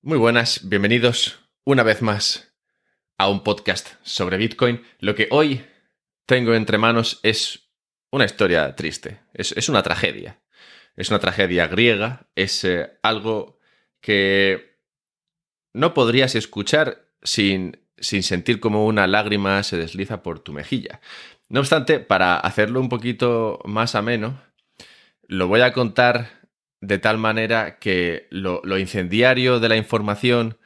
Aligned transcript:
Muy 0.00 0.16
buenas, 0.16 0.68
bienvenidos 0.68 1.40
una 1.64 1.82
vez 1.82 2.02
más 2.02 2.54
a 3.18 3.28
un 3.28 3.42
podcast 3.42 3.94
sobre 4.04 4.36
Bitcoin. 4.36 4.80
Lo 5.00 5.16
que 5.16 5.26
hoy 5.32 5.64
tengo 6.24 6.54
entre 6.54 6.78
manos 6.78 7.18
es 7.24 7.72
una 8.12 8.24
historia 8.24 8.76
triste, 8.76 9.18
es, 9.34 9.68
una 9.68 9.82
tragedia. 9.82 10.40
Es 10.94 11.10
una 11.10 11.18
tragedia 11.18 11.66
griega, 11.66 12.28
es 12.36 12.62
eh, 12.62 12.92
algo 13.02 13.58
que 14.00 14.78
no 15.74 15.94
podrías 15.94 16.36
escuchar 16.36 17.08
sin, 17.24 17.80
sin 17.98 18.22
sentir 18.22 18.60
como 18.60 18.86
una 18.86 19.08
lágrima 19.08 19.64
se 19.64 19.78
desliza 19.78 20.22
por 20.22 20.38
tu 20.38 20.52
mejilla. 20.52 21.00
No 21.48 21.58
obstante, 21.58 21.98
para 21.98 22.36
hacerlo 22.36 22.80
un 22.80 22.88
poquito 22.88 23.58
más 23.64 23.96
ameno, 23.96 24.40
lo 25.26 25.48
voy 25.48 25.62
a 25.62 25.72
contar 25.72 26.37
de 26.80 26.98
tal 26.98 27.18
manera 27.18 27.78
que 27.78 28.26
lo, 28.30 28.60
incendiario 28.78 29.60
de 29.60 29.68
la 29.68 29.76
información 29.76 30.58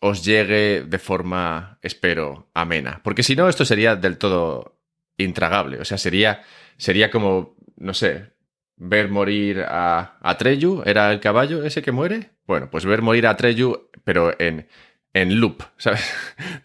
os 0.00 0.24
llegue 0.24 0.82
de 0.82 0.98
forma, 0.98 1.78
espero, 1.82 2.48
amena. 2.54 3.00
Porque 3.04 3.22
si 3.22 3.36
no, 3.36 3.48
esto 3.48 3.64
sería 3.64 3.96
del 3.96 4.18
todo 4.18 4.80
intragable. 5.18 5.78
O 5.80 5.84
sea, 5.84 5.98
sería, 5.98 6.42
sería 6.78 7.10
como, 7.10 7.56
no 7.76 7.92
sé, 7.92 8.32
ver 8.76 9.10
morir 9.10 9.64
a, 9.68 10.18
a 10.20 10.38
Treyu. 10.38 10.82
¿Era 10.86 11.12
el 11.12 11.20
caballo 11.20 11.64
ese 11.64 11.82
que 11.82 11.92
muere? 11.92 12.30
Bueno, 12.46 12.70
pues 12.70 12.86
ver 12.86 13.02
morir 13.02 13.26
a 13.26 13.36
Treyu, 13.36 13.90
pero 14.04 14.34
en, 14.40 14.66
en 15.12 15.40
loop, 15.40 15.62
¿sabes? 15.76 16.12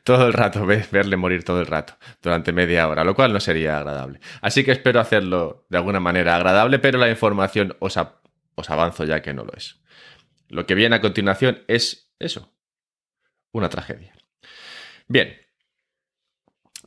todo 0.03 0.27
el 0.27 0.33
rato, 0.33 0.65
verle 0.65 1.17
morir 1.17 1.43
todo 1.43 1.61
el 1.61 1.67
rato, 1.67 1.95
durante 2.21 2.51
media 2.53 2.87
hora, 2.87 3.03
lo 3.03 3.15
cual 3.15 3.33
no 3.33 3.39
sería 3.39 3.77
agradable. 3.77 4.19
Así 4.41 4.63
que 4.63 4.71
espero 4.71 4.99
hacerlo 4.99 5.65
de 5.69 5.77
alguna 5.77 5.99
manera 5.99 6.35
agradable, 6.35 6.79
pero 6.79 6.99
la 6.99 7.09
información 7.09 7.75
os, 7.79 7.99
os 8.55 8.69
avanzo 8.69 9.05
ya 9.05 9.21
que 9.21 9.33
no 9.33 9.43
lo 9.43 9.53
es. 9.53 9.79
Lo 10.47 10.65
que 10.65 10.75
viene 10.75 10.95
a 10.95 11.01
continuación 11.01 11.63
es 11.67 12.11
eso, 12.19 12.53
una 13.51 13.69
tragedia. 13.69 14.13
Bien, 15.07 15.37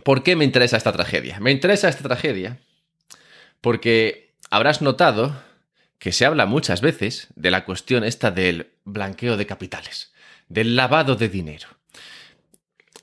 ¿por 0.05 0.23
qué 0.23 0.37
me 0.37 0.45
interesa 0.45 0.77
esta 0.77 0.92
tragedia? 0.92 1.41
Me 1.41 1.51
interesa 1.51 1.89
esta 1.89 2.03
tragedia 2.03 2.59
porque 3.61 4.34
habrás 4.51 4.83
notado 4.83 5.42
que 5.98 6.12
se 6.12 6.25
habla 6.25 6.47
muchas 6.47 6.81
veces 6.81 7.29
de 7.34 7.51
la 7.51 7.65
cuestión 7.65 8.05
esta 8.05 8.31
del 8.31 8.73
blanqueo 8.85 9.37
de 9.37 9.47
capitales 9.47 10.12
del 10.48 10.77
lavado 10.77 11.17
de 11.17 11.29
dinero. 11.29 11.69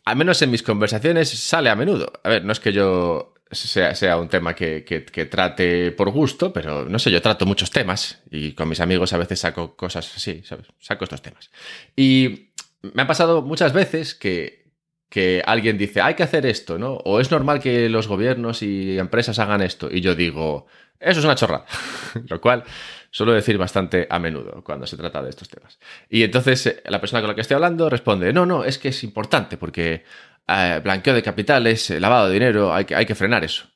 Al 0.04 0.18
menos 0.18 0.42
en 0.42 0.52
mis 0.52 0.64
conversaciones 0.64 1.30
sale 1.30 1.70
a 1.70 1.76
menudo. 1.76 2.14
A 2.24 2.30
ver, 2.30 2.44
no 2.46 2.52
es 2.52 2.60
que 2.60 2.74
yo 2.74 3.35
sea, 3.52 4.18
un 4.18 4.28
tema 4.28 4.56
que, 4.56 4.82
trate 5.30 5.92
por 5.92 6.10
gusto, 6.12 6.52
pero 6.52 6.86
no 6.86 7.00
sé, 7.00 7.12
yo 7.12 7.22
trato 7.22 7.46
muchos 7.46 7.72
temas 7.72 8.22
y 8.32 8.54
con 8.54 8.68
mis 8.68 8.80
amigos 8.80 9.14
a 9.14 9.18
veces 9.18 9.40
saco 9.40 9.76
cosas 9.76 10.12
así. 10.16 10.44
Saco 10.80 11.04
estos 11.04 11.22
temas. 11.22 11.52
Y 11.96 12.50
me 12.82 13.04
ha 13.04 13.08
pasado 13.08 13.42
muchas 13.42 13.74
veces 13.74 14.16
que, 14.16 14.65
que 15.10 15.42
alguien 15.46 15.78
dice, 15.78 16.02
hay 16.02 16.16
que 16.16 16.24
hacer 16.24 16.46
esto, 16.46 16.78
¿no? 16.78 16.96
O 17.06 17.20
es 17.20 17.32
normal 17.32 17.60
que 17.60 17.90
los 17.90 18.08
gobiernos 18.08 18.62
y 18.62 18.98
empresas 18.98 19.40
hagan 19.40 19.62
esto. 19.62 19.90
Y 19.92 20.02
yo 20.02 20.16
digo, 20.16 20.68
eso 21.00 21.20
es 21.20 21.26
una 21.26 21.36
chorrada. 21.36 21.66
Lo 22.30 22.42
cual 22.42 22.64
suelo 23.12 23.34
decir 23.34 23.58
bastante 23.58 24.08
a 24.10 24.20
menudo 24.20 24.64
cuando 24.64 24.86
se 24.88 24.98
trata 24.98 25.22
de 25.22 25.30
estos 25.30 25.48
temas. 25.50 25.80
Y 26.10 26.24
entonces 26.24 26.66
eh, 26.68 26.84
la 26.88 27.00
persona 27.00 27.22
con 27.22 27.30
la 27.30 27.36
que 27.36 27.42
estoy 27.42 27.56
hablando 27.56 27.90
responde, 27.90 28.34
no, 28.34 28.46
no, 28.46 28.64
es 28.64 28.78
que 28.78 28.90
es 28.90 29.04
importante 29.04 29.58
porque 29.58 30.04
eh, 30.48 30.82
blanqueo 30.84 31.14
de 31.14 31.24
capitales, 31.24 31.90
eh, 31.92 32.00
lavado 32.00 32.28
de 32.28 32.34
dinero, 32.34 32.74
hay 32.74 32.86
que, 32.86 32.96
hay 32.96 33.06
que 33.06 33.16
frenar 33.16 33.44
eso. 33.44 33.68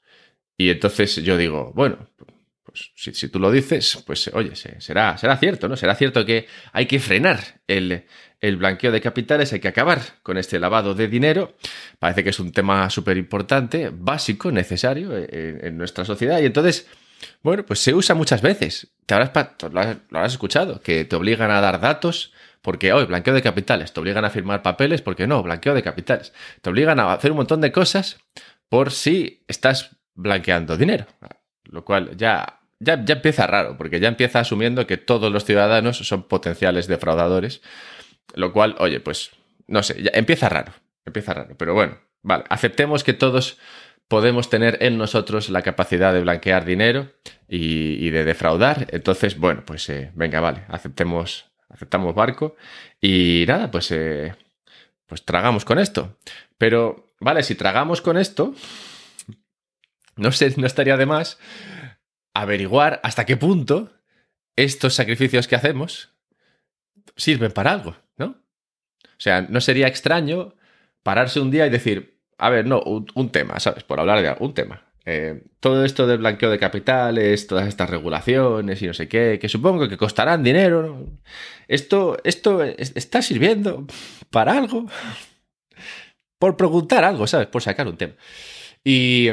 Y 0.57 0.69
entonces 0.69 1.15
yo 1.17 1.37
digo, 1.37 1.71
bueno, 1.73 2.09
pues 2.69 2.91
si, 2.95 3.27
tú 3.29 3.39
lo 3.39 3.51
dices, 3.51 4.03
pues 4.05 4.29
oye, 4.33 4.55
será, 4.55 5.17
será 5.17 5.37
cierto, 5.37 5.67
¿no? 5.67 5.75
Será 5.75 5.95
cierto 5.95 6.25
que 6.25 6.47
hay 6.71 6.85
que 6.85 6.99
frenar 6.99 7.39
el, 7.67 8.05
el 8.39 8.57
blanqueo 8.57 8.91
de 8.91 9.01
capitales, 9.01 9.51
hay 9.53 9.59
que 9.59 9.67
acabar 9.67 10.01
con 10.23 10.37
este 10.37 10.59
lavado 10.59 10.93
de 10.93 11.07
dinero. 11.07 11.55
Parece 11.97 12.23
que 12.23 12.29
es 12.29 12.39
un 12.39 12.51
tema 12.51 12.89
súper 12.89 13.17
importante, 13.17 13.89
básico, 13.91 14.51
necesario 14.51 15.11
en 15.15 15.77
nuestra 15.77 16.05
sociedad. 16.05 16.39
Y 16.39 16.45
entonces 16.45 16.87
bueno, 17.41 17.65
pues 17.65 17.79
se 17.79 17.93
usa 17.93 18.15
muchas 18.15 18.41
veces. 18.41 18.93
Te 19.05 19.13
habrás, 19.13 19.31
lo 19.71 19.79
habrás 19.79 20.33
escuchado, 20.33 20.81
que 20.81 21.05
te 21.05 21.15
obligan 21.15 21.51
a 21.51 21.61
dar 21.61 21.79
datos 21.79 22.33
porque 22.61 22.91
hoy 22.91 23.05
blanqueo 23.05 23.33
de 23.33 23.41
capitales, 23.41 23.93
te 23.93 23.99
obligan 23.99 24.25
a 24.25 24.29
firmar 24.29 24.61
papeles 24.61 25.01
porque 25.01 25.27
no, 25.27 25.41
blanqueo 25.41 25.73
de 25.73 25.83
capitales. 25.83 26.33
Te 26.61 26.69
obligan 26.69 26.99
a 26.99 27.13
hacer 27.13 27.31
un 27.31 27.37
montón 27.37 27.61
de 27.61 27.71
cosas 27.71 28.19
por 28.67 28.91
si 28.91 29.43
estás 29.47 29.97
blanqueando 30.13 30.77
dinero. 30.77 31.05
Lo 31.63 31.85
cual 31.85 32.17
ya, 32.17 32.58
ya, 32.79 33.03
ya 33.03 33.15
empieza 33.15 33.45
raro, 33.45 33.77
porque 33.77 33.99
ya 33.99 34.07
empieza 34.07 34.39
asumiendo 34.39 34.87
que 34.87 34.97
todos 34.97 35.31
los 35.31 35.45
ciudadanos 35.45 35.97
son 35.97 36.23
potenciales 36.23 36.87
defraudadores. 36.87 37.61
Lo 38.35 38.53
cual, 38.53 38.75
oye, 38.79 38.99
pues 38.99 39.31
no 39.67 39.83
sé, 39.83 40.01
ya 40.01 40.11
empieza 40.13 40.49
raro, 40.49 40.73
empieza 41.05 41.33
raro. 41.33 41.55
Pero 41.57 41.73
bueno, 41.73 41.99
vale, 42.21 42.45
aceptemos 42.49 43.03
que 43.03 43.13
todos 43.13 43.57
podemos 44.07 44.49
tener 44.49 44.77
en 44.81 44.97
nosotros 44.97 45.49
la 45.49 45.61
capacidad 45.61 46.13
de 46.13 46.21
blanquear 46.21 46.65
dinero 46.65 47.11
y, 47.47 48.09
de 48.09 48.23
defraudar. 48.23 48.87
Entonces, 48.91 49.37
bueno, 49.37 49.63
pues 49.65 49.87
eh, 49.89 50.11
venga, 50.15 50.39
vale, 50.39 50.63
aceptemos, 50.67 51.45
aceptamos 51.69 52.15
barco 52.15 52.55
y 53.01 53.45
nada, 53.47 53.69
pues, 53.71 53.91
eh, 53.91 54.35
pues 55.05 55.25
tragamos 55.25 55.65
con 55.65 55.79
esto. 55.79 56.17
Pero, 56.57 57.13
vale, 57.19 57.43
si 57.43 57.55
tragamos 57.55 58.01
con 58.01 58.17
esto, 58.17 58.53
no 60.15 60.31
sé, 60.31 60.53
no 60.57 60.65
estaría 60.65 60.97
de 60.97 61.05
más 61.05 61.37
averiguar 62.33 62.99
hasta 63.03 63.25
qué 63.25 63.37
punto 63.37 63.91
estos 64.55 64.93
sacrificios 64.93 65.47
que 65.47 65.55
hacemos 65.55 66.13
sirven 67.15 67.51
para 67.51 67.71
algo, 67.71 67.95
¿no? 68.17 68.27
O 69.03 69.21
sea, 69.21 69.41
no 69.41 69.61
sería 69.61 69.87
extraño 69.87 70.55
pararse 71.03 71.39
un 71.39 71.51
día 71.51 71.65
y 71.65 71.69
decir, 71.69 72.19
a 72.37 72.49
ver, 72.49 72.65
no, 72.65 72.81
un, 72.81 73.31
tema, 73.31 73.59
¿sabes? 73.59 73.83
Por 73.83 73.99
hablar 73.99 74.21
de 74.21 74.35
un 74.39 74.53
tema. 74.53 74.85
Eh, 75.05 75.43
todo 75.59 75.83
esto 75.85 76.07
del 76.07 76.19
blanqueo 76.19 76.49
de 76.49 76.59
capitales, 76.59 77.47
todas 77.47 77.67
estas 77.67 77.89
regulaciones 77.89 78.81
y 78.81 78.87
no 78.87 78.93
sé 78.93 79.07
qué, 79.07 79.39
que 79.41 79.49
supongo 79.49 79.89
que 79.89 79.97
costarán 79.97 80.43
dinero. 80.43 80.83
¿no? 80.83 81.19
Esto, 81.67 82.17
esto 82.23 82.63
está 82.63 83.21
sirviendo 83.21 83.87
para 84.29 84.57
algo. 84.57 84.85
Por 86.37 86.55
preguntar 86.55 87.03
algo, 87.03 87.27
¿sabes? 87.27 87.47
Por 87.47 87.61
sacar 87.61 87.87
un 87.87 87.97
tema. 87.97 88.13
Y, 88.83 89.29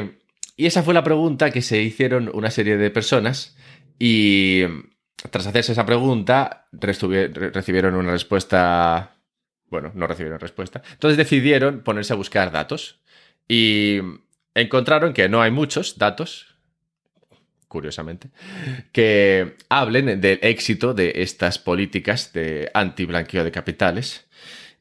y 0.57 0.65
esa 0.65 0.83
fue 0.83 0.93
la 0.93 1.03
pregunta 1.03 1.51
que 1.51 1.61
se 1.61 1.81
hicieron 1.81 2.29
una 2.33 2.51
serie 2.51 2.75
de 2.75 2.89
personas 2.89 3.55
y 3.97 4.63
tras 5.31 5.47
hacerse 5.47 5.71
esa 5.71 5.85
pregunta 5.85 6.67
recibieron 6.73 7.95
una 7.95 8.11
respuesta 8.11 9.17
bueno, 9.69 9.91
no 9.93 10.07
recibieron 10.07 10.39
respuesta. 10.39 10.81
Entonces 10.91 11.17
decidieron 11.17 11.81
ponerse 11.81 12.13
a 12.13 12.17
buscar 12.17 12.51
datos 12.51 12.99
y 13.47 13.99
encontraron 14.55 15.13
que 15.13 15.29
no 15.29 15.41
hay 15.41 15.51
muchos 15.51 15.97
datos, 15.97 16.55
curiosamente, 17.67 18.29
que 18.91 19.55
hablen 19.69 20.21
del 20.21 20.39
éxito 20.41 20.93
de 20.93 21.13
estas 21.15 21.59
políticas 21.59 22.33
de 22.33 22.71
anti-blanqueo 22.73 23.43
de 23.43 23.51
capitales. 23.51 24.25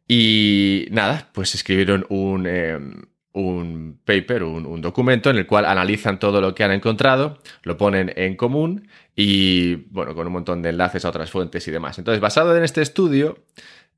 Y 0.09 0.87
nada, 0.93 1.31
pues 1.33 1.55
escribieron 1.55 2.07
un, 2.09 2.47
em, 2.47 3.03
un 3.37 4.01
paper, 4.03 4.45
un, 4.45 4.81
documento 4.81 5.29
en 5.29 5.37
el 5.37 5.47
cual 5.47 5.67
analizan 5.67 6.19
todo 6.19 6.41
lo 6.41 6.55
que 6.55 6.65
han 6.65 6.73
encontrado, 6.73 7.39
lo 7.65 7.77
ponen 7.77 8.11
en 8.17 8.35
común 8.35 8.89
y, 9.15 9.75
bueno, 9.91 10.15
con 10.15 10.27
un 10.27 10.33
montón 10.33 10.63
de 10.63 10.71
enlaces 10.71 11.05
a 11.05 11.11
otras 11.11 11.31
fuentes 11.31 11.69
y 11.69 11.71
demás. 11.71 11.99
Entonces, 11.99 12.21
basado 12.21 12.57
en 12.57 12.65
este 12.65 12.81
estudio, 12.81 13.45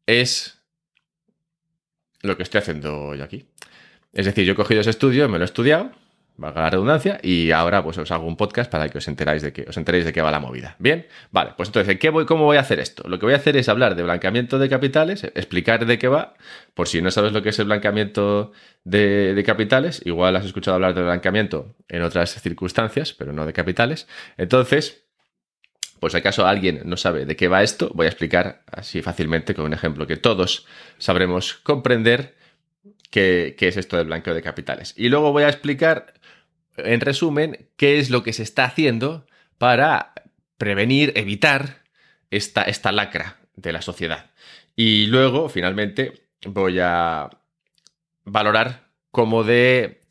es 0.06 0.60
lo 2.22 2.36
que 2.36 2.42
estoy 2.42 2.58
haciendo 2.58 3.14
yo 3.14 3.22
aquí. 3.22 3.46
Es 4.12 4.26
decir, 4.26 4.44
yo 4.44 4.54
he 4.54 4.56
cogido 4.56 4.80
ese 4.80 4.90
estudio, 4.90 5.28
me 5.28 5.38
lo 5.38 5.44
he 5.44 5.46
estudiado, 5.46 5.92
valga 6.38 6.62
la 6.62 6.70
redundancia, 6.70 7.20
y 7.22 7.50
ahora 7.50 7.82
pues 7.82 7.98
os 7.98 8.10
hago 8.10 8.26
un 8.26 8.36
podcast 8.36 8.70
para 8.70 8.88
que 8.88 8.98
os 8.98 9.08
enteráis 9.08 9.42
de 9.42 9.52
que 9.52 9.66
os 9.68 9.76
enteréis 9.76 10.04
de 10.04 10.12
qué 10.12 10.22
va 10.22 10.30
la 10.30 10.38
movida. 10.40 10.76
Bien, 10.78 11.06
vale, 11.32 11.52
pues 11.56 11.68
entonces, 11.68 11.98
¿qué 11.98 12.10
voy, 12.10 12.24
¿cómo 12.26 12.44
voy 12.44 12.56
a 12.56 12.60
hacer 12.60 12.78
esto? 12.78 13.06
Lo 13.08 13.18
que 13.18 13.26
voy 13.26 13.34
a 13.34 13.38
hacer 13.38 13.56
es 13.56 13.68
hablar 13.68 13.96
de 13.96 14.04
blanqueamiento 14.04 14.58
de 14.58 14.68
capitales, 14.68 15.24
explicar 15.24 15.84
de 15.84 15.98
qué 15.98 16.08
va, 16.08 16.34
por 16.74 16.88
si 16.88 17.02
no 17.02 17.10
sabes 17.10 17.32
lo 17.32 17.42
que 17.42 17.50
es 17.50 17.58
el 17.58 17.66
blanqueamiento 17.66 18.52
de, 18.84 19.34
de 19.34 19.44
capitales, 19.44 20.00
igual 20.04 20.36
has 20.36 20.46
escuchado 20.46 20.76
hablar 20.76 20.94
de 20.94 21.02
blanqueamiento 21.02 21.74
en 21.88 22.02
otras 22.02 22.40
circunstancias, 22.40 23.12
pero 23.12 23.32
no 23.32 23.44
de 23.44 23.52
capitales. 23.52 24.06
Entonces, 24.36 25.04
pues 25.98 26.12
si 26.12 26.18
acaso 26.18 26.46
alguien 26.46 26.82
no 26.84 26.96
sabe 26.96 27.26
de 27.26 27.36
qué 27.36 27.48
va 27.48 27.62
esto, 27.62 27.90
voy 27.94 28.06
a 28.06 28.10
explicar 28.10 28.62
así 28.70 29.02
fácilmente 29.02 29.54
con 29.54 29.64
un 29.64 29.72
ejemplo 29.72 30.06
que 30.06 30.16
todos 30.16 30.66
sabremos 30.98 31.54
comprender 31.54 32.36
qué, 33.10 33.56
es 33.58 33.76
esto 33.76 33.96
del 33.96 34.06
blanqueo 34.06 34.34
de 34.34 34.42
capitales. 34.42 34.94
Y 34.96 35.08
luego 35.08 35.32
voy 35.32 35.44
a 35.44 35.48
explicar, 35.48 36.14
en 36.78 37.00
resumen, 37.00 37.68
qué 37.76 37.98
es 37.98 38.10
lo 38.10 38.22
que 38.22 38.32
se 38.32 38.42
está 38.42 38.64
haciendo 38.64 39.26
para 39.58 40.12
prevenir, 40.56 41.12
evitar 41.16 41.82
esta, 42.30 42.62
esta 42.62 42.92
lacra 42.92 43.38
de 43.56 43.72
la 43.72 43.82
sociedad. 43.82 44.30
Y 44.76 45.06
luego, 45.06 45.48
finalmente, 45.48 46.28
voy 46.46 46.78
a 46.80 47.28
valorar 48.24 48.88
cómo 49.10 49.44
de 49.44 50.02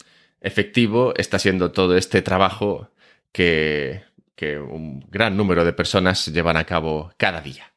efectivo 0.41 1.13
está 1.15 1.39
siendo 1.39 1.71
todo 1.71 1.95
este 1.97 2.21
trabajo 2.21 2.91
que, 3.31 4.03
que 4.35 4.59
un 4.59 5.05
gran 5.09 5.37
número 5.37 5.65
de 5.65 5.73
personas 5.73 6.27
llevan 6.27 6.57
a 6.57 6.65
cabo 6.65 7.11
cada 7.17 7.41
día. 7.41 7.73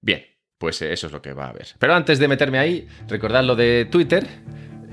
Bien, 0.00 0.26
pues 0.58 0.82
eso 0.82 1.06
es 1.06 1.12
lo 1.12 1.22
que 1.22 1.32
va 1.32 1.46
a 1.46 1.50
haber. 1.50 1.68
Pero 1.78 1.94
antes 1.94 2.18
de 2.18 2.28
meterme 2.28 2.58
ahí, 2.58 2.86
recordad 3.08 3.44
lo 3.44 3.56
de 3.56 3.86
Twitter. 3.90 4.26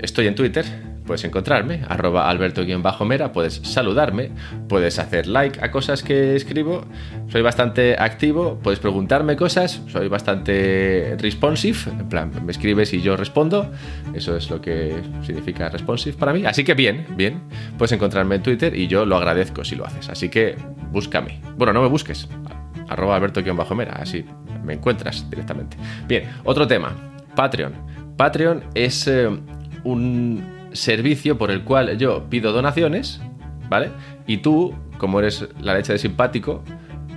Estoy 0.00 0.26
en 0.26 0.34
Twitter, 0.34 0.64
puedes 1.10 1.24
encontrarme, 1.24 1.82
arroba 1.88 2.30
alberto-mera, 2.30 3.32
puedes 3.32 3.54
saludarme, 3.64 4.30
puedes 4.68 5.00
hacer 5.00 5.26
like 5.26 5.58
a 5.60 5.72
cosas 5.72 6.04
que 6.04 6.36
escribo, 6.36 6.84
soy 7.26 7.42
bastante 7.42 7.96
activo, 7.98 8.60
puedes 8.62 8.78
preguntarme 8.78 9.34
cosas, 9.34 9.82
soy 9.88 10.06
bastante 10.06 11.16
responsive, 11.18 11.78
en 11.98 12.08
plan, 12.08 12.30
me 12.44 12.52
escribes 12.52 12.92
y 12.92 13.02
yo 13.02 13.16
respondo, 13.16 13.72
eso 14.14 14.36
es 14.36 14.50
lo 14.50 14.60
que 14.60 15.02
significa 15.26 15.68
responsive 15.68 16.16
para 16.16 16.32
mí, 16.32 16.46
así 16.46 16.62
que 16.62 16.74
bien, 16.74 17.04
bien, 17.16 17.42
puedes 17.76 17.90
encontrarme 17.90 18.36
en 18.36 18.44
Twitter 18.44 18.76
y 18.76 18.86
yo 18.86 19.04
lo 19.04 19.16
agradezco 19.16 19.64
si 19.64 19.74
lo 19.74 19.84
haces, 19.84 20.08
así 20.10 20.28
que 20.28 20.54
búscame, 20.92 21.40
bueno, 21.56 21.72
no 21.72 21.82
me 21.82 21.88
busques, 21.88 22.28
arroba 22.88 23.16
alberto-mera, 23.16 23.94
así 23.94 24.24
me 24.62 24.74
encuentras 24.74 25.28
directamente. 25.28 25.76
Bien, 26.06 26.30
otro 26.44 26.68
tema, 26.68 26.94
Patreon. 27.34 27.74
Patreon 28.16 28.62
es 28.74 29.08
eh, 29.08 29.28
un 29.82 30.59
servicio 30.72 31.38
por 31.38 31.50
el 31.50 31.62
cual 31.62 31.98
yo 31.98 32.28
pido 32.28 32.52
donaciones, 32.52 33.20
¿vale? 33.68 33.90
Y 34.26 34.38
tú, 34.38 34.74
como 34.98 35.20
eres 35.20 35.48
la 35.60 35.74
leche 35.74 35.92
de 35.92 35.98
simpático, 35.98 36.62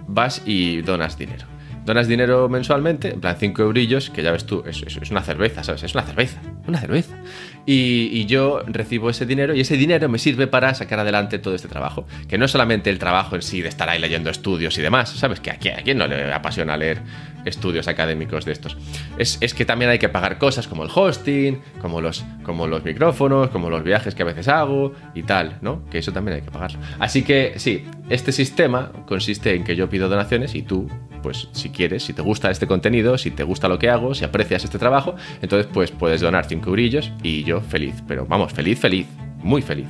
vas 0.08 0.42
y 0.46 0.82
donas 0.82 1.18
dinero. 1.18 1.46
Donas 1.86 2.08
dinero 2.08 2.48
mensualmente, 2.48 3.12
en 3.12 3.20
plan 3.20 3.36
5 3.38 3.62
eurillos, 3.62 4.10
que 4.10 4.24
ya 4.24 4.32
ves 4.32 4.46
tú, 4.46 4.64
es, 4.66 4.82
es, 4.84 5.12
una 5.12 5.22
cerveza, 5.22 5.66
¿sabes? 5.66 5.84
Es 5.84 5.94
una 5.94 6.04
cerveza, 6.04 6.40
una 6.66 6.80
cerveza. 6.80 7.18
Y, 7.66 8.26
yo 8.26 8.62
recibo 8.66 9.10
ese 9.10 9.26
dinero 9.26 9.54
y 9.54 9.60
ese 9.60 9.76
dinero 9.76 10.08
me 10.08 10.18
sirve 10.18 10.48
para 10.48 10.74
sacar 10.76 11.00
adelante 11.00 11.40
todo 11.40 11.56
este 11.56 11.68
trabajo. 11.68 12.06
Que 12.30 12.38
no 12.38 12.46
es 12.46 12.52
solamente 12.52 12.90
el 12.90 13.00
trabajo 13.00 13.36
en 13.36 13.42
sí 13.42 13.62
de 13.62 13.68
estar 13.68 13.90
ahí 13.90 14.00
leyendo 14.00 14.30
estudios 14.30 14.78
y 14.78 14.82
demás, 14.82 15.10
¿sabes? 15.10 15.42
Que 15.42 15.52
a 15.52 15.56
a 15.56 15.82
quién 15.84 15.98
no 15.98 16.08
le 16.08 16.34
apasiona 16.34 16.78
leer 16.78 17.02
estudios 17.46 17.88
académicos 17.88 18.46
de 18.46 18.52
estos. 18.52 18.78
Es, 19.18 19.54
que 19.54 19.66
también 19.66 19.92
hay 19.92 20.00
que 20.00 20.10
pagar 20.10 20.38
cosas 20.38 20.68
como 20.68 20.84
el 20.84 20.90
hosting, 20.94 21.62
como 21.82 22.02
los, 22.02 22.24
como 22.44 22.68
los 22.68 22.84
micrófonos, 22.84 23.50
como 23.50 23.70
los 23.70 23.84
viajes 23.84 24.16
que 24.16 24.24
a 24.24 24.26
veces 24.26 24.48
hago 24.48 24.94
y 25.14 25.24
tal, 25.24 25.58
¿no? 25.62 25.86
Que 25.90 26.00
eso 26.00 26.12
también 26.12 26.36
hay 26.38 26.42
que 26.42 26.52
pagarlo. 26.52 26.80
Así 27.00 27.24
que 27.24 27.54
sí, 27.58 27.86
este 28.10 28.32
sistema 28.32 28.92
consiste 29.06 29.56
en 29.56 29.64
que 29.64 29.76
yo 29.76 29.90
pido 29.90 30.10
donaciones 30.10 30.56
y 30.56 30.64
tú, 30.64 30.90
pues 31.22 31.50
si 31.52 31.70
quieres, 31.70 32.04
si 32.04 32.14
te 32.14 32.22
gusta 32.22 32.50
este 32.52 32.68
contenido, 32.68 33.18
si 33.18 33.32
te 33.32 33.44
gusta 33.44 33.68
lo 33.68 33.80
que 33.80 33.90
hago, 33.90 34.14
si 34.14 34.26
aprecias 34.26 34.64
este 34.64 34.80
trabajo, 34.80 35.16
entonces 35.42 35.70
pues 35.72 35.92
puedes 35.92 36.22
donar 36.22 36.46
5 36.46 36.72
brillos 36.72 37.12
y 37.22 37.44
yo 37.44 37.62
feliz, 37.62 37.96
pero 38.08 38.26
vamos, 38.26 38.54
feliz, 38.54 38.80
feliz, 38.80 39.08
muy 39.38 39.62
feliz, 39.62 39.88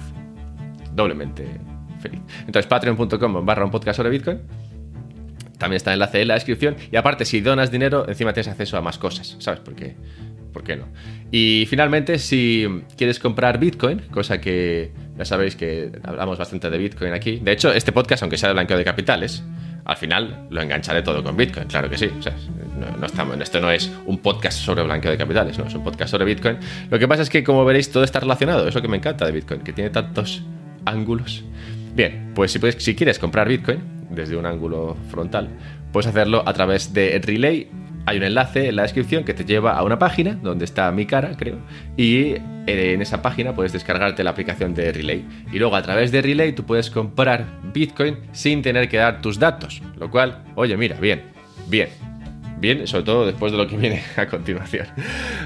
doblemente 0.94 1.46
feliz. 2.00 2.22
Entonces 2.46 2.68
patreon.com 2.68 3.46
barra 3.46 3.66
un 3.66 3.72
podcast 3.72 3.98
sobre 3.98 4.10
Bitcoin 4.10 4.42
también 5.64 5.78
está 5.78 5.92
el 5.92 5.96
enlace 5.96 6.22
en 6.22 6.28
la 6.28 6.34
descripción. 6.34 6.76
Y 6.92 6.98
aparte, 6.98 7.24
si 7.24 7.40
donas 7.40 7.72
dinero, 7.72 8.06
encima 8.10 8.34
tienes 8.34 8.50
acceso 8.50 8.76
a 8.76 8.82
más 8.82 8.98
cosas, 8.98 9.38
¿sabes? 9.40 9.62
¿Por 9.62 9.76
qué 9.76 10.76
no? 10.76 10.90
Y 11.32 11.66
finalmente, 11.70 12.20
si 12.20 12.68
quieres 12.98 13.18
comprar 13.18 13.60
Bitcoin, 13.60 14.00
cosa 14.12 14.42
que 14.42 14.92
ya 15.18 15.24
sabéis 15.24 15.56
que 15.56 15.90
hablamos 16.04 16.38
bastante 16.38 16.70
de 16.70 16.78
Bitcoin 16.78 17.14
aquí. 17.14 17.40
De 17.42 17.54
hecho, 17.54 17.72
este 17.72 17.94
podcast, 17.94 18.24
aunque 18.24 18.38
sea 18.38 18.50
de 18.50 18.54
blanqueo 18.56 18.78
de 18.78 18.84
capitales, 18.84 19.42
al 19.86 19.96
final 19.96 20.48
lo 20.50 20.62
engancharé 20.62 21.02
todo 21.02 21.24
con 21.24 21.38
Bitcoin, 21.38 21.68
claro 21.68 21.90
que 21.90 21.98
sí. 21.98 22.10
no, 23.00 23.06
estamos, 23.06 23.40
esto 23.40 23.62
no 23.62 23.72
es 23.72 23.90
un 24.06 24.18
podcast 24.18 24.60
sobre 24.60 24.84
blanqueo 24.84 25.12
de 25.12 25.18
capitales, 25.18 25.58
no, 25.58 25.66
es 25.66 25.74
un 25.76 25.84
podcast 25.86 26.12
sobre 26.12 26.26
Bitcoin. 26.26 26.58
Lo 26.90 27.00
que 27.00 27.08
pasa 27.08 27.22
es 27.22 27.30
que, 27.30 27.42
como 27.42 27.64
veréis, 27.64 27.90
todo 27.90 28.04
está 28.04 28.20
relacionado. 28.20 28.68
Es 28.68 28.76
lo 28.76 28.82
que 28.82 28.90
me 28.90 28.98
encanta 28.98 29.26
de 29.26 29.32
Bitcoin, 29.32 29.62
que 29.62 29.72
tiene 29.72 29.92
tantos 29.92 30.44
ángulos. 30.84 31.46
Bien, 31.96 32.34
pues 32.36 32.52
si, 32.52 32.60
puedes, 32.60 32.84
si 32.84 32.96
quieres 32.96 33.18
comprar 33.18 33.48
Bitcoin, 33.48 34.03
desde 34.14 34.38
un 34.38 34.46
ángulo 34.46 34.96
frontal. 35.10 35.50
Puedes 35.92 36.08
hacerlo 36.08 36.44
a 36.46 36.54
través 36.54 36.94
de 36.94 37.20
Relay. 37.24 37.70
Hay 38.06 38.18
un 38.18 38.24
enlace 38.24 38.70
en 38.70 38.76
la 38.76 38.84
descripción 38.84 39.24
que 39.24 39.34
te 39.34 39.46
lleva 39.46 39.74
a 39.74 39.84
una 39.84 39.98
página 39.98 40.34
donde 40.36 40.66
está 40.66 40.92
mi 40.92 41.06
cara, 41.06 41.38
creo, 41.38 41.60
y 41.96 42.36
en 42.68 43.02
esa 43.02 43.22
página 43.22 43.54
puedes 43.54 43.74
descargarte 43.74 44.24
la 44.24 44.32
aplicación 44.32 44.74
de 44.74 44.92
Relay. 44.92 45.26
Y 45.52 45.60
luego 45.60 45.76
a 45.76 45.82
través 45.82 46.12
de 46.12 46.22
Relay 46.22 46.54
tú 46.54 46.64
puedes 46.66 46.90
comprar 46.90 47.46
Bitcoin 47.74 48.18
sin 48.32 48.62
tener 48.62 48.90
que 48.90 48.98
dar 48.98 49.22
tus 49.22 49.40
datos, 49.40 49.82
lo 49.98 50.10
cual, 50.10 50.44
oye, 50.56 50.76
mira, 50.76 50.98
bien, 51.00 51.24
bien, 51.68 51.90
bien, 52.60 52.88
sobre 52.88 53.04
todo 53.04 53.26
después 53.26 53.52
de 53.52 53.58
lo 53.58 53.68
que 53.68 53.78
viene 53.78 54.04
a 54.18 54.28
continuación. 54.28 54.88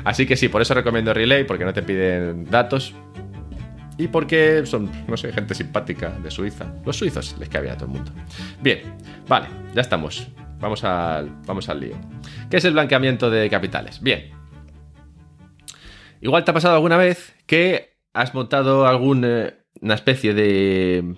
Así 0.04 0.26
que 0.26 0.36
sí, 0.36 0.50
por 0.50 0.62
eso 0.62 0.74
recomiendo 0.74 1.14
Relay, 1.14 1.44
porque 1.44 1.66
no 1.66 1.74
te 1.74 1.84
piden 1.84 2.46
datos, 2.46 2.94
y 3.98 4.08
porque 4.08 4.66
son, 4.66 4.92
no 5.08 5.18
sé, 5.18 5.32
gente 5.34 5.56
simpática 5.56 6.12
de 6.12 6.30
Suiza. 6.30 6.72
Los 6.86 6.98
suizos 6.98 7.36
les 7.40 7.50
cabe 7.50 7.70
a 7.70 7.76
todo 7.76 7.86
el 7.86 7.94
mundo. 7.94 8.12
Bien, 8.62 8.96
vale, 9.28 9.48
ya 9.74 9.82
estamos. 9.82 10.28
Vamos 10.60 10.84
al, 10.84 11.30
vamos 11.46 11.70
al 11.70 11.80
lío. 11.80 11.96
¿Qué 12.50 12.58
es 12.58 12.66
el 12.66 12.74
blanqueamiento 12.74 13.30
de 13.30 13.50
capitales? 13.50 14.02
Bien. 14.02 14.32
Igual 16.22 16.44
te 16.44 16.52
ha 16.52 16.54
pasado 16.54 16.76
alguna 16.76 16.98
vez 16.98 17.36
que 17.46 17.98
has 18.14 18.34
montado 18.34 18.88
alguna 18.88 19.54
especie 19.82 20.34
de 20.34 21.16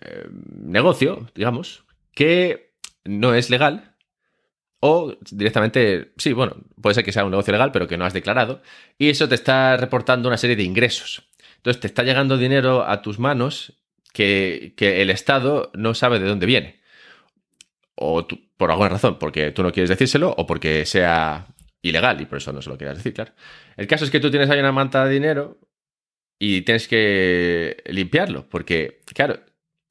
eh, 0.00 0.28
negocio, 0.56 1.30
digamos, 1.34 1.84
que 2.12 2.74
no 3.04 3.34
es 3.34 3.50
legal. 3.50 3.94
O 4.80 5.16
directamente, 5.30 6.12
sí, 6.18 6.32
bueno, 6.32 6.56
puede 6.80 6.94
ser 6.94 7.04
que 7.04 7.12
sea 7.12 7.24
un 7.24 7.30
negocio 7.30 7.52
legal, 7.52 7.72
pero 7.72 7.88
que 7.88 7.96
no 7.96 8.04
has 8.04 8.12
declarado. 8.12 8.60
Y 8.98 9.08
eso 9.08 9.28
te 9.28 9.34
está 9.34 9.76
reportando 9.76 10.28
una 10.28 10.36
serie 10.36 10.56
de 10.56 10.64
ingresos. 10.64 11.28
Entonces 11.66 11.80
te 11.80 11.88
está 11.88 12.04
llegando 12.04 12.38
dinero 12.38 12.88
a 12.88 13.02
tus 13.02 13.18
manos 13.18 13.72
que, 14.12 14.72
el 14.78 15.10
Estado 15.10 15.72
no 15.74 15.94
sabe 15.94 16.20
de 16.20 16.28
dónde 16.28 16.46
viene. 16.46 16.80
O 17.96 18.24
por 18.56 18.70
alguna 18.70 18.90
razón, 18.90 19.18
porque 19.18 19.50
tú 19.50 19.64
no 19.64 19.72
quieres 19.72 19.90
decírselo 19.90 20.32
o 20.38 20.46
porque 20.46 20.86
sea 20.86 21.48
ilegal 21.82 22.20
y 22.20 22.26
por 22.26 22.38
eso 22.38 22.52
no 22.52 22.62
se 22.62 22.70
lo 22.70 22.78
quieras 22.78 22.98
decir, 22.98 23.14
claro. 23.14 23.32
El 23.76 23.88
caso 23.88 24.04
es 24.04 24.12
que 24.12 24.20
tú 24.20 24.30
tienes 24.30 24.48
ahí 24.48 24.60
una 24.60 24.70
manta 24.70 25.04
de 25.04 25.12
dinero 25.12 25.58
y 26.38 26.60
tienes 26.60 26.86
que 26.86 27.82
limpiarlo, 27.86 28.48
porque, 28.48 29.00
claro, 29.12 29.40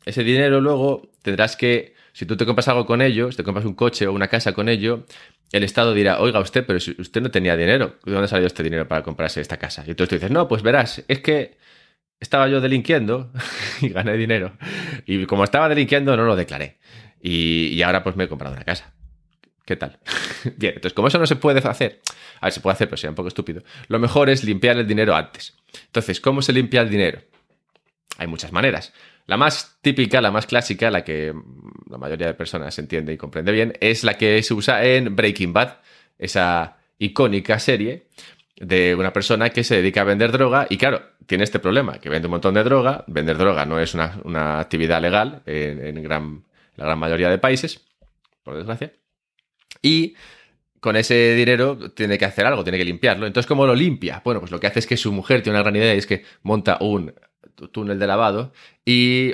ese 0.06 0.24
dinero 0.24 0.62
luego 0.62 1.12
tendrás 1.24 1.58
que, 1.58 1.94
si 2.14 2.26
tú 2.26 2.38
te 2.38 2.46
compras 2.46 2.70
algo 2.70 2.86
con 2.86 3.02
ello, 3.02 3.30
si 3.32 3.36
te 3.36 3.44
compras 3.44 3.66
un 3.66 3.76
coche 3.76 4.08
o 4.08 4.14
una 4.14 4.30
casa 4.30 4.54
con 4.54 4.70
ello, 4.70 5.06
el 5.56 5.64
Estado 5.64 5.94
dirá, 5.94 6.20
oiga 6.20 6.40
usted, 6.40 6.66
pero 6.66 6.80
si 6.80 6.96
usted 7.00 7.22
no 7.22 7.32
tenía 7.32 7.56
dinero, 7.56 7.98
¿de 8.04 8.12
dónde 8.12 8.28
salió 8.28 8.48
este 8.48 8.64
dinero 8.64 8.88
para 8.88 9.04
comprarse 9.04 9.42
esta 9.42 9.58
casa? 9.58 9.84
Y 9.86 9.92
entonces 9.92 10.10
tú 10.10 10.16
dices, 10.16 10.32
no, 10.32 10.48
pues 10.48 10.62
verás, 10.62 11.04
es 11.08 11.20
que 11.20 11.58
estaba 12.20 12.48
yo 12.48 12.62
delinquiendo 12.62 13.32
y 13.82 13.90
gané 13.90 14.18
dinero. 14.18 14.58
Y 15.06 15.26
como 15.26 15.44
estaba 15.44 15.70
delinquiendo, 15.70 16.16
no 16.18 16.26
lo 16.26 16.36
declaré. 16.36 16.78
Y, 17.22 17.82
ahora 17.82 18.04
pues 18.04 18.16
me 18.16 18.26
he 18.26 18.28
comprado 18.28 18.56
una 18.56 18.66
casa. 18.66 18.94
¿Qué 19.66 19.76
tal? 19.76 20.00
Bien, 20.58 20.76
entonces 20.76 20.94
como 20.94 21.08
eso 21.08 21.18
no 21.18 21.26
se 21.26 21.36
puede 21.36 21.60
hacer, 21.68 22.02
a 22.40 22.46
ver, 22.46 22.54
se 22.54 22.60
puede 22.60 22.74
hacer, 22.74 22.88
pero 22.88 22.98
sería 22.98 23.12
un 23.12 23.16
poco 23.16 23.30
estúpido. 23.30 23.64
Lo 23.88 23.98
mejor 23.98 24.30
es 24.30 24.44
limpiar 24.44 24.78
el 24.78 24.86
dinero 24.86 25.16
antes. 25.16 25.56
Entonces, 25.86 26.20
¿cómo 26.20 26.42
se 26.42 26.54
limpia 26.54 26.82
el 26.82 26.90
dinero? 26.90 27.22
Hay 28.18 28.28
muchas 28.28 28.52
maneras. 28.52 28.94
La 29.28 29.38
más 29.38 29.80
típica, 29.82 30.22
la 30.22 30.32
más 30.32 30.46
clásica, 30.46 30.92
la 30.92 31.04
que 31.04 31.34
la 31.90 31.98
mayoría 31.98 32.28
de 32.28 32.34
personas 32.34 32.78
entiende 32.78 33.14
y 33.14 33.18
comprende 33.18 33.52
bien, 33.52 33.74
es 33.80 34.04
la 34.04 34.16
que 34.16 34.42
se 34.44 34.54
usa 34.54 34.86
en 34.86 35.16
Breaking 35.16 35.54
Bad, 35.54 35.80
esa 36.18 36.78
icónica 37.00 37.60
serie 37.60 38.08
de 38.56 38.96
una 38.96 39.12
persona 39.12 39.50
que 39.50 39.64
se 39.64 39.76
dedica 39.76 40.02
a 40.02 40.06
vender 40.06 40.32
droga 40.32 40.68
y 40.70 40.78
claro, 40.78 41.02
tiene 41.26 41.44
este 41.44 41.60
problema, 41.60 42.00
que 42.00 42.10
vende 42.10 42.28
un 42.28 42.32
montón 42.32 42.54
de 42.54 42.64
droga, 42.64 43.04
vender 43.08 43.38
droga 43.38 43.66
no 43.66 43.80
es 43.80 43.94
una, 43.94 44.60
actividad 44.60 45.02
legal 45.02 45.42
en, 45.46 46.02
gran, 46.04 46.44
la 46.76 46.86
gran 46.86 47.00
mayoría 47.00 47.30
de 47.30 47.38
países, 47.38 47.84
por 48.44 48.56
desgracia, 48.56 48.94
y 49.82 50.16
con 50.80 50.96
ese 50.96 51.34
dinero 51.34 51.92
tiene 51.92 52.18
que 52.18 52.26
hacer 52.26 52.46
algo, 52.46 52.64
tiene 52.64 52.78
que 52.78 52.86
limpiarlo. 52.86 53.26
Entonces, 53.26 53.48
¿cómo 53.48 53.66
lo 53.66 53.74
limpia? 53.74 54.22
Bueno, 54.24 54.40
pues 54.40 54.52
lo 54.52 54.60
que 54.60 54.68
hace 54.68 54.80
es 54.80 54.88
que 54.88 54.98
su 54.98 55.12
mujer 55.12 55.42
tiene 55.42 55.58
una 55.58 55.64
gran 55.64 55.76
idea 55.76 55.96
y 55.96 55.98
es 55.98 56.06
que 56.06 56.24
monta 56.44 56.78
un 56.80 57.12
túnel 57.56 58.00
de 58.00 58.08
lavado 58.08 58.54
y 58.86 59.34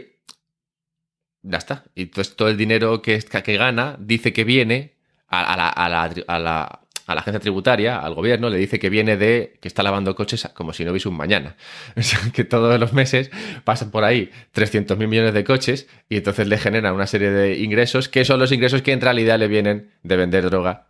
ya 1.44 1.58
está. 1.58 1.86
Y 1.96 2.04
entonces 2.04 2.36
todo 2.36 2.50
el 2.50 2.58
dinero 2.58 3.02
que, 3.02 3.20
que 3.20 3.58
gana 3.58 3.96
dice 4.00 4.34
que 4.34 4.44
viene 4.44 4.96
a, 5.28 5.56
la, 5.56 5.70
a, 5.70 5.90
la, 5.90 6.04
a, 6.28 6.40
la, 6.40 6.82
agencia 7.08 7.40
tributaria, 7.40 8.00
al 8.00 8.14
gobierno, 8.14 8.50
le 8.50 8.58
dice 8.58 8.80
que 8.80 8.90
viene 8.90 9.18
de 9.18 9.58
que 9.62 9.68
está 9.68 9.82
lavando 9.82 10.16
coches 10.16 10.48
como 10.54 10.74
si 10.74 10.86
no 10.86 10.92
hubiese 10.92 11.10
un 11.10 11.18
mañana. 11.18 11.56
Que 12.34 12.44
todos 12.44 12.80
los 12.80 12.94
meses 12.94 13.32
pasan 13.64 13.92
por 13.92 14.04
ahí 14.04 14.32
300 14.52 14.98
mil 14.98 15.08
millones 15.08 15.34
de 15.34 15.44
coches 15.44 15.88
y 16.10 16.18
entonces 16.18 16.48
le 16.48 16.58
genera 16.58 16.94
una 16.94 17.08
serie 17.08 17.32
de 17.32 17.60
ingresos 17.60 18.10
que 18.10 18.26
son 18.26 18.40
los 18.40 18.52
ingresos 18.52 18.82
que 18.82 18.92
en 18.92 19.02
realidad 19.02 19.40
le 19.40 19.48
vienen 19.48 19.92
de 20.04 20.18
vender 20.18 20.50
droga 20.50 20.88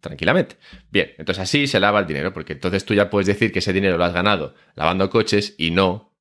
tranquilamente. 0.00 0.56
Bien, 0.90 1.12
entonces 1.18 1.42
así 1.42 1.66
se 1.66 1.80
lava 1.80 2.00
el 2.00 2.06
dinero, 2.06 2.32
porque 2.32 2.52
entonces 2.52 2.84
tú 2.84 2.94
ya 2.94 3.10
puedes 3.10 3.26
decir 3.26 3.52
que 3.52 3.58
ese 3.58 3.72
dinero 3.72 3.98
lo 3.98 4.04
has 4.04 4.12
ganado 4.12 4.54
lavando 4.74 5.10
coches 5.10 5.54
y 5.58 5.72
no 5.72 6.12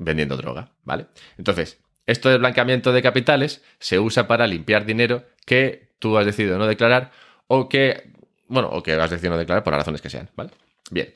vendiendo 0.00 0.36
droga, 0.36 0.72
¿vale? 0.82 1.06
Entonces, 1.38 1.78
esto 2.06 2.28
del 2.28 2.40
blanqueamiento 2.40 2.92
de 2.92 3.02
capitales 3.02 3.62
se 3.78 3.98
usa 3.98 4.26
para 4.26 4.46
limpiar 4.46 4.84
dinero 4.84 5.24
que 5.46 5.90
tú 5.98 6.18
has 6.18 6.26
decidido 6.26 6.58
no 6.58 6.66
declarar 6.66 7.12
o 7.46 7.68
que, 7.68 8.10
bueno, 8.48 8.68
o 8.68 8.82
que 8.82 8.94
has 8.94 9.10
decidido 9.10 9.34
no 9.34 9.38
declarar 9.38 9.62
por 9.62 9.72
las 9.72 9.80
razones 9.80 10.00
que 10.00 10.10
sean, 10.10 10.30
¿vale? 10.34 10.50
Bien. 10.90 11.14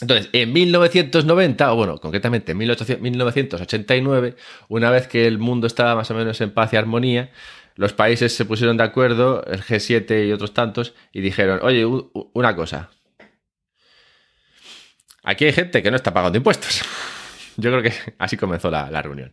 Entonces, 0.00 0.30
en 0.32 0.52
1990, 0.52 1.72
o 1.72 1.76
bueno, 1.76 1.98
concretamente 1.98 2.52
en 2.52 2.58
1989, 2.58 4.36
una 4.68 4.90
vez 4.90 5.08
que 5.08 5.26
el 5.26 5.38
mundo 5.38 5.66
estaba 5.66 5.96
más 5.96 6.10
o 6.10 6.14
menos 6.14 6.40
en 6.40 6.52
paz 6.52 6.72
y 6.72 6.76
armonía, 6.76 7.30
los 7.74 7.92
países 7.92 8.34
se 8.34 8.44
pusieron 8.44 8.76
de 8.76 8.84
acuerdo, 8.84 9.44
el 9.44 9.62
G7 9.62 10.28
y 10.28 10.32
otros 10.32 10.54
tantos, 10.54 10.94
y 11.12 11.20
dijeron, 11.20 11.60
oye, 11.62 11.84
una 12.32 12.54
cosa. 12.56 12.90
Aquí 15.24 15.44
hay 15.44 15.52
gente 15.52 15.82
que 15.82 15.90
no 15.90 15.96
está 15.96 16.12
pagando 16.12 16.38
impuestos. 16.38 16.82
Yo 17.58 17.70
creo 17.70 17.82
que 17.82 17.92
así 18.18 18.38
comenzó 18.38 18.70
la, 18.70 18.90
la 18.90 19.02
reunión. 19.02 19.32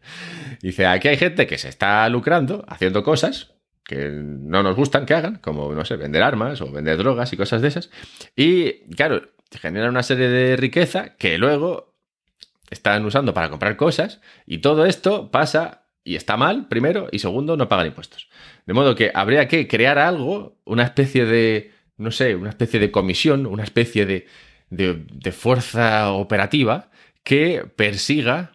Dice, 0.61 0.85
aquí 0.85 1.07
hay 1.07 1.17
gente 1.17 1.47
que 1.47 1.57
se 1.57 1.69
está 1.69 2.07
lucrando 2.09 2.65
haciendo 2.67 3.03
cosas 3.03 3.53
que 3.85 4.09
no 4.09 4.63
nos 4.63 4.75
gustan 4.75 5.05
que 5.05 5.13
hagan, 5.13 5.37
como, 5.37 5.71
no 5.73 5.85
sé, 5.85 5.95
vender 5.95 6.23
armas 6.23 6.59
o 6.59 6.71
vender 6.71 6.97
drogas 6.97 7.31
y 7.31 7.37
cosas 7.37 7.61
de 7.61 7.67
esas. 7.67 7.91
Y, 8.35 8.79
claro, 8.95 9.21
generan 9.51 9.91
una 9.91 10.03
serie 10.03 10.27
de 10.27 10.57
riqueza 10.57 11.15
que 11.17 11.37
luego 11.37 11.93
están 12.69 13.05
usando 13.05 13.33
para 13.33 13.49
comprar 13.49 13.77
cosas 13.77 14.21
y 14.45 14.57
todo 14.57 14.85
esto 14.85 15.29
pasa 15.29 15.83
y 16.03 16.15
está 16.15 16.35
mal, 16.37 16.67
primero, 16.67 17.07
y 17.11 17.19
segundo, 17.19 17.57
no 17.57 17.69
pagan 17.69 17.87
impuestos. 17.87 18.29
De 18.65 18.73
modo 18.73 18.95
que 18.95 19.11
habría 19.13 19.47
que 19.47 19.67
crear 19.67 19.97
algo, 19.97 20.57
una 20.65 20.83
especie 20.83 21.25
de, 21.25 21.71
no 21.97 22.11
sé, 22.11 22.35
una 22.35 22.49
especie 22.49 22.79
de 22.79 22.91
comisión, 22.91 23.45
una 23.45 23.63
especie 23.63 24.05
de, 24.05 24.27
de, 24.69 25.31
fuerza 25.31 26.11
operativa 26.11 26.91
que 27.25 27.65
persiga 27.75 28.53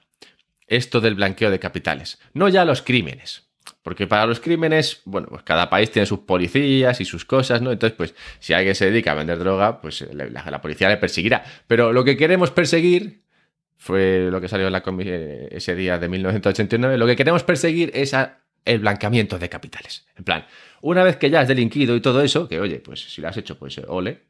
esto 0.67 1.03
del 1.03 1.17
blanqueo 1.17 1.51
de 1.51 1.59
capitales. 1.59 2.19
No 2.33 2.49
ya 2.49 2.65
los 2.65 2.81
crímenes, 2.81 3.51
porque 3.83 4.07
para 4.07 4.25
los 4.25 4.41
crímenes, 4.41 5.03
bueno, 5.05 5.27
pues 5.29 5.43
cada 5.43 5.69
país 5.69 5.91
tiene 5.91 6.07
sus 6.07 6.21
policías 6.21 7.01
y 7.01 7.05
sus 7.05 7.25
cosas, 7.25 7.61
¿no? 7.61 7.73
Entonces, 7.73 7.97
pues 7.97 8.15
si 8.39 8.53
alguien 8.53 8.75
se 8.75 8.87
dedica 8.87 9.13
a 9.13 9.17
vender 9.17 9.39
droga, 9.39 9.81
pues 9.81 10.07
la, 10.13 10.63
policía 10.63 10.89
le 10.89 10.97
perseguirá. 10.97 11.45
Pero 11.67 11.93
lo 11.93 12.05
que 12.05 12.17
queremos 12.17 12.53
perseguir 12.53 13.25
fue 13.77 14.29
lo 14.31 14.41
que 14.41 14.49
salió 14.49 14.69
en 14.69 14.73
la 14.73 14.83
ese 15.51 15.75
día 15.75 15.99
de 15.99 16.09
1989. 16.09 16.97
Lo 16.97 17.07
que 17.07 17.17
queremos 17.17 17.43
perseguir 17.43 17.91
es 17.93 18.15
el 18.65 18.79
blanqueamiento 18.79 19.39
de 19.39 19.49
capitales. 19.49 20.07
En 20.17 20.23
plan, 20.23 20.47
una 20.83 21.03
vez 21.03 21.17
que 21.17 21.29
ya 21.29 21.41
has 21.41 21.49
delinquido 21.49 21.97
y 21.97 22.01
todo 22.01 22.23
eso, 22.23 22.49
que 22.49 22.61
oye, 22.61 22.79
pues 22.79 23.01
si 23.01 23.21
lo 23.21 23.29
has 23.29 23.37
hecho, 23.37 23.59
pues 23.59 23.79
eh, 23.79 23.85
ole, 23.89 24.23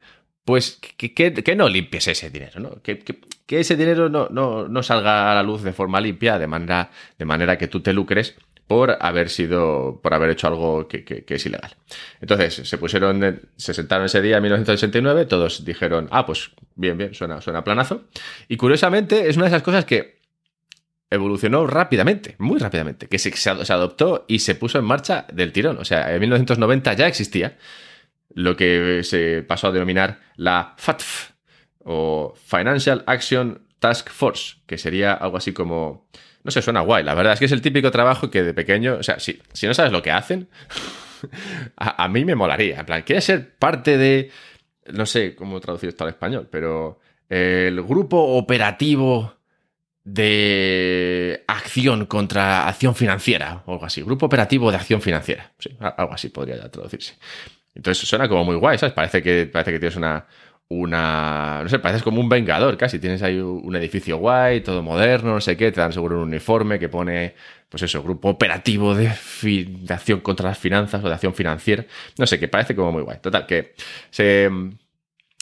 pues 0.44 0.80
que, 0.96 1.54
no 1.56 1.68
limpies 1.68 2.08
ese 2.08 2.30
dinero, 2.30 2.60
¿no? 2.60 2.82
Que, 2.82 3.02
ese 3.48 3.76
dinero 3.76 4.08
no, 4.08 4.82
salga 4.82 5.32
a 5.32 5.34
la 5.34 5.42
luz 5.42 5.62
de 5.62 5.72
forma 5.72 6.00
limpia, 6.00 6.38
de 6.38 6.46
manera, 6.46 6.90
de 7.18 7.24
manera 7.24 7.58
que 7.58 7.68
tú 7.68 7.80
te 7.80 7.92
lucres 7.92 8.36
por 8.66 8.96
haber 9.00 9.30
sido, 9.30 10.00
por 10.00 10.14
haber 10.14 10.30
hecho 10.30 10.46
algo 10.46 10.86
que, 10.86 11.24
es 11.26 11.46
ilegal. 11.46 11.74
Entonces, 12.20 12.54
se 12.54 12.78
pusieron, 12.78 13.40
se 13.56 13.74
sentaron 13.74 14.06
ese 14.06 14.22
día 14.22 14.36
en 14.36 14.42
1989, 14.44 15.26
todos 15.26 15.64
dijeron, 15.64 16.08
ah, 16.12 16.24
pues 16.24 16.52
bien, 16.76 16.96
bien, 16.96 17.12
suena, 17.12 17.40
suena 17.40 17.64
planazo. 17.64 18.04
Y 18.48 18.56
curiosamente, 18.56 19.28
es 19.28 19.36
una 19.36 19.46
de 19.46 19.50
esas 19.50 19.62
cosas 19.64 19.84
que 19.84 20.20
evolucionó 21.10 21.66
rápidamente, 21.66 22.36
muy 22.38 22.60
rápidamente, 22.60 23.08
que 23.08 23.18
se, 23.18 23.32
se 23.32 23.50
adoptó 23.72 24.24
y 24.28 24.38
se 24.38 24.54
puso 24.54 24.78
en 24.78 24.84
marcha 24.84 25.26
del 25.32 25.52
tirón. 25.52 25.78
O 25.78 25.84
sea, 25.84 26.14
en 26.14 26.20
1990 26.20 26.92
ya 26.92 27.08
existía 27.08 27.56
lo 28.34 28.56
que 28.56 29.02
se 29.04 29.42
pasó 29.42 29.68
a 29.68 29.72
denominar 29.72 30.20
la 30.36 30.74
FATF, 30.76 31.30
o 31.84 32.34
Financial 32.36 33.02
Action 33.06 33.66
Task 33.78 34.10
Force, 34.10 34.56
que 34.66 34.78
sería 34.78 35.14
algo 35.14 35.36
así 35.36 35.52
como 35.52 36.08
no 36.42 36.50
sé, 36.50 36.62
suena 36.62 36.80
guay. 36.80 37.04
La 37.04 37.14
verdad 37.14 37.34
es 37.34 37.38
que 37.38 37.44
es 37.44 37.52
el 37.52 37.60
típico 37.60 37.90
trabajo 37.90 38.30
que 38.30 38.42
de 38.42 38.54
pequeño, 38.54 38.96
o 38.98 39.02
sea, 39.02 39.18
si, 39.20 39.40
si 39.52 39.66
no 39.66 39.74
sabes 39.74 39.92
lo 39.92 40.02
que 40.02 40.10
hacen, 40.10 40.48
a, 41.76 42.08
mí 42.08 42.24
me 42.24 42.34
molaría. 42.34 42.80
En 42.80 42.86
plan, 42.86 43.02
¿quieres 43.02 43.24
ser 43.24 43.56
parte 43.56 43.98
de, 43.98 44.30
no 44.92 45.06
sé 45.06 45.34
cómo 45.34 45.60
traducir 45.60 45.90
esto 45.90 46.04
al 46.04 46.10
español, 46.10 46.48
pero 46.50 47.00
el 47.28 47.82
grupo 47.82 48.18
operativo 48.18 49.34
de 50.02 51.44
acción 51.46 52.06
contra 52.06 52.66
acción 52.66 52.94
financiera 52.94 53.62
o 53.66 53.72
algo 53.72 53.84
así. 53.84 54.02
Grupo 54.02 54.26
operativo 54.26 54.70
de 54.70 54.78
acción 54.78 55.02
financiera. 55.02 55.52
Sí, 55.58 55.76
algo 55.78 56.14
así 56.14 56.30
podría 56.30 56.68
traducirse. 56.70 57.16
Entonces 57.74 58.08
suena 58.08 58.28
como 58.28 58.44
muy 58.44 58.56
guay, 58.56 58.78
¿sabes? 58.78 58.92
Parece 58.92 59.22
que, 59.22 59.46
parece 59.46 59.72
que 59.72 59.78
tienes 59.78 59.96
una, 59.96 60.26
una. 60.70 61.60
No 61.62 61.68
sé, 61.68 61.78
pareces 61.78 62.02
como 62.02 62.20
un 62.20 62.28
vengador 62.28 62.76
casi. 62.76 62.98
Tienes 62.98 63.22
ahí 63.22 63.38
un 63.38 63.74
edificio 63.76 64.16
guay, 64.18 64.60
todo 64.60 64.82
moderno, 64.82 65.34
no 65.34 65.40
sé 65.40 65.56
qué. 65.56 65.70
Te 65.72 65.80
dan 65.80 65.92
seguro 65.92 66.16
un 66.16 66.28
uniforme 66.28 66.78
que 66.78 66.88
pone, 66.88 67.34
pues 67.68 67.82
eso, 67.82 68.02
grupo 68.02 68.30
operativo 68.30 68.94
de, 68.94 69.08
acción 69.88 70.20
contra 70.20 70.48
las 70.48 70.58
finanzas 70.58 71.02
o 71.04 71.08
de 71.08 71.14
acción 71.14 71.34
financiera. 71.34 71.84
No 72.18 72.26
sé, 72.26 72.38
que 72.38 72.48
parece 72.48 72.74
como 72.74 72.92
muy 72.92 73.02
guay. 73.02 73.18
Total, 73.20 73.46
que 73.46 73.74
se 74.10 74.50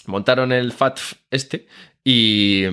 montaron 0.07 0.53
el 0.53 0.73
FATF 0.73 1.15
este 1.31 1.67
y. 2.05 2.65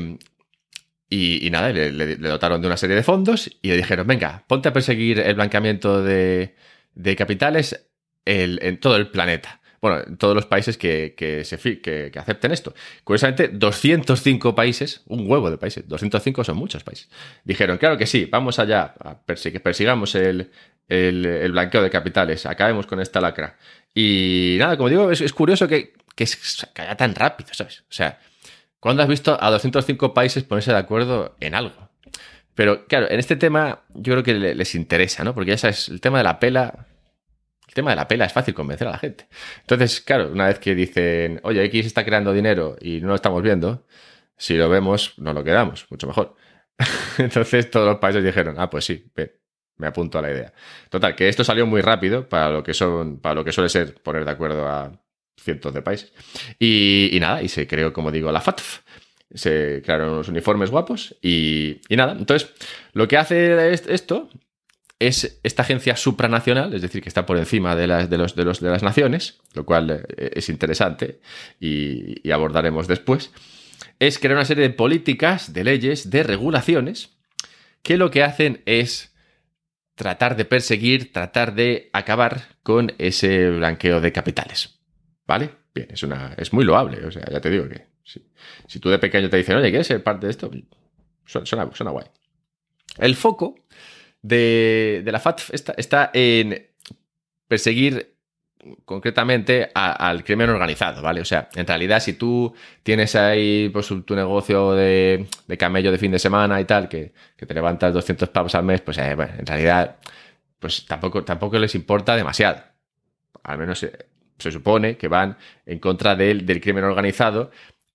Y, 1.08 1.50
nada, 1.50 1.70
le, 1.70 2.16
dotaron 2.18 2.60
de 2.60 2.68
una 2.68 2.76
serie 2.76 2.96
de 2.96 3.04
fondos 3.04 3.50
y 3.62 3.70
le 3.70 3.78
dijeron: 3.78 4.06
Venga, 4.08 4.44
ponte 4.48 4.68
a 4.68 4.74
perseguir 4.74 5.20
el 5.20 5.36
blanqueamiento 5.36 6.04
de, 6.04 6.56
de 6.94 7.16
capitales 7.16 7.85
en 8.26 8.80
todo 8.80 8.96
el 8.98 9.08
planeta 9.10 9.62
bueno, 9.86 10.18
todos 10.18 10.34
los 10.34 10.48
países 10.48 10.78
que, 10.78 11.14
que, 11.16 12.12
acepten 12.18 12.52
esto. 12.52 12.74
Curiosamente, 13.04 13.50
205 13.50 14.56
países, 14.56 15.04
un 15.06 15.30
huevo 15.30 15.52
de 15.52 15.58
países, 15.58 15.88
205 15.88 16.44
son 16.44 16.58
muchos 16.58 16.84
países, 16.84 17.08
dijeron, 17.44 17.78
claro 17.78 17.96
que 17.96 18.08
sí, 18.08 18.26
vamos 18.26 18.58
allá, 18.58 18.96
persigamos 19.64 20.16
el, 20.16 20.50
blanqueo 20.90 21.84
de 21.84 21.90
capitales, 21.92 22.48
acabemos 22.48 22.88
con 22.88 23.00
esta 23.00 23.22
lacra. 23.22 23.58
Y 23.94 24.56
nada, 24.58 24.76
como 24.76 24.90
digo, 24.90 25.12
es, 25.12 25.34
curioso 25.34 25.68
que, 25.68 25.94
que, 26.16 26.28
tan 26.98 27.14
rápido, 27.14 27.54
¿sabes? 27.54 27.82
O 27.82 27.94
sea, 27.94 28.20
¿cuándo 28.80 29.04
has 29.04 29.10
visto 29.10 29.38
a 29.40 29.52
205 29.52 30.16
países 30.16 30.44
ponerse 30.44 30.72
de 30.72 30.80
acuerdo 30.80 31.36
en 31.40 31.54
algo? 31.54 31.90
Pero 32.56 32.88
claro, 32.88 33.08
en 33.10 33.20
este 33.20 33.36
tema 33.36 33.82
yo 33.94 34.14
creo 34.14 34.24
que 34.24 34.34
les 34.34 34.74
interesa, 34.74 35.24
¿no? 35.24 35.36
Porque 35.36 35.52
ya 35.52 35.58
sabes, 35.60 35.90
el 35.90 36.02
tema 36.02 36.18
de 36.18 36.24
la 36.24 36.40
pela 36.40 36.88
tema 37.76 37.92
de 37.92 37.98
la 37.98 38.08
pela 38.08 38.26
es 38.26 38.34
fácil 38.34 38.56
convencer 38.56 38.88
a 38.88 38.92
la 38.92 38.98
gente. 38.98 39.28
Entonces, 39.62 40.02
claro, 40.02 40.32
una 40.32 40.48
vez 40.48 40.58
que 40.58 40.74
dicen, 40.74 41.40
oye, 41.44 41.64
X 41.66 41.86
está 41.86 42.04
creando 42.04 42.34
dinero 42.34 42.76
y 42.82 43.02
no 43.02 43.10
lo 43.10 43.16
estamos 43.16 43.44
viendo, 43.44 43.86
si 44.38 44.56
lo 44.56 44.70
vemos, 44.70 45.14
no 45.18 45.34
lo 45.34 45.44
quedamos, 45.44 45.86
mucho 45.92 46.08
mejor. 46.08 46.36
Entonces 47.20 47.70
todos 47.70 47.88
los 47.88 48.00
países 48.00 48.24
dijeron, 48.24 48.56
ah, 48.58 48.70
pues 48.70 48.86
sí, 48.86 49.12
me 49.78 49.88
apunto 49.88 50.18
a 50.18 50.22
la 50.22 50.32
idea. 50.32 50.54
Total, 50.90 51.16
que 51.16 51.28
esto 51.30 51.44
salió 51.44 51.68
muy 51.68 51.82
rápido 51.82 52.28
para 52.28 52.50
lo 52.50 52.64
que 52.64 52.74
son, 52.74 53.20
para 53.20 53.36
lo 53.36 53.44
que 53.44 53.52
suele 53.52 53.70
ser 53.70 53.94
poner 53.96 54.26
de 54.26 54.32
acuerdo 54.32 54.68
a 54.68 54.92
cientos 55.38 55.74
de 55.74 55.82
países. 55.82 56.14
Y, 56.58 57.18
nada, 57.20 57.44
y 57.44 57.50
se 57.50 57.68
creó, 57.68 57.94
como 57.94 58.10
digo, 58.12 58.32
la 58.32 58.42
FATF. 58.42 58.80
Se 59.34 59.82
crearon 59.84 60.12
unos 60.12 60.30
uniformes 60.30 60.72
guapos 60.72 61.18
y, 61.22 61.82
y 61.90 61.98
nada. 61.98 62.14
Entonces, 62.14 62.54
lo 62.94 63.08
que 63.08 63.18
hace 63.18 63.74
esto 63.74 64.30
es 65.00 65.40
esta 65.44 65.64
agencia 65.64 65.98
supranacional, 65.98 66.74
es 66.74 66.82
decir, 66.82 67.02
que 67.02 67.10
está 67.10 67.26
por 67.26 67.38
encima 67.38 67.76
de 67.76 67.88
las, 67.88 68.10
de 68.10 68.18
los, 68.18 68.36
de 68.36 68.46
los, 68.46 68.60
de 68.62 68.70
las 68.70 68.84
naciones, 68.84 69.40
lo 69.54 69.66
cual 69.66 70.06
eh, 70.18 70.32
es 70.36 70.50
interesante 70.50 71.20
y, 71.60 72.30
abordaremos 72.32 72.88
después, 72.88 73.32
es 74.00 74.20
crear 74.20 74.36
una 74.36 74.46
serie 74.46 74.64
de 74.64 74.74
políticas, 74.74 75.54
de 75.54 75.64
leyes, 75.64 76.10
de 76.10 76.24
regulaciones, 76.24 77.18
que 77.82 77.98
lo 77.98 78.10
que 78.10 78.24
hacen 78.24 78.62
es 78.66 79.14
tratar 79.96 80.36
de 80.36 80.46
perseguir, 80.46 81.12
tratar 81.14 81.56
de 81.56 81.90
acabar 81.94 82.56
con 82.64 82.94
ese 82.98 83.50
blanqueo 83.52 84.02
de 84.02 84.12
capitales. 84.12 84.80
¿Vale? 85.28 85.52
Bien, 85.74 85.88
es, 85.92 86.04
una, 86.04 86.34
es 86.38 86.54
muy 86.54 86.64
loable, 86.64 87.06
o 87.06 87.12
sea, 87.12 87.26
ya 87.30 87.42
te 87.42 87.50
digo 87.50 87.68
que 87.68 87.88
si, 88.68 88.80
tú 88.80 88.90
de 88.90 89.00
pequeño 89.00 89.30
te 89.30 89.38
dicen, 89.38 89.58
oye, 89.58 89.70
¿quieres 89.70 89.88
ser 89.88 90.04
parte 90.04 90.28
de 90.28 90.32
esto? 90.32 90.50
Suena, 91.26 91.70
suena 91.74 91.92
guay. 91.92 92.06
El 92.98 93.16
foco 93.16 93.65
de, 94.28 95.04
la 95.06 95.20
FATF 95.20 95.52
está, 95.54 96.10
en 96.14 96.68
perseguir 97.48 98.16
concretamente 98.84 99.70
al 99.76 100.24
crimen 100.24 100.50
organizado, 100.50 101.04
¿vale? 101.04 101.22
O 101.22 101.26
sea, 101.26 101.50
en 101.54 101.68
realidad, 101.68 102.00
si 102.00 102.14
tú 102.14 102.54
tienes 102.82 103.16
ahí 103.16 103.70
pues, 103.70 103.88
tu 104.04 104.16
negocio 104.16 104.72
de, 104.72 105.28
camello 105.60 105.92
de 105.92 106.00
fin 106.00 106.12
de 106.12 106.18
semana 106.18 106.60
y 106.60 106.66
tal, 106.66 106.90
que, 106.90 107.14
te 107.38 107.54
levantas 107.54 107.94
200 107.94 108.30
pavos 108.30 108.56
al 108.56 108.64
mes, 108.64 108.82
pues 108.82 108.98
eh, 108.98 109.12
en 109.12 109.46
realidad, 109.46 109.98
pues 110.60 110.86
tampoco, 110.88 111.24
tampoco 111.24 111.60
les 111.60 111.76
importa 111.76 112.16
demasiado. 112.16 112.64
Al 113.44 113.60
menos 113.60 113.78
se, 113.78 114.52
supone 114.52 114.98
que 114.98 115.08
van 115.08 115.38
en 115.68 115.78
contra 115.78 116.16
del, 116.16 116.44
crimen 116.60 116.84
organizado 116.84 117.52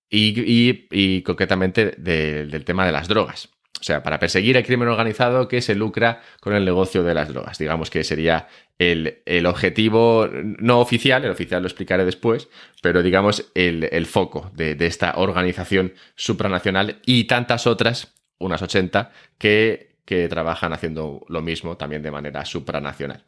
y, 0.09 1.21
concretamente 1.23 1.95
del 1.97 2.63
tema 2.63 2.85
de 2.85 2.93
las 2.93 3.09
drogas. 3.09 3.49
O 3.79 3.83
sea, 3.83 4.03
para 4.03 4.19
perseguir 4.19 4.57
el 4.57 4.65
crimen 4.65 4.89
organizado 4.89 5.47
que 5.47 5.61
se 5.61 5.73
lucra 5.73 6.21
con 6.39 6.53
el 6.53 6.65
negocio 6.65 7.03
de 7.03 7.15
las 7.15 7.29
drogas. 7.29 7.57
Digamos 7.57 7.89
que 7.89 8.03
sería 8.03 8.47
el, 8.77 9.45
objetivo 9.45 10.29
no 10.31 10.79
oficial, 10.79 11.23
el 11.23 11.31
oficial 11.31 11.61
lo 11.61 11.67
explicaré 11.67 12.05
después, 12.05 12.47
pero 12.81 13.01
digamos 13.01 13.51
el, 13.55 14.05
foco 14.05 14.51
de, 14.53 14.75
esta 14.79 15.13
organización 15.15 15.93
supranacional 16.15 16.99
y 17.05 17.25
tantas 17.25 17.65
otras, 17.65 18.13
unas 18.37 18.61
80, 18.61 19.11
que, 19.37 19.95
que 20.05 20.27
trabajan 20.27 20.73
haciendo 20.73 21.25
lo 21.27 21.41
mismo 21.41 21.77
también 21.77 22.03
de 22.03 22.11
manera 22.11 22.45
supranacional. 22.45 23.23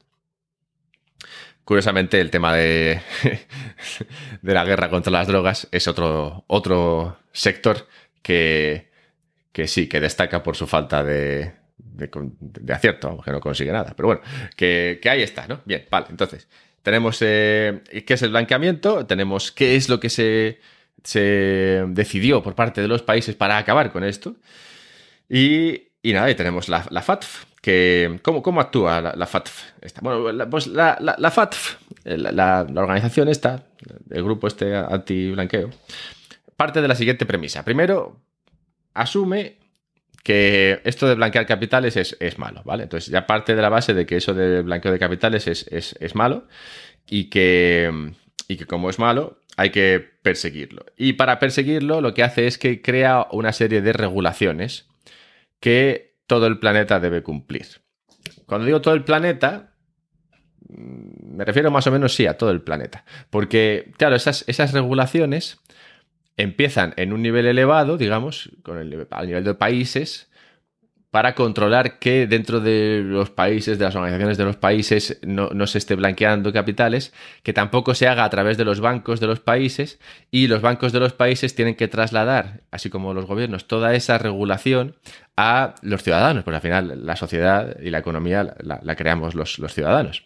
Curiosamente, 1.65 2.19
el 2.19 2.29
tema 2.29 2.53
de, 2.53 3.01
de 4.41 4.53
la 4.53 4.65
guerra 4.65 4.89
contra 4.89 5.11
las 5.11 5.27
drogas 5.27 5.67
es 5.71 5.87
otro, 5.87 6.43
otro 6.47 7.17
sector 7.31 7.87
que, 8.21 8.92
que 9.53 9.67
sí, 9.67 9.87
que 9.87 10.01
destaca 10.01 10.43
por 10.43 10.57
su 10.57 10.67
falta 10.67 11.03
de, 11.03 11.53
de, 11.77 12.73
acierto, 12.73 13.07
vamos, 13.07 13.23
que 13.23 13.31
no 13.31 13.39
consigue 13.39 13.71
nada. 13.71 13.93
Pero 13.95 14.07
bueno, 14.07 14.21
que, 14.57 14.99
ahí 15.05 15.21
está, 15.21 15.47
¿no? 15.47 15.61
Bien, 15.63 15.85
vale, 15.89 16.07
entonces, 16.09 16.49
tenemos 16.81 17.19
eh, 17.21 17.83
qué 18.05 18.15
es 18.15 18.21
el 18.23 18.31
blanqueamiento, 18.31 19.05
tenemos 19.05 19.51
qué 19.51 19.75
es 19.75 19.87
lo 19.89 19.99
que 19.99 20.09
se, 20.09 20.59
se 21.03 21.85
decidió 21.89 22.41
por 22.41 22.55
parte 22.55 22.81
de 22.81 22.87
los 22.87 23.03
países 23.03 23.35
para 23.35 23.57
acabar 23.57 23.91
con 23.91 24.03
esto. 24.03 24.35
Y, 25.29 25.89
y 26.01 26.13
nada, 26.13 26.29
y 26.31 26.35
tenemos 26.35 26.67
la, 26.67 26.85
la 26.89 27.03
FATF, 27.03 27.45
que, 27.61 28.19
¿cómo, 28.23 28.41
cómo 28.41 28.59
actúa 28.59 29.01
la, 29.01 29.27
FATF? 29.27 29.71
Bueno, 30.01 30.49
pues 30.49 30.67
la, 30.67 30.97
la 30.99 31.31
FATF, 31.31 31.77
la, 32.05 32.65
organización 32.75 33.29
esta, 33.29 33.67
el 34.09 34.23
grupo 34.23 34.47
este 34.47 34.75
anti-blanqueo, 34.75 35.69
parte 36.57 36.81
de 36.81 36.87
la 36.87 36.95
siguiente 36.95 37.25
premisa. 37.25 37.63
Primero, 37.63 38.19
asume 38.93 39.57
que 40.23 40.81
esto 40.85 41.07
de 41.07 41.15
blanquear 41.15 41.45
capitales 41.45 41.97
es, 41.97 42.39
malo, 42.39 42.61
¿vale? 42.63 42.83
Entonces 42.83 43.11
ya 43.11 43.27
parte 43.27 43.55
de 43.55 43.61
la 43.61 43.69
base 43.69 43.93
de 43.93 44.05
que 44.05 44.17
eso 44.17 44.33
de 44.33 44.61
blanqueo 44.61 44.91
de 44.91 44.99
capitales 44.99 45.47
es, 45.47 46.15
malo 46.15 46.47
y 47.05 47.29
que, 47.29 47.91
y 48.47 48.55
que 48.55 48.65
como 48.65 48.89
es 48.89 48.99
malo 48.99 49.39
hay 49.57 49.69
que 49.69 49.99
perseguirlo. 50.21 50.85
Y 50.97 51.13
para 51.13 51.39
perseguirlo 51.39 51.99
lo 51.99 52.13
que 52.13 52.23
hace 52.23 52.47
es 52.47 52.57
que 52.57 52.81
crea 52.81 53.27
una 53.31 53.51
serie 53.51 53.81
de 53.81 53.93
regulaciones 53.93 54.87
que 55.59 56.15
todo 56.25 56.47
el 56.47 56.57
planeta 56.57 56.99
debe 56.99 57.21
cumplir. 57.21 57.67
Cuando 58.45 58.65
digo 58.65 58.81
todo 58.81 58.93
el 58.93 59.03
planeta, 59.03 59.73
mm, 60.69 61.35
me 61.35 61.45
refiero 61.45 61.69
más 61.69 61.85
o 61.87 61.91
menos 61.91 62.15
sí 62.15 62.25
a 62.25 62.37
todo 62.37 62.51
el 62.51 62.61
planeta. 62.61 63.03
Porque, 63.29 63.91
claro, 63.97 64.15
esas, 64.15 64.45
esas 64.47 64.71
regulaciones 64.71 65.59
empiezan 66.37 66.93
en 66.97 67.13
un 67.13 67.21
nivel 67.21 67.45
elevado, 67.45 67.97
digamos, 67.97 68.49
con 68.63 68.77
el, 68.77 69.07
al 69.11 69.27
nivel 69.27 69.43
de 69.43 69.53
países, 69.53 70.29
para 71.13 71.35
controlar 71.35 71.99
que 71.99 72.25
dentro 72.25 72.59
de 72.59 73.03
los 73.05 73.29
países, 73.29 73.77
de 73.77 73.85
las 73.85 73.93
organizaciones 73.95 74.35
de 74.35 74.45
los 74.45 74.55
países, 74.55 75.19
no, 75.21 75.67
se 75.67 75.77
esté 75.77 75.93
blanqueando 75.93 76.51
capitales, 76.51 77.13
que 77.43 77.53
tampoco 77.53 77.93
se 77.93 78.07
haga 78.07 78.23
a 78.23 78.31
través 78.31 78.57
de 78.57 78.65
los 78.65 78.79
bancos 78.79 79.19
de 79.19 79.27
los 79.27 79.39
países 79.39 79.99
y 80.31 80.47
los 80.47 80.61
bancos 80.61 80.91
de 80.91 80.99
los 80.99 81.13
países 81.13 81.53
tienen 81.53 81.75
que 81.75 81.87
trasladar, 81.87 82.61
así 82.71 82.89
como 82.89 83.13
los 83.13 83.27
gobiernos, 83.27 83.67
toda 83.67 83.93
esa 83.93 84.17
regulación 84.17 84.95
a 85.37 85.75
los 85.83 86.01
ciudadanos, 86.01 86.43
porque 86.43 86.55
al 86.55 86.61
final 86.63 87.05
la 87.05 87.15
sociedad 87.15 87.79
y 87.79 87.91
la 87.91 87.99
economía 87.99 88.55
la, 88.61 88.95
creamos 88.95 89.35
los, 89.35 89.59
los 89.59 89.71
ciudadanos. 89.71 90.23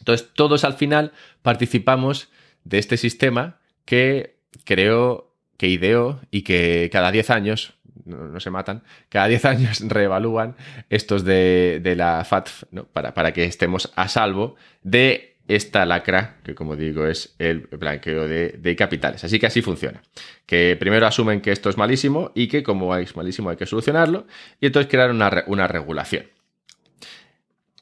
Entonces, 0.00 0.28
todos 0.34 0.64
al 0.64 0.74
final 0.74 1.12
participamos 1.40 2.28
de 2.62 2.76
este 2.76 2.98
sistema 2.98 3.56
que 3.86 4.37
creo 4.64 5.34
que 5.56 5.68
ideó 5.68 6.20
y 6.30 6.42
que 6.42 6.88
cada 6.92 7.10
10 7.10 7.30
años, 7.30 7.74
no, 8.04 8.38
se 8.40 8.50
matan, 8.50 8.82
cada 9.08 9.28
10 9.28 9.44
años 9.44 9.80
reevalúan 9.88 10.56
estos 10.88 11.24
de, 11.24 11.94
la 11.96 12.24
FATF 12.24 12.64
para, 12.92 13.14
para, 13.14 13.32
que 13.32 13.44
estemos 13.44 13.92
a 13.96 14.08
salvo 14.08 14.56
de 14.82 15.38
esta 15.48 15.86
lacra, 15.86 16.36
que 16.44 16.54
como 16.54 16.76
digo 16.76 17.06
es 17.06 17.34
el 17.38 17.60
blanqueo 17.60 18.28
de, 18.28 18.76
capitales. 18.76 19.24
Así 19.24 19.38
que 19.38 19.46
así 19.46 19.62
funciona. 19.62 20.02
Que 20.44 20.76
primero 20.78 21.06
asumen 21.06 21.40
que 21.40 21.50
esto 21.50 21.70
es 21.70 21.78
malísimo 21.78 22.30
y 22.34 22.48
que 22.48 22.62
como 22.62 22.94
es 22.96 23.16
malísimo 23.16 23.48
hay 23.48 23.56
que 23.56 23.66
solucionarlo 23.66 24.26
y 24.60 24.66
entonces 24.66 24.90
crear 24.90 25.10
una, 25.10 25.44
una 25.46 25.66
regulación. 25.66 26.26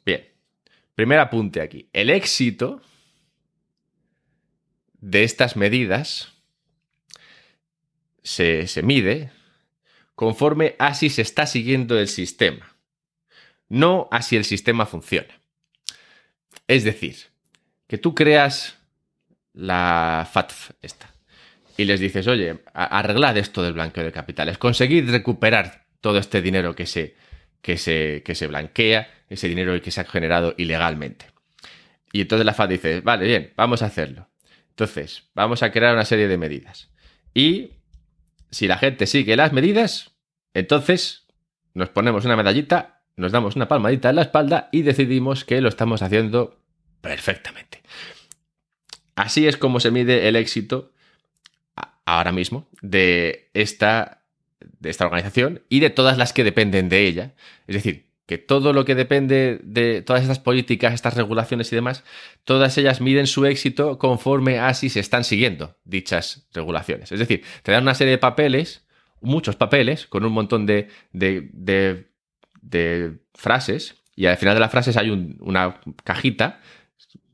Bien, 0.04 0.28
primer 0.94 1.18
apunte 1.18 1.60
aquí. 1.60 1.88
El 1.92 2.08
éxito 2.08 2.80
de 5.00 5.24
estas 5.24 5.56
medidas 5.56 6.35
se, 8.26 8.82
mide 8.82 9.30
conforme 10.14 10.74
a 10.78 10.94
si 10.94 11.10
se 11.10 11.22
está 11.22 11.46
siguiendo 11.46 11.98
el 11.98 12.08
sistema, 12.08 12.76
no 13.68 14.08
a 14.10 14.20
si 14.22 14.36
el 14.36 14.44
sistema 14.44 14.84
funciona. 14.86 15.40
Es 16.66 16.82
decir, 16.82 17.16
que 17.86 17.98
tú 17.98 18.14
creas 18.14 18.78
la 19.52 20.28
FATF 20.30 20.72
esta 20.82 21.12
y 21.76 21.84
les 21.84 22.00
dices, 22.00 22.26
oye, 22.26 22.62
arreglad 22.72 23.36
esto 23.36 23.62
del 23.62 23.74
blanqueo 23.74 24.04
de 24.04 24.12
capitales, 24.12 24.58
conseguid 24.58 25.08
recuperar 25.10 25.86
todo 26.00 26.18
este 26.18 26.42
dinero 26.42 26.74
que 26.74 26.86
se, 26.86 27.14
que 27.62 27.76
se, 27.76 28.22
que 28.24 28.34
se 28.34 28.48
blanquea, 28.48 29.08
ese 29.28 29.48
dinero 29.48 29.80
que 29.80 29.90
se 29.90 30.00
ha 30.00 30.04
generado 30.04 30.54
ilegalmente. 30.56 31.26
Y 32.12 32.22
entonces 32.22 32.44
la 32.44 32.54
FATF 32.54 32.70
dice, 32.70 33.00
vale, 33.02 33.26
bien, 33.26 33.52
vamos 33.56 33.82
a 33.82 33.86
hacerlo. 33.86 34.28
Entonces, 34.70 35.28
vamos 35.34 35.62
a 35.62 35.70
crear 35.70 35.94
una 35.94 36.04
serie 36.04 36.28
de 36.28 36.38
medidas. 36.38 36.90
Y 37.34 37.75
si 38.50 38.66
la 38.66 38.78
gente 38.78 39.06
sigue 39.06 39.36
las 39.36 39.52
medidas, 39.52 40.16
entonces 40.54 41.26
nos 41.74 41.90
ponemos 41.90 42.24
una 42.24 42.36
medallita, 42.36 43.02
nos 43.16 43.32
damos 43.32 43.56
una 43.56 43.68
palmadita 43.68 44.10
en 44.10 44.16
la 44.16 44.22
espalda 44.22 44.68
y 44.72 44.82
decidimos 44.82 45.44
que 45.44 45.60
lo 45.60 45.68
estamos 45.68 46.02
haciendo 46.02 46.60
perfectamente. 47.00 47.82
Así 49.14 49.46
es 49.46 49.56
como 49.56 49.80
se 49.80 49.90
mide 49.90 50.28
el 50.28 50.36
éxito 50.36 50.92
ahora 52.04 52.32
mismo 52.32 52.68
de 52.82 53.50
esta, 53.54 54.22
de 54.60 54.90
esta 54.90 55.04
organización 55.04 55.62
y 55.68 55.80
de 55.80 55.90
todas 55.90 56.18
las 56.18 56.32
que 56.32 56.44
dependen 56.44 56.88
de 56.88 57.06
ella. 57.06 57.34
Es 57.66 57.74
decir, 57.74 58.05
que 58.26 58.38
todo 58.38 58.72
lo 58.72 58.84
que 58.84 58.96
depende 58.96 59.60
de 59.62 60.02
todas 60.02 60.22
estas 60.22 60.40
políticas, 60.40 60.92
estas 60.92 61.14
regulaciones 61.14 61.72
y 61.72 61.76
demás, 61.76 62.04
todas 62.44 62.76
ellas 62.76 63.00
miden 63.00 63.28
su 63.28 63.46
éxito 63.46 63.98
conforme 63.98 64.58
a 64.58 64.74
si 64.74 64.90
se 64.90 65.00
están 65.00 65.22
siguiendo 65.22 65.76
dichas 65.84 66.48
regulaciones. 66.52 67.12
Es 67.12 67.20
decir, 67.20 67.44
te 67.62 67.70
dan 67.70 67.84
una 67.84 67.94
serie 67.94 68.10
de 68.12 68.18
papeles, 68.18 68.84
muchos 69.20 69.54
papeles, 69.54 70.06
con 70.06 70.24
un 70.24 70.32
montón 70.32 70.66
de, 70.66 70.88
de, 71.12 72.08
frases, 73.34 74.02
y 74.16 74.26
al 74.26 74.36
final 74.36 74.54
de 74.54 74.60
las 74.60 74.72
frases 74.72 74.96
hay 74.96 75.10
una 75.10 75.80
cajita 76.02 76.60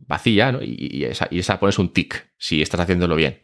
vacía, 0.01 0.53
¿no? 0.53 0.59
y, 0.63 1.05
esa, 1.05 1.59
pones 1.59 1.79
un 1.79 1.93
tic 1.93 2.33
si 2.37 2.61
estás 2.61 2.81
haciéndolo 2.81 3.17
bien. 3.17 3.41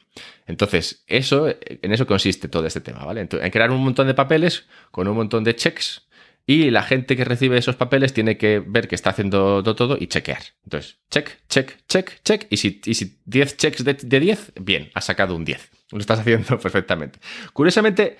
Entonces, 0.46 1.04
eso, 1.06 1.48
en 1.48 1.92
eso 1.92 2.06
consiste 2.06 2.48
todo 2.48 2.66
este 2.66 2.80
tema, 2.80 3.04
¿vale? 3.04 3.26
en 3.30 3.50
crear 3.50 3.70
un 3.70 3.82
montón 3.82 4.06
de 4.06 4.14
papeles 4.14 4.66
con 4.90 5.08
un 5.08 5.16
montón 5.16 5.44
de 5.44 5.54
checks 5.54 6.08
y 6.50 6.70
la 6.70 6.82
gente 6.82 7.14
que 7.14 7.26
recibe 7.26 7.58
esos 7.58 7.76
papeles 7.76 8.14
tiene 8.14 8.38
que 8.38 8.58
ver 8.58 8.88
que 8.88 8.94
está 8.94 9.11
haciendo 9.11 9.62
todo 9.62 9.98
y 10.00 10.06
chequear. 10.06 10.40
Entonces, 10.64 10.98
check, 11.11 11.28
check, 11.46 11.76
check, 11.87 12.22
check. 12.24 12.46
Y 12.48 12.56
si, 12.56 12.80
y 12.87 12.94
si 12.94 13.20
10 13.26 13.58
checks 13.58 13.84
de, 13.84 13.92
10, 13.92 14.54
bien, 14.58 14.90
has 14.94 15.04
sacado 15.04 15.37
un 15.37 15.44
10. 15.44 15.70
Lo 15.92 15.98
estás 15.98 16.20
haciendo 16.20 16.58
perfectamente. 16.61 17.20
Curiosamente, 17.52 18.16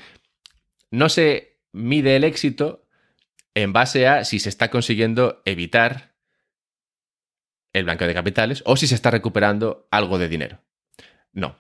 no 0.91 1.09
se 1.09 1.57
mide 1.73 2.17
el 2.17 2.25
éxito 2.25 2.85
en 3.55 3.73
base 3.73 4.07
a 4.07 4.27
si 4.27 4.41
se 4.41 4.51
está 4.51 4.69
consiguiendo 4.69 5.41
evitar 5.47 6.15
el 7.73 7.85
blanqueo 7.85 8.09
de 8.09 8.15
capitales 8.15 8.63
o 8.67 8.77
si 8.77 8.87
se 8.87 8.95
está 8.95 9.11
recuperando 9.11 9.89
algo 9.91 10.19
de 10.19 10.29
dinero. 10.29 10.61
No. 11.33 11.57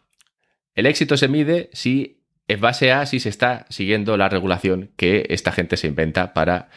El 0.74 0.84
éxito 0.84 1.16
se 1.16 1.28
mide 1.28 1.70
si 1.72 2.17
en 2.48 2.60
base 2.60 2.92
a 2.92 3.06
si 3.06 3.20
se 3.20 3.28
está 3.28 3.66
siguiendo 3.68 4.16
la 4.16 4.28
regulación 4.28 4.90
que 4.96 5.26
esta 5.30 5.52
gente 5.52 5.76
se 5.76 5.86
inventa 5.86 6.34
para 6.34 6.70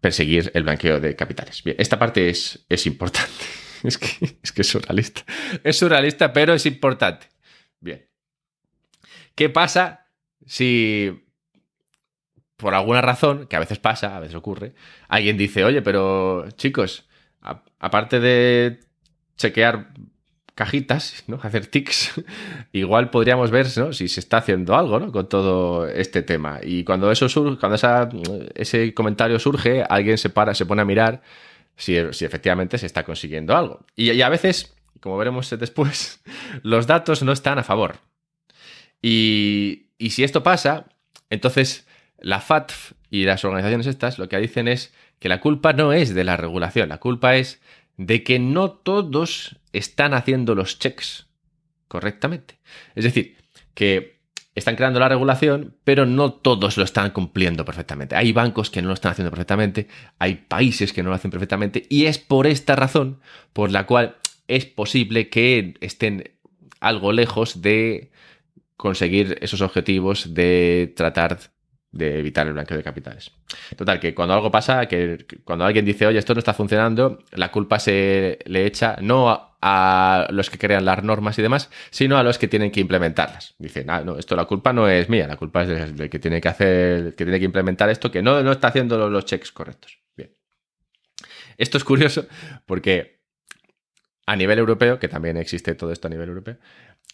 perseguir 0.00 0.50
el 0.54 0.62
blanqueo 0.62 1.00
de 1.00 1.16
capitales. 1.16 1.64
Bien, 1.64 1.76
esta 1.80 1.98
parte 1.98 2.28
es, 2.28 2.64
es 2.68 2.86
importante. 2.86 3.30
Es 3.82 4.00
es 4.42 4.52
que 4.52 4.62
es 4.62 4.68
surrealista. 4.68 5.22
Es 5.62 5.78
surrealista, 5.78 6.32
pero 6.32 6.54
es 6.54 6.64
importante. 6.64 7.28
Bien. 7.78 8.08
¿Qué 9.34 9.48
pasa 9.50 10.08
si 10.44 11.26
por 12.56 12.74
alguna 12.74 13.02
razón, 13.02 13.46
que 13.46 13.56
a 13.56 13.60
veces 13.60 13.78
pasa, 13.78 14.16
a 14.16 14.20
veces 14.20 14.34
ocurre, 14.34 14.74
alguien 15.08 15.36
dice, 15.36 15.64
oye, 15.64 15.82
pero 15.82 16.48
chicos, 16.52 17.06
aparte 17.78 18.18
de 18.18 18.80
chequear 19.36 19.92
cajitas, 20.56 21.22
¿no? 21.26 21.38
Hacer 21.42 21.66
tics, 21.66 22.12
igual 22.72 23.10
podríamos 23.10 23.50
ver 23.52 23.68
si 23.68 24.08
se 24.08 24.20
está 24.20 24.38
haciendo 24.38 24.74
algo, 24.74 24.98
¿no? 24.98 25.12
Con 25.12 25.28
todo 25.28 25.86
este 25.86 26.22
tema. 26.22 26.60
Y 26.62 26.82
cuando 26.82 27.12
eso 27.12 27.28
surge, 27.28 27.60
cuando 27.60 27.76
ese 28.54 28.94
comentario 28.94 29.38
surge, 29.38 29.84
alguien 29.88 30.18
se 30.18 30.30
para, 30.30 30.54
se 30.54 30.64
pone 30.66 30.82
a 30.82 30.86
mirar 30.86 31.22
si, 31.76 31.94
efectivamente 31.94 32.78
se 32.78 32.86
está 32.86 33.04
consiguiendo 33.04 33.54
algo. 33.54 33.84
Y, 33.94 34.22
a 34.22 34.28
veces, 34.30 34.74
como 35.00 35.18
veremos 35.18 35.54
después, 35.58 36.22
los 36.62 36.86
datos 36.86 37.22
no 37.22 37.32
están 37.32 37.58
a 37.58 37.62
favor. 37.62 37.98
Y, 39.02 39.90
y 39.98 40.10
si 40.10 40.24
esto 40.24 40.42
pasa, 40.42 40.86
entonces 41.28 41.86
la 42.18 42.40
FATF 42.40 42.92
y 43.10 43.24
las 43.24 43.44
organizaciones 43.44 43.86
estas 43.86 44.18
lo 44.18 44.30
que 44.30 44.38
dicen 44.38 44.68
es 44.68 44.94
que 45.18 45.28
la 45.28 45.40
culpa 45.40 45.74
no 45.74 45.92
es 45.92 46.14
de 46.14 46.24
la 46.24 46.38
regulación, 46.38 46.88
la 46.88 46.96
culpa 46.96 47.36
es 47.36 47.60
de 47.98 48.22
que 48.22 48.38
no 48.38 48.70
todos 48.70 49.58
están 49.78 50.14
haciendo 50.14 50.54
los 50.54 50.78
checks 50.78 51.26
correctamente. 51.88 52.58
Es 52.94 53.04
decir, 53.04 53.36
que 53.74 54.16
están 54.54 54.76
creando 54.76 54.98
la 54.98 55.08
regulación, 55.08 55.76
pero 55.84 56.06
no 56.06 56.32
todos 56.32 56.78
lo 56.78 56.84
están 56.84 57.10
cumpliendo 57.10 57.64
perfectamente. 57.64 58.16
Hay 58.16 58.32
bancos 58.32 58.70
que 58.70 58.80
no 58.80 58.88
lo 58.88 58.94
están 58.94 59.12
haciendo 59.12 59.30
perfectamente, 59.30 59.88
hay 60.18 60.36
países 60.36 60.92
que 60.92 61.02
no 61.02 61.10
lo 61.10 61.14
hacen 61.14 61.30
perfectamente, 61.30 61.86
y 61.90 62.06
es 62.06 62.18
por 62.18 62.46
esta 62.46 62.74
razón 62.74 63.20
por 63.52 63.70
la 63.70 63.86
cual 63.86 64.16
es 64.48 64.64
posible 64.64 65.28
que 65.28 65.74
estén 65.80 66.30
algo 66.80 67.12
lejos 67.12 67.60
de 67.60 68.10
conseguir 68.76 69.38
esos 69.42 69.60
objetivos 69.60 70.34
de 70.34 70.92
tratar 70.96 71.38
de 71.92 72.18
evitar 72.18 72.46
el 72.46 72.52
blanqueo 72.52 72.76
de 72.76 72.82
capitales. 72.82 73.32
Total, 73.76 73.98
que 74.00 74.14
cuando 74.14 74.34
algo 74.34 74.50
pasa, 74.50 74.86
que 74.86 75.26
cuando 75.44 75.64
alguien 75.64 75.84
dice, 75.84 76.06
oye, 76.06 76.18
esto 76.18 76.34
no 76.34 76.38
está 76.38 76.54
funcionando, 76.54 77.18
la 77.32 77.50
culpa 77.50 77.78
se 77.78 78.38
le 78.44 78.66
echa 78.66 78.96
no 79.00 79.30
a, 79.30 79.55
los 80.30 80.50
que 80.50 80.58
crean 80.58 80.84
las 80.84 81.02
normas 81.02 81.38
y 81.38 81.42
demás, 81.42 81.70
sino 81.90 82.18
a 82.18 82.22
los 82.22 82.38
que 82.38 82.48
tienen 82.48 82.70
que 82.70 82.80
implementarlas. 82.80 83.54
Dicen, 83.58 83.90
ah, 83.90 84.02
no, 84.02 84.18
esto 84.18 84.36
la 84.36 84.44
culpa 84.44 84.72
no 84.72 84.88
es 84.88 85.08
mía, 85.08 85.26
la 85.26 85.36
culpa 85.36 85.62
es 85.62 85.96
del, 85.96 86.10
que 86.10 86.18
tiene 86.18 86.40
que 86.40 86.48
hacer, 86.48 87.14
que 87.14 87.24
tiene 87.24 87.38
que 87.38 87.44
implementar 87.44 87.88
esto, 87.90 88.10
que 88.10 88.22
no, 88.22 88.42
no 88.42 88.52
está 88.52 88.68
haciendo 88.68 89.08
los 89.08 89.24
checks 89.24 89.52
correctos. 89.52 89.98
Bien. 90.16 90.34
Esto 91.56 91.78
es 91.78 91.84
curioso 91.84 92.26
porque 92.66 93.16
a 94.26 94.36
nivel 94.36 94.58
europeo, 94.58 94.98
que 94.98 95.08
también 95.08 95.36
existe 95.36 95.74
todo 95.74 95.92
esto 95.92 96.08
a 96.08 96.10
nivel 96.10 96.28
europeo, 96.28 96.56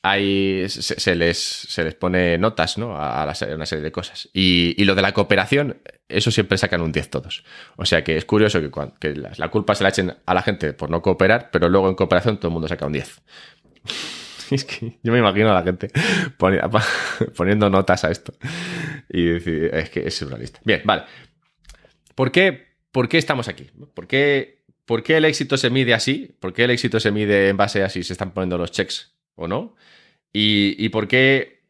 hay, 0.04 0.68
se, 0.68 1.14
les, 1.14 1.38
se 1.38 1.84
les 1.84 1.94
pone 1.94 2.36
notas 2.36 2.76
¿no? 2.76 2.96
a, 2.96 3.22
una 3.54 3.66
serie 3.66 3.84
de 3.84 3.92
cosas. 3.92 4.28
Y, 4.32 4.84
lo 4.84 4.96
de 4.96 5.02
la 5.02 5.12
cooperación, 5.12 5.80
eso 6.08 6.32
siempre 6.32 6.58
sacan 6.58 6.80
un 6.80 6.90
10 6.90 7.08
todos. 7.08 7.44
O 7.76 7.84
sea 7.84 8.02
que 8.02 8.16
es 8.16 8.24
curioso 8.24 8.60
que, 8.98 9.14
la, 9.14 9.48
culpa 9.48 9.76
se 9.76 9.84
la 9.84 9.90
echen 9.90 10.16
a 10.26 10.34
la 10.34 10.42
gente 10.42 10.72
por 10.72 10.90
no 10.90 11.02
cooperar, 11.02 11.50
pero 11.52 11.68
luego 11.68 11.88
en 11.88 11.94
cooperación 11.94 12.38
todo 12.38 12.48
el 12.48 12.52
mundo 12.52 12.66
saca 12.66 12.84
un 12.84 12.92
10. 12.92 13.22
es 14.50 14.64
que 14.64 14.98
yo 15.02 15.12
me 15.12 15.20
imagino 15.20 15.50
a 15.50 15.54
la 15.54 15.62
gente 15.62 15.88
poniendo 17.36 17.70
notas 17.70 18.04
a 18.04 18.10
esto. 18.10 18.34
Y 19.08 19.26
decir, 19.26 19.70
es 19.72 19.88
que 19.90 20.00
es 20.00 20.16
surrealista. 20.16 20.58
Bien, 20.64 20.82
vale. 20.84 21.04
¿Por 22.16 22.32
qué, 22.32 22.72
¿Por 22.90 23.08
qué 23.08 23.18
estamos 23.18 23.46
aquí? 23.46 23.70
¿Por 23.94 24.08
qué, 24.08 24.64
¿Por 24.84 25.04
qué 25.04 25.18
el 25.18 25.26
éxito 25.26 25.56
se 25.56 25.70
mide 25.70 25.94
así? 25.94 26.36
¿Por 26.40 26.52
qué 26.52 26.64
el 26.64 26.72
éxito 26.72 26.98
se 26.98 27.12
mide 27.12 27.50
en 27.50 27.56
base 27.56 27.84
a 27.84 27.88
si 27.88 28.02
se 28.02 28.14
están 28.14 28.32
poniendo 28.32 28.58
los 28.58 28.72
checks 28.72 29.12
o 29.36 29.48
no? 29.48 29.74
¿Y, 30.32 30.88
por 30.88 31.08
qué 31.08 31.62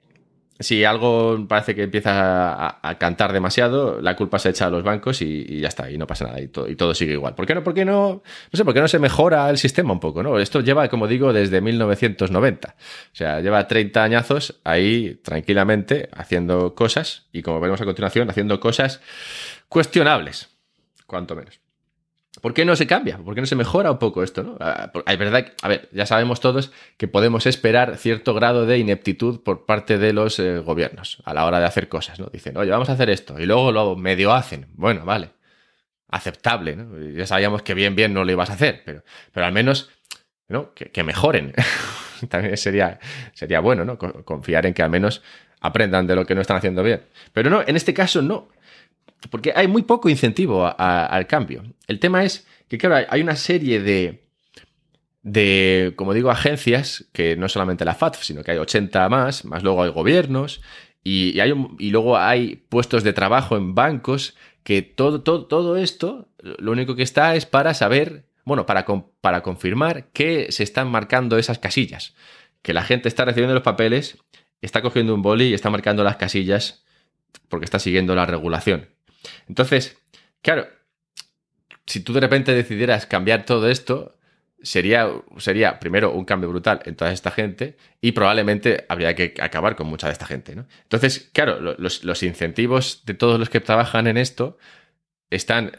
si 0.61 0.85
algo 0.85 1.47
parece 1.49 1.75
que 1.75 1.83
empieza 1.83 2.79
a, 2.89 2.99
cantar 2.99 3.33
demasiado, 3.33 4.01
la 4.01 4.15
culpa 4.15 4.39
se 4.39 4.51
echa 4.51 4.67
a 4.67 4.71
los 4.71 4.85
bancos 4.85 5.21
y, 5.23 5.61
ya 5.61 5.69
está, 5.69 5.91
y 5.91 5.99
no 5.99 6.07
pasa 6.07 6.27
nada, 6.27 6.41
y, 6.41 6.45
y, 6.45 6.77
todo 6.77 6.95
sigue 6.95 7.15
igual. 7.15 7.35
¿Por 7.35 7.47
qué 7.47 7.55
no? 7.55 7.65
¿Por 7.65 7.75
qué 7.75 7.85
no? 7.85 8.23
No 8.53 8.57
sé, 8.57 8.65
¿por 8.65 8.73
qué 8.73 8.81
no 8.81 8.89
se 8.89 9.01
mejora 9.01 9.51
el 9.51 9.59
sistema 9.59 9.93
un 9.93 10.01
poco? 10.01 10.23
¿no? 10.23 10.39
Esto 10.39 10.61
lleva, 10.61 10.89
como 10.89 11.09
digo, 11.09 11.33
desde 11.33 11.61
1990. 11.61 12.77
O 12.77 13.17
sea, 13.17 13.41
lleva 13.41 13.67
30 13.67 14.03
añazos 14.03 14.61
ahí 14.63 15.21
tranquilamente 15.25 16.09
haciendo 16.13 16.75
cosas, 16.75 17.27
y 17.33 17.43
como 17.43 17.61
veremos 17.61 17.81
a 17.81 17.85
continuación, 17.85 18.31
haciendo 18.31 18.61
cosas 18.61 19.01
cuestionables, 19.69 20.51
cuanto 21.07 21.35
menos. 21.35 21.62
¿Por 22.41 22.55
qué 22.55 22.65
no 22.65 22.75
se 22.77 22.87
cambia? 22.87 23.19
¿Por 23.19 23.35
qué 23.35 23.43
no 23.43 23.47
se 23.47 23.57
mejora 23.57 23.91
un 23.91 23.99
poco 23.99 24.23
esto? 24.23 24.43
¿no? 24.43 24.57
Ah, 24.59 24.91
hay 25.05 25.17
verdad, 25.17 25.53
a 25.61 25.69
ver, 25.69 25.89
ya 25.93 26.07
sabemos 26.07 26.41
todos 26.41 26.73
que 26.97 27.07
podemos 27.07 27.45
esperar 27.47 27.99
cierto 27.99 28.33
grado 28.33 28.65
de 28.65 28.79
ineptitud 28.79 29.43
por 29.43 29.67
parte 29.67 29.99
de 29.99 30.15
los 30.15 30.39
eh, 30.39 30.59
gobiernos 30.59 31.19
a 31.25 31.35
la 31.35 31.45
hora 31.45 31.61
de 31.61 31.67
hacer 31.67 31.89
cosas, 31.89 32.19
¿no? 32.19 32.27
Dicen, 32.33 32.57
oye, 32.57 32.71
vamos 32.71 32.89
a 32.89 32.93
hacer 32.93 33.11
esto, 33.11 33.39
y 33.39 33.45
luego 33.45 33.71
lo 33.71 33.97
medio 33.97 34.33
hacen. 34.33 34.69
Bueno, 34.73 35.05
vale, 35.05 35.31
aceptable, 36.09 36.75
¿no? 36.75 36.99
Ya 36.99 37.27
sabíamos 37.27 37.63
que 37.63 37.75
bien, 37.75 37.95
bien 37.95 38.15
no 38.15 38.25
lo 38.25 38.33
ibas 38.33 38.49
a 38.49 38.55
hacer, 38.55 38.83
pero, 38.85 39.05
pero 39.33 39.45
al 39.45 39.53
menos 39.53 39.91
¿no? 40.49 40.73
que, 40.75 41.03
mejoren. 41.03 41.53
También 42.29 42.57
sería, 42.57 43.01
sería 43.35 43.61
bueno, 43.61 43.85
¿no? 43.85 43.99
Confiar 43.99 44.67
en 44.67 44.75
que 44.75 44.83
al 44.83 44.91
menos 44.91 45.23
aprendan 45.61 46.07
de 46.07 46.15
lo 46.15 46.27
que 46.27 46.35
no 46.35 46.41
están 46.41 46.57
haciendo 46.57 46.83
bien. 46.83 47.03
Pero 47.33 47.51
no, 47.51 47.63
en 47.67 47.75
este 47.75 47.93
caso 47.95 48.23
no. 48.23 48.49
Porque 49.31 49.53
hay 49.55 49.69
muy 49.69 49.83
poco 49.83 50.09
incentivo 50.09 50.73
al 50.79 51.27
cambio. 51.27 51.63
El 51.87 51.99
tema 51.99 52.25
es 52.25 52.47
que, 52.69 52.79
claro, 52.79 53.07
hay 53.09 53.21
una 53.21 53.37
serie 53.37 53.81
de, 53.81 54.25
de, 55.23 55.93
como 55.97 56.15
digo, 56.15 56.31
agencias, 56.31 57.07
que 57.13 57.37
no 57.37 57.49
solamente 57.49 57.85
la 57.85 57.95
FATF, 57.95 58.23
sino 58.23 58.43
que 58.43 58.53
hay 58.53 58.59
80 58.59 59.09
más, 59.09 59.45
más 59.45 59.63
luego 59.63 59.83
hay 59.83 59.91
gobiernos, 59.91 60.61
y, 61.05 61.39
hay 61.41 61.53
y 61.79 61.91
luego 61.91 62.17
hay 62.17 62.57
puestos 62.69 63.05
de 63.05 63.13
trabajo 63.13 63.57
en 63.57 63.75
bancos, 63.75 64.37
que 64.63 64.83
todo, 64.83 65.23
todo, 65.23 65.47
todo 65.47 65.77
esto, 65.77 66.29
lo 66.39 66.73
único 66.73 66.95
que 66.95 67.03
está 67.03 67.35
es 67.35 67.47
para 67.47 67.75
saber, 67.75 68.27
bueno, 68.45 68.67
para, 68.67 68.87
para 69.21 69.43
confirmar 69.43 70.09
que 70.13 70.51
se 70.51 70.63
están 70.63 70.89
marcando 70.89 71.39
esas 71.39 71.59
casillas, 71.59 72.15
que 72.63 72.73
la 72.73 72.83
gente 72.83 73.09
está 73.09 73.25
recibiendo 73.25 73.55
los 73.55 73.65
papeles, 73.65 74.19
está 74.61 74.83
cogiendo 74.83 75.15
un 75.15 75.23
boli 75.23 75.47
y 75.47 75.55
está 75.55 75.71
marcando 75.71 76.05
las 76.05 76.17
casillas 76.17 76.85
porque 77.49 77.65
está 77.65 77.79
siguiendo 77.79 78.15
la 78.15 78.27
regulación. 78.27 78.89
Entonces, 79.49 79.99
claro, 80.41 80.69
si 81.87 82.01
tú 82.01 82.13
de 82.13 82.21
repente 82.21 82.55
decidieras 82.55 83.07
cambiar 83.07 83.45
todo 83.45 83.69
esto, 83.69 84.17
sería, 84.63 85.11
sería 85.39 85.79
primero 85.79 86.13
un 86.13 86.25
cambio 86.25 86.49
brutal 86.49 86.81
en 86.85 86.97
toda 86.97 87.13
esta 87.13 87.31
gente 87.31 87.77
y 88.01 88.13
probablemente 88.13 88.87
habría 88.89 89.15
que 89.15 89.35
acabar 89.41 89.77
con 89.77 89.89
mucha 89.89 90.07
de 90.07 90.13
esta 90.13 90.27
gente. 90.27 90.55
¿no? 90.55 90.67
Entonces, 90.85 91.31
claro, 91.33 91.61
los, 91.61 92.05
los 92.05 92.23
incentivos 92.23 93.03
de 93.05 93.15
todos 93.15 93.39
los 93.39 93.51
que 93.51 93.61
trabajan 93.61 94.07
en 94.07 94.17
esto 94.17 94.59
están 95.31 95.73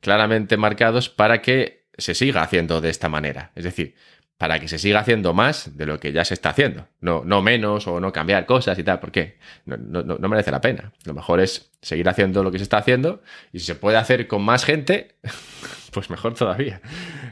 claramente 0.00 0.56
marcados 0.56 1.08
para 1.08 1.42
que 1.42 1.86
se 1.96 2.14
siga 2.14 2.42
haciendo 2.42 2.80
de 2.80 2.90
esta 2.90 3.08
manera. 3.08 3.52
Es 3.54 3.64
decir, 3.64 3.94
para 4.38 4.58
que 4.58 4.68
se 4.68 4.78
siga 4.78 5.00
haciendo 5.00 5.32
más 5.32 5.76
de 5.76 5.86
lo 5.86 6.00
que 6.00 6.12
ya 6.12 6.24
se 6.24 6.34
está 6.34 6.50
haciendo. 6.50 6.88
No, 7.00 7.22
no 7.24 7.40
menos 7.40 7.86
o 7.86 8.00
no 8.00 8.12
cambiar 8.12 8.46
cosas 8.46 8.78
y 8.78 8.84
tal. 8.84 9.00
¿Por 9.00 9.12
qué? 9.12 9.38
No, 9.64 9.76
no, 9.76 10.28
merece 10.28 10.50
la 10.50 10.60
pena. 10.60 10.92
Lo 11.04 11.14
mejor 11.14 11.40
es 11.40 11.70
seguir 11.80 12.08
haciendo 12.08 12.42
lo 12.42 12.50
que 12.50 12.58
se 12.58 12.64
está 12.64 12.78
haciendo 12.78 13.22
y 13.52 13.60
si 13.60 13.66
se 13.66 13.74
puede 13.74 13.96
hacer 13.96 14.26
con 14.26 14.42
más 14.42 14.64
gente, 14.64 15.16
pues 15.92 16.10
mejor 16.10 16.34
todavía. 16.34 16.80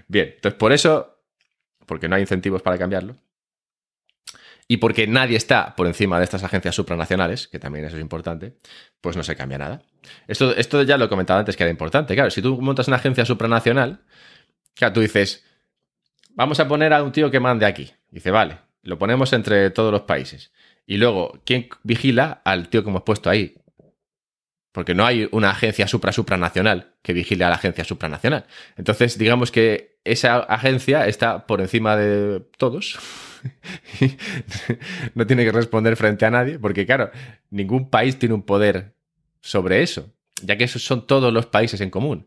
Bien, 0.08 0.32
entonces 0.36 0.58
por 0.58 0.72
eso, 0.72 1.18
porque 1.86 2.08
no 2.08 2.16
hay 2.16 2.22
incentivos 2.22 2.62
para 2.62 2.78
cambiarlo, 2.78 3.16
y 4.68 4.78
porque 4.78 5.06
nadie 5.06 5.36
está 5.36 5.76
por 5.76 5.86
encima 5.86 6.18
de 6.18 6.24
estas 6.24 6.44
agencias 6.44 6.74
supranacionales, 6.74 7.48
que 7.48 7.58
también 7.58 7.84
eso 7.84 7.96
es 7.96 8.00
importante, 8.00 8.56
pues 9.02 9.16
no 9.16 9.22
se 9.22 9.36
cambia 9.36 9.58
nada. 9.58 9.82
Esto, 10.26 10.56
esto 10.56 10.82
ya 10.82 10.96
lo 10.96 11.04
he 11.04 11.08
comentado 11.08 11.40
antes 11.40 11.56
que 11.56 11.62
era 11.64 11.70
importante. 11.70 12.14
Claro, 12.14 12.30
si 12.30 12.40
tú 12.40 12.60
montas 12.60 12.88
una 12.88 12.96
agencia 12.96 13.26
supranacional, 13.26 14.00
claro, 14.74 14.94
tú 14.94 15.00
dices, 15.00 15.44
vamos 16.34 16.60
a 16.60 16.68
poner 16.68 16.92
a 16.92 17.02
un 17.02 17.12
tío 17.12 17.30
que 17.30 17.40
mande 17.40 17.66
aquí. 17.66 17.90
Dice, 18.10 18.30
vale, 18.30 18.58
lo 18.82 18.98
ponemos 18.98 19.32
entre 19.32 19.70
todos 19.70 19.92
los 19.92 20.02
países. 20.02 20.52
Y 20.86 20.96
luego, 20.96 21.40
¿quién 21.44 21.68
vigila 21.82 22.42
al 22.44 22.68
tío 22.68 22.82
que 22.82 22.90
hemos 22.90 23.02
puesto 23.02 23.30
ahí? 23.30 23.56
Porque 24.72 24.94
no 24.94 25.04
hay 25.04 25.28
una 25.32 25.50
agencia 25.50 25.86
supra-supranacional 25.86 26.94
que 27.02 27.12
vigile 27.12 27.44
a 27.44 27.50
la 27.50 27.56
agencia 27.56 27.84
supranacional. 27.84 28.46
Entonces, 28.76 29.18
digamos 29.18 29.52
que 29.52 29.98
esa 30.04 30.38
agencia 30.38 31.06
está 31.06 31.46
por 31.46 31.60
encima 31.60 31.96
de 31.96 32.40
todos. 32.56 32.98
no 35.14 35.26
tiene 35.26 35.44
que 35.44 35.52
responder 35.52 35.96
frente 35.96 36.24
a 36.24 36.30
nadie, 36.30 36.58
porque 36.58 36.86
claro, 36.86 37.10
ningún 37.50 37.90
país 37.90 38.18
tiene 38.18 38.34
un 38.34 38.42
poder 38.42 38.94
sobre 39.40 39.82
eso, 39.82 40.12
ya 40.42 40.56
que 40.56 40.64
esos 40.64 40.84
son 40.84 41.06
todos 41.06 41.32
los 41.32 41.46
países 41.46 41.80
en 41.80 41.90
común. 41.90 42.26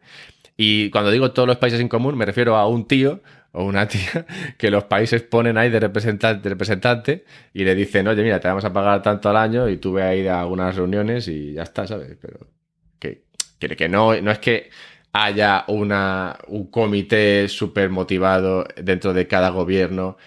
Y 0.58 0.90
cuando 0.90 1.12
digo 1.12 1.32
todos 1.32 1.48
los 1.48 1.58
países 1.58 1.82
en 1.82 1.90
común, 1.90 2.18
me 2.18 2.26
refiero 2.26 2.56
a 2.56 2.68
un 2.68 2.88
tío 2.88 3.22
o 3.56 3.64
una 3.64 3.88
tía 3.88 4.26
que 4.58 4.70
los 4.70 4.84
países 4.86 5.24
ponen 5.24 5.58
ahí 5.58 5.70
de 5.70 5.80
representante, 5.80 6.50
representante 6.50 7.26
y 7.54 7.64
le 7.64 7.74
dicen, 7.76 8.08
oye, 8.08 8.22
mira, 8.24 8.40
te 8.40 8.48
vamos 8.48 8.66
a 8.66 8.74
pagar 8.74 9.02
tanto 9.02 9.30
al 9.30 9.38
año 9.38 9.70
y 9.70 9.78
tú 9.78 9.94
ve 9.94 10.04
ahí 10.04 10.28
a 10.28 10.42
algunas 10.42 10.76
reuniones 10.76 11.28
y 11.28 11.54
ya 11.54 11.64
está, 11.64 11.88
¿sabes? 11.88 12.18
Pero 12.22 12.40
que, 13.00 13.26
que, 13.60 13.70
que 13.76 13.90
no, 13.90 14.20
no 14.22 14.32
es 14.32 14.40
que 14.40 14.70
haya 15.14 15.64
una, 15.68 16.38
un 16.48 16.70
comité 16.70 17.48
súper 17.48 17.90
motivado 17.90 18.66
dentro 18.76 19.14
de 19.14 19.28
cada 19.28 19.50
gobierno 19.50 20.18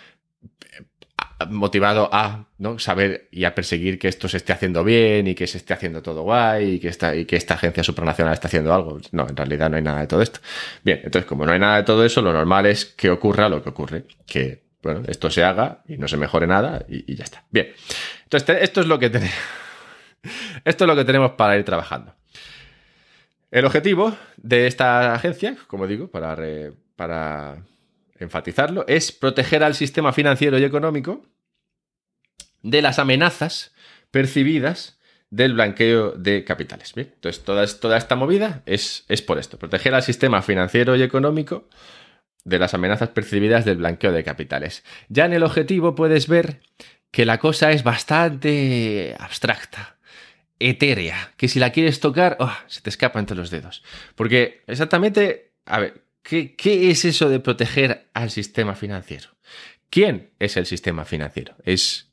motivado 1.46 2.08
a 2.12 2.46
¿no? 2.58 2.78
saber 2.78 3.28
y 3.30 3.44
a 3.44 3.54
perseguir 3.54 3.98
que 3.98 4.08
esto 4.08 4.28
se 4.28 4.38
esté 4.38 4.52
haciendo 4.52 4.82
bien 4.82 5.28
y 5.28 5.34
que 5.34 5.46
se 5.46 5.58
esté 5.58 5.72
haciendo 5.72 6.02
todo 6.02 6.22
guay 6.22 6.74
y 6.74 6.80
que 6.80 6.88
esta, 6.88 7.14
y 7.14 7.24
que 7.26 7.36
esta 7.36 7.54
agencia 7.54 7.84
supranacional 7.84 8.34
esté 8.34 8.48
haciendo 8.48 8.74
algo. 8.74 9.00
No, 9.12 9.26
en 9.28 9.36
realidad 9.36 9.70
no 9.70 9.76
hay 9.76 9.82
nada 9.82 10.00
de 10.00 10.06
todo 10.08 10.20
esto. 10.20 10.40
Bien, 10.82 11.00
entonces 11.04 11.26
como 11.26 11.46
no 11.46 11.52
hay 11.52 11.60
nada 11.60 11.76
de 11.76 11.82
todo 11.84 12.04
eso, 12.04 12.22
lo 12.22 12.32
normal 12.32 12.66
es 12.66 12.84
que 12.84 13.10
ocurra 13.10 13.48
lo 13.48 13.62
que 13.62 13.68
ocurre, 13.68 14.04
que 14.26 14.62
bueno, 14.82 15.02
esto 15.06 15.30
se 15.30 15.44
haga 15.44 15.82
y 15.86 15.96
no 15.96 16.08
se 16.08 16.16
mejore 16.16 16.46
nada 16.46 16.84
y, 16.88 17.14
ya 17.14 17.24
está. 17.24 17.44
Bien, 17.50 17.68
entonces 18.24 18.58
esto 18.60 18.80
es 18.80 18.86
lo 18.86 18.98
que 18.98 19.10
tenemos. 19.10 19.34
Esto 20.64 20.84
es 20.84 20.88
lo 20.88 20.96
que 20.96 21.04
tenemos 21.04 21.30
para 21.32 21.56
ir 21.56 21.64
trabajando. 21.64 22.12
El 23.52 23.64
objetivo 23.64 24.16
de 24.36 24.66
esta 24.66 25.14
agencia, 25.14 25.56
como 25.68 25.86
digo, 25.86 26.08
para 26.08 26.34
enfatizarlo, 28.18 28.84
es 28.88 29.12
proteger 29.12 29.62
al 29.62 29.74
sistema 29.74 30.12
financiero 30.12 30.58
y 30.58 30.64
económico 30.64 31.26
de 32.62 32.82
las 32.82 32.98
amenazas 32.98 33.72
percibidas 34.10 34.98
del 35.30 35.54
blanqueo 35.54 36.12
de 36.12 36.44
capitales. 36.44 36.92
Entonces, 36.96 37.44
toda, 37.44 37.96
esta 37.96 38.16
movida 38.16 38.62
es, 38.66 39.04
es, 39.08 39.22
por 39.22 39.38
esto, 39.38 39.58
proteger 39.58 39.94
al 39.94 40.02
sistema 40.02 40.42
financiero 40.42 40.96
y 40.96 41.02
económico 41.02 41.68
de 42.44 42.58
las 42.58 42.74
amenazas 42.74 43.10
percibidas 43.10 43.64
del 43.64 43.76
blanqueo 43.76 44.12
de 44.12 44.24
capitales. 44.24 44.84
Ya 45.08 45.26
en 45.26 45.34
el 45.34 45.42
objetivo 45.42 45.94
puedes 45.94 46.28
ver 46.28 46.60
que 47.10 47.26
la 47.26 47.38
cosa 47.38 47.72
es 47.72 47.82
bastante 47.82 49.16
abstracta, 49.18 49.96
etérea, 50.58 51.32
que 51.36 51.48
si 51.48 51.58
la 51.58 51.70
quieres 51.70 52.00
tocar, 52.00 52.36
oh, 52.40 52.52
se 52.66 52.80
te 52.80 52.90
escapa 52.90 53.18
entre 53.18 53.36
los 53.36 53.50
dedos. 53.50 53.82
Porque 54.14 54.62
exactamente, 54.66 55.52
a 55.66 55.78
ver, 55.78 56.02
¿Qué, 56.22 56.54
es 56.90 57.04
eso 57.04 57.28
de 57.28 57.40
proteger 57.40 58.10
al 58.12 58.30
sistema 58.30 58.74
financiero? 58.74 59.30
¿Quién 59.90 60.30
es 60.38 60.56
el 60.56 60.66
sistema 60.66 61.04
financiero? 61.04 61.54
Es, 61.64 62.10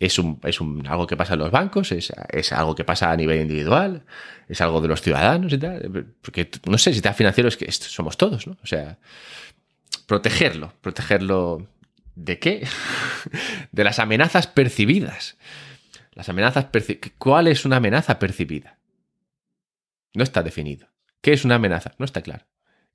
es, 0.00 0.18
un, 0.18 0.40
es 0.42 0.60
un, 0.60 0.86
algo 0.86 1.06
que 1.06 1.16
pasa 1.16 1.34
en 1.34 1.40
los 1.40 1.50
bancos, 1.50 1.92
es, 1.92 2.12
es, 2.30 2.52
algo 2.52 2.74
que 2.74 2.84
pasa 2.84 3.12
a 3.12 3.16
nivel 3.16 3.40
individual, 3.40 4.04
es 4.48 4.60
algo 4.60 4.80
de 4.80 4.88
los 4.88 5.00
ciudadanos 5.00 5.52
y 5.52 5.58
tal. 5.58 6.14
Porque 6.20 6.50
no 6.68 6.78
sé, 6.78 6.92
sistema 6.92 7.14
financiero 7.14 7.48
es 7.48 7.56
que 7.56 7.70
somos 7.70 8.16
todos, 8.16 8.46
¿no? 8.46 8.56
O 8.62 8.66
sea, 8.66 8.98
protegerlo, 10.06 10.72
protegerlo 10.80 11.68
de 12.16 12.38
qué? 12.40 12.66
de 13.72 13.84
las 13.84 14.00
amenazas 14.00 14.48
percibidas. 14.48 15.36
Las 16.12 16.28
amenazas 16.30 16.66
¿Cuál 17.18 17.46
es 17.46 17.64
una 17.64 17.76
amenaza 17.76 18.18
percibida? 18.18 18.78
No 20.14 20.24
está 20.24 20.42
definido. 20.42 20.88
¿Qué 21.20 21.34
es 21.34 21.44
una 21.44 21.56
amenaza? 21.56 21.92
No 21.98 22.06
está 22.06 22.22
claro. 22.22 22.46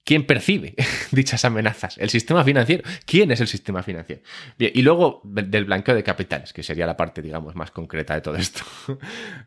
¿Quién 0.03 0.25
percibe 0.25 0.75
dichas 1.11 1.45
amenazas? 1.45 1.97
El 1.97 2.09
sistema 2.09 2.43
financiero. 2.43 2.83
¿Quién 3.05 3.31
es 3.31 3.41
el 3.41 3.47
sistema 3.47 3.83
financiero? 3.83 4.21
Bien, 4.57 4.71
y 4.73 4.81
luego 4.81 5.21
del 5.23 5.65
blanqueo 5.65 5.95
de 5.95 6.03
capitales, 6.03 6.53
que 6.53 6.63
sería 6.63 6.85
la 6.87 6.97
parte, 6.97 7.21
digamos, 7.21 7.55
más 7.55 7.71
concreta 7.71 8.15
de 8.15 8.21
todo 8.21 8.35
esto. 8.35 8.63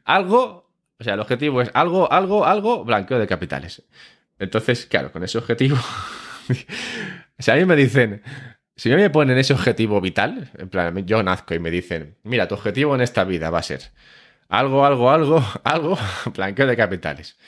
algo, 0.05 0.71
o 0.99 1.05
sea, 1.05 1.15
el 1.15 1.21
objetivo 1.21 1.61
es 1.63 1.71
algo, 1.75 2.11
algo, 2.11 2.45
algo, 2.45 2.85
blanqueo 2.85 3.19
de 3.19 3.27
capitales. 3.27 3.83
Entonces, 4.39 4.87
claro, 4.87 5.11
con 5.13 5.25
ese 5.25 5.39
objetivo, 5.39 5.77
si 7.39 7.51
a 7.51 7.55
mí 7.57 7.65
me 7.65 7.77
dicen, 7.77 8.23
si 8.77 8.93
a 8.93 8.97
mí 8.97 9.03
me 9.03 9.11
ponen 9.11 9.39
ese 9.39 9.55
objetivo 9.55 10.01
vital, 10.01 10.51
en 10.57 10.69
plan, 10.69 11.07
yo 11.07 11.23
nazco 11.23 11.55
y 11.55 11.59
me 11.59 11.71
dicen, 11.71 12.17
mira, 12.23 12.49
tu 12.49 12.55
objetivo 12.55 12.95
en 12.95 13.01
esta 13.01 13.25
vida 13.25 13.51
va 13.51 13.59
a 13.59 13.63
ser 13.63 13.93
algo, 14.49 14.85
algo, 14.85 15.11
algo, 15.11 15.45
algo, 15.65 15.99
blanqueo 16.33 16.67
de 16.67 16.77
capitales. 16.77 17.39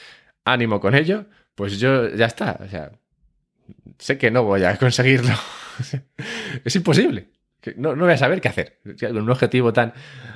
Ánimo 0.45 0.81
con 0.81 0.95
ello, 0.95 1.27
pues 1.57 1.81
yo 1.81 2.14
ya 2.14 2.27
está. 2.27 2.61
O 2.64 2.69
sea, 2.69 2.92
sé 3.99 4.16
que 4.16 4.31
no 4.31 4.45
voy 4.45 4.62
a 4.62 4.77
conseguirlo. 4.77 5.35
es 6.64 6.77
imposible. 6.77 7.31
No, 7.77 7.97
no, 7.97 8.05
voy 8.05 8.12
a 8.12 8.19
saber 8.19 8.40
qué 8.40 8.49
hacer. 8.49 8.79
Un 8.85 9.29
objetivo 9.29 9.73
tan 9.73 9.92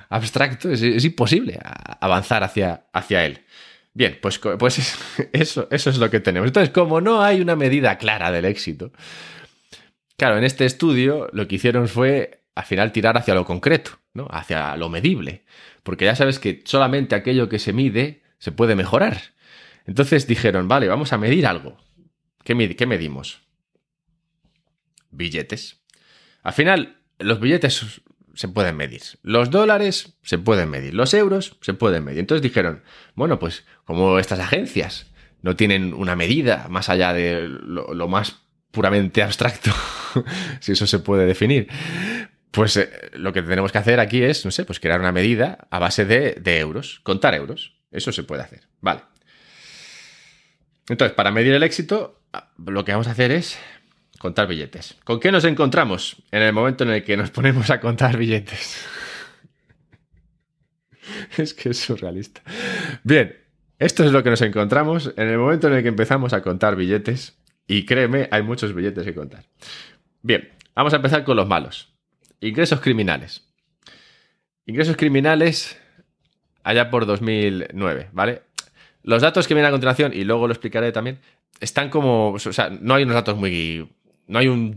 abstracto 0.09 0.69
es, 0.69 1.05
imposible 1.05 1.61
avanzar 1.63 2.43
hacia, 2.43 2.87
hacia 2.93 3.25
él. 3.25 3.45
Bien, 3.93 4.19
pues, 4.21 4.39
pues 4.39 4.99
eso, 5.33 5.69
eso 5.71 5.91
es 5.91 5.99
lo 5.99 6.11
que 6.11 6.19
tenemos. 6.19 6.49
Entonces, 6.49 6.71
como 6.71 7.01
no 7.01 7.23
hay 7.23 7.41
una 7.41 7.55
medida 7.55 7.99
clara 7.99 8.33
del 8.33 8.47
éxito, 8.47 8.91
claro, 10.17 10.39
en 10.39 10.45
este 10.45 10.65
estudio 10.65 11.29
lo 11.33 11.47
que 11.47 11.57
hicieron 11.57 11.87
fue 11.87 12.43
al 12.57 12.65
final 12.65 12.91
tirar 12.91 13.17
hacia 13.17 13.35
lo 13.35 13.45
concreto, 13.45 13.93
¿no? 14.13 14.27
hacia 14.31 14.77
lo 14.77 14.89
medible. 14.89 15.45
Porque 15.85 16.07
ya 16.07 16.17
sabes 16.17 16.39
que 16.41 16.63
solamente 16.65 17.15
aquello 17.15 17.49
que 17.49 17.59
se 17.59 17.73
mide 17.73 18.23
se 18.39 18.51
puede 18.51 18.75
mejorar. 18.75 19.21
Entonces 19.91 20.29
dijeron, 20.29 20.69
vale, 20.69 20.87
vamos 20.87 21.13
a 21.13 21.19
medir 21.19 21.49
algo. 21.49 21.77
¿Qué, 22.45 22.55
medimos? 22.55 23.41
Billetes. 25.11 25.81
Al 26.45 26.53
final, 26.53 26.99
los 27.19 27.41
billetes 27.41 28.01
se 28.35 28.47
pueden 28.47 28.77
medir. 28.77 29.03
Los 29.25 29.51
dólares 29.51 30.17
se 30.23 30.39
pueden 30.39 30.71
medir. 30.71 30.95
Los 30.95 31.13
euros 31.13 31.57
se 31.61 31.75
pueden 31.75 32.05
medir. 32.05 32.21
Entonces 32.21 32.41
dijeron, 32.41 32.85
bueno, 33.17 33.41
pues 33.41 33.65
como 33.85 34.21
estas 34.21 34.39
agencias 34.39 35.11
no 35.43 35.57
tienen 35.57 35.93
una 35.93 36.15
medida 36.15 36.69
más 36.69 36.89
allá 36.89 37.13
de 37.13 37.49
lo, 37.49 38.07
más 38.07 38.43
puramente 38.71 39.25
abstracto, 39.25 39.73
si 40.61 40.71
eso 40.71 40.87
se 40.87 41.01
puede 41.01 41.27
definir, 41.27 41.67
pues 42.53 42.77
eh, 42.77 43.11
lo 43.15 43.33
que 43.33 43.43
tenemos 43.43 43.73
que 43.73 43.79
hacer 43.79 43.99
aquí 43.99 44.23
es, 44.23 44.45
no 44.45 44.53
sé, 44.53 44.65
pues 44.65 44.79
crear 44.79 45.01
una 45.01 45.11
medida 45.11 45.67
a 45.69 45.81
base 45.81 46.05
de, 46.05 46.35
de 46.35 46.61
euros, 46.61 47.01
contar 47.03 47.35
euros. 47.35 47.75
Eso 47.91 48.13
se 48.13 48.23
puede 48.23 48.43
hacer. 48.43 48.69
Vale. 48.81 49.10
Entonces, 50.91 51.15
para 51.15 51.31
medir 51.31 51.55
el 51.55 51.63
éxito, 51.63 52.21
lo 52.59 52.85
que 52.85 52.91
vamos 52.91 53.07
a 53.07 53.13
hacer 53.13 53.31
es 53.31 53.57
contar 54.19 54.49
billetes. 54.49 54.97
¿Con 55.05 55.21
qué 55.21 55.31
nos 55.31 55.45
encontramos 55.45 56.17
en 56.33 56.43
el 56.43 56.53
momento 56.53 56.83
en 56.83 56.91
el 56.91 57.05
que 57.05 57.17
nos 57.17 57.31
ponemos 57.31 57.71
a 57.71 57.79
contar 57.79 58.17
billetes? 58.17 58.85
es 61.39 61.55
que 61.55 61.69
es 61.69 61.79
surrealista. 61.79 62.43
Bien, 63.05 63.37
esto 63.79 64.03
es 64.05 64.11
lo 64.11 64.25
que 64.25 64.31
nos 64.31 64.43
encontramos 64.43 65.15
en 65.17 65.29
el 65.29 65.39
momento 65.39 65.69
en 65.69 65.75
el 65.75 65.83
que 65.83 65.89
empezamos 65.89 66.33
a 66.33 66.43
contar 66.43 66.75
billetes. 66.75 67.39
Y 67.69 67.87
créeme, 67.87 68.29
hay 68.33 68.43
muchos 68.43 68.75
billetes 68.75 69.05
que 69.05 69.15
contar. 69.15 69.45
Bien, 70.23 70.51
vamos 70.75 70.93
a 70.93 70.97
empezar 70.97 71.23
con 71.23 71.37
los 71.37 71.47
malos. 71.47 71.95
Ingresos 72.41 72.81
criminales. 72.81 73.49
Ingresos 74.67 74.97
criminales 74.97 75.81
allá 76.65 76.91
por 76.91 77.07
2009, 77.07 78.09
¿vale? 78.13 78.43
Los 79.03 79.23
datos 79.23 79.47
que 79.49 79.55
vienen 79.55 79.69
a 79.69 79.73
continuación, 79.73 80.13
y 80.15 80.25
luego 80.25 80.47
lo 80.47 80.53
explicaré 80.53 80.93
también, 80.93 81.21
están 81.61 81.91
como. 81.91 82.33
O 82.33 82.39
sea, 82.39 82.71
no 82.71 82.95
hay 82.95 83.05
unos 83.05 83.15
datos 83.15 83.37
muy. 83.37 83.89
No 84.27 84.39
hay 84.39 84.49
un, 84.49 84.77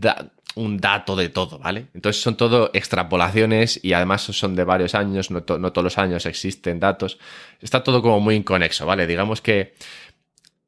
un 0.54 0.78
dato 0.78 1.16
de 1.16 1.28
todo, 1.28 1.58
¿vale? 1.58 1.86
Entonces 1.94 2.22
son 2.22 2.36
todo 2.36 2.70
extrapolaciones 2.74 3.80
y 3.82 3.92
además 3.92 4.22
son 4.22 4.54
de 4.54 4.64
varios 4.64 4.94
años, 4.94 5.30
no, 5.30 5.42
todos 5.42 5.84
los 5.84 5.98
años 5.98 6.26
existen 6.26 6.80
datos. 6.80 7.18
Está 7.60 7.82
todo 7.82 8.02
como 8.02 8.20
muy 8.20 8.36
inconexo, 8.36 8.86
¿vale? 8.86 9.06
Digamos 9.06 9.40
que 9.40 9.74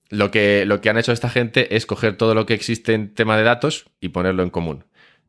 lo, 0.08 0.30
que 0.30 0.64
lo 0.66 0.80
que 0.80 0.90
han 0.90 0.98
hecho 0.98 1.12
esta 1.12 1.30
gente 1.30 1.76
es 1.76 1.86
coger 1.86 2.16
todo 2.16 2.34
lo 2.34 2.46
que 2.46 2.54
existe 2.54 2.94
en 2.94 3.14
tema 3.14 3.36
de 3.36 3.44
datos 3.44 3.86
y 4.00 4.10
ponerlo 4.10 4.42
en 4.42 4.50
común. 4.50 4.84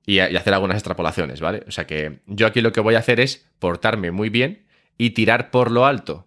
Y, 0.06 0.16
y 0.16 0.20
hacer 0.20 0.54
algunas 0.54 0.78
extrapolaciones, 0.78 1.42
¿vale? 1.42 1.64
O 1.68 1.72
sea 1.72 1.86
que 1.86 2.20
yo 2.28 2.48
aquí 2.48 2.62
lo 2.62 2.72
que 2.72 2.80
voy 2.80 2.96
a 2.96 3.00
hacer 3.00 3.20
es 3.20 3.48
portarme 3.60 4.12
muy 4.12 4.30
bien 4.30 4.66
y 4.98 5.12
tirar 5.12 5.52
por 5.52 5.70
lo 5.70 5.86
alto 5.86 6.27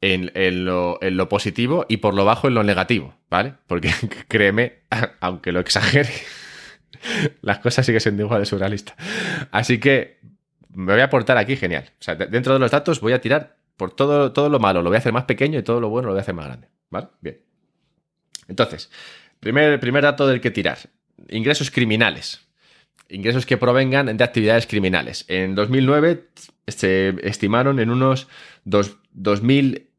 en, 0.00 0.64
lo, 0.64 1.28
positivo 1.28 1.86
y 1.88 1.98
por 1.98 2.14
lo 2.14 2.24
bajo 2.24 2.48
en 2.48 2.54
lo 2.54 2.62
negativo, 2.62 3.14
¿vale? 3.28 3.54
Porque 3.66 3.90
créeme, 4.28 4.80
aunque 5.20 5.52
lo 5.52 5.60
exagere, 5.60 6.10
las 7.42 7.58
cosas 7.58 7.86
siguen 7.86 8.00
siendo 8.00 8.22
igual 8.22 8.40
de 8.40 8.46
surrealista. 8.46 8.96
Así 9.50 9.78
que 9.78 10.18
me 10.72 10.92
voy 10.92 11.00
a 11.00 11.04
aportar 11.04 11.36
aquí 11.36 11.56
genial. 11.56 11.84
O 12.00 12.02
sea, 12.02 12.14
dentro 12.14 12.54
de 12.54 12.58
los 12.58 12.70
datos 12.70 13.00
voy 13.00 13.12
a 13.12 13.20
tirar 13.20 13.56
por 13.76 13.92
todo, 13.92 14.32
todo 14.32 14.48
lo 14.48 14.58
malo, 14.58 14.82
lo 14.82 14.90
voy 14.90 14.96
a 14.96 14.98
hacer 14.98 15.12
más 15.12 15.24
pequeño 15.24 15.58
y 15.58 15.62
todo 15.62 15.80
lo 15.80 15.88
bueno 15.88 16.08
lo 16.08 16.12
voy 16.12 16.20
a 16.20 16.22
hacer 16.22 16.34
más 16.34 16.46
grande, 16.46 16.68
¿vale? 16.90 17.08
Bien. 17.20 17.40
Entonces, 18.48 18.90
primer, 19.38 19.78
primer 19.80 20.02
dato 20.02 20.26
del 20.26 20.40
que 20.40 20.50
tirar. 20.50 20.78
Ingresos 21.28 21.70
criminales. 21.70 22.46
Ingresos 23.08 23.44
que 23.44 23.56
provengan 23.56 24.16
de 24.16 24.24
actividades 24.24 24.66
criminales. 24.66 25.24
En 25.28 25.54
2009 25.54 26.28
se 26.68 27.16
estimaron 27.22 27.80
en 27.80 27.90
unos 27.90 28.28
2.000 28.64 29.89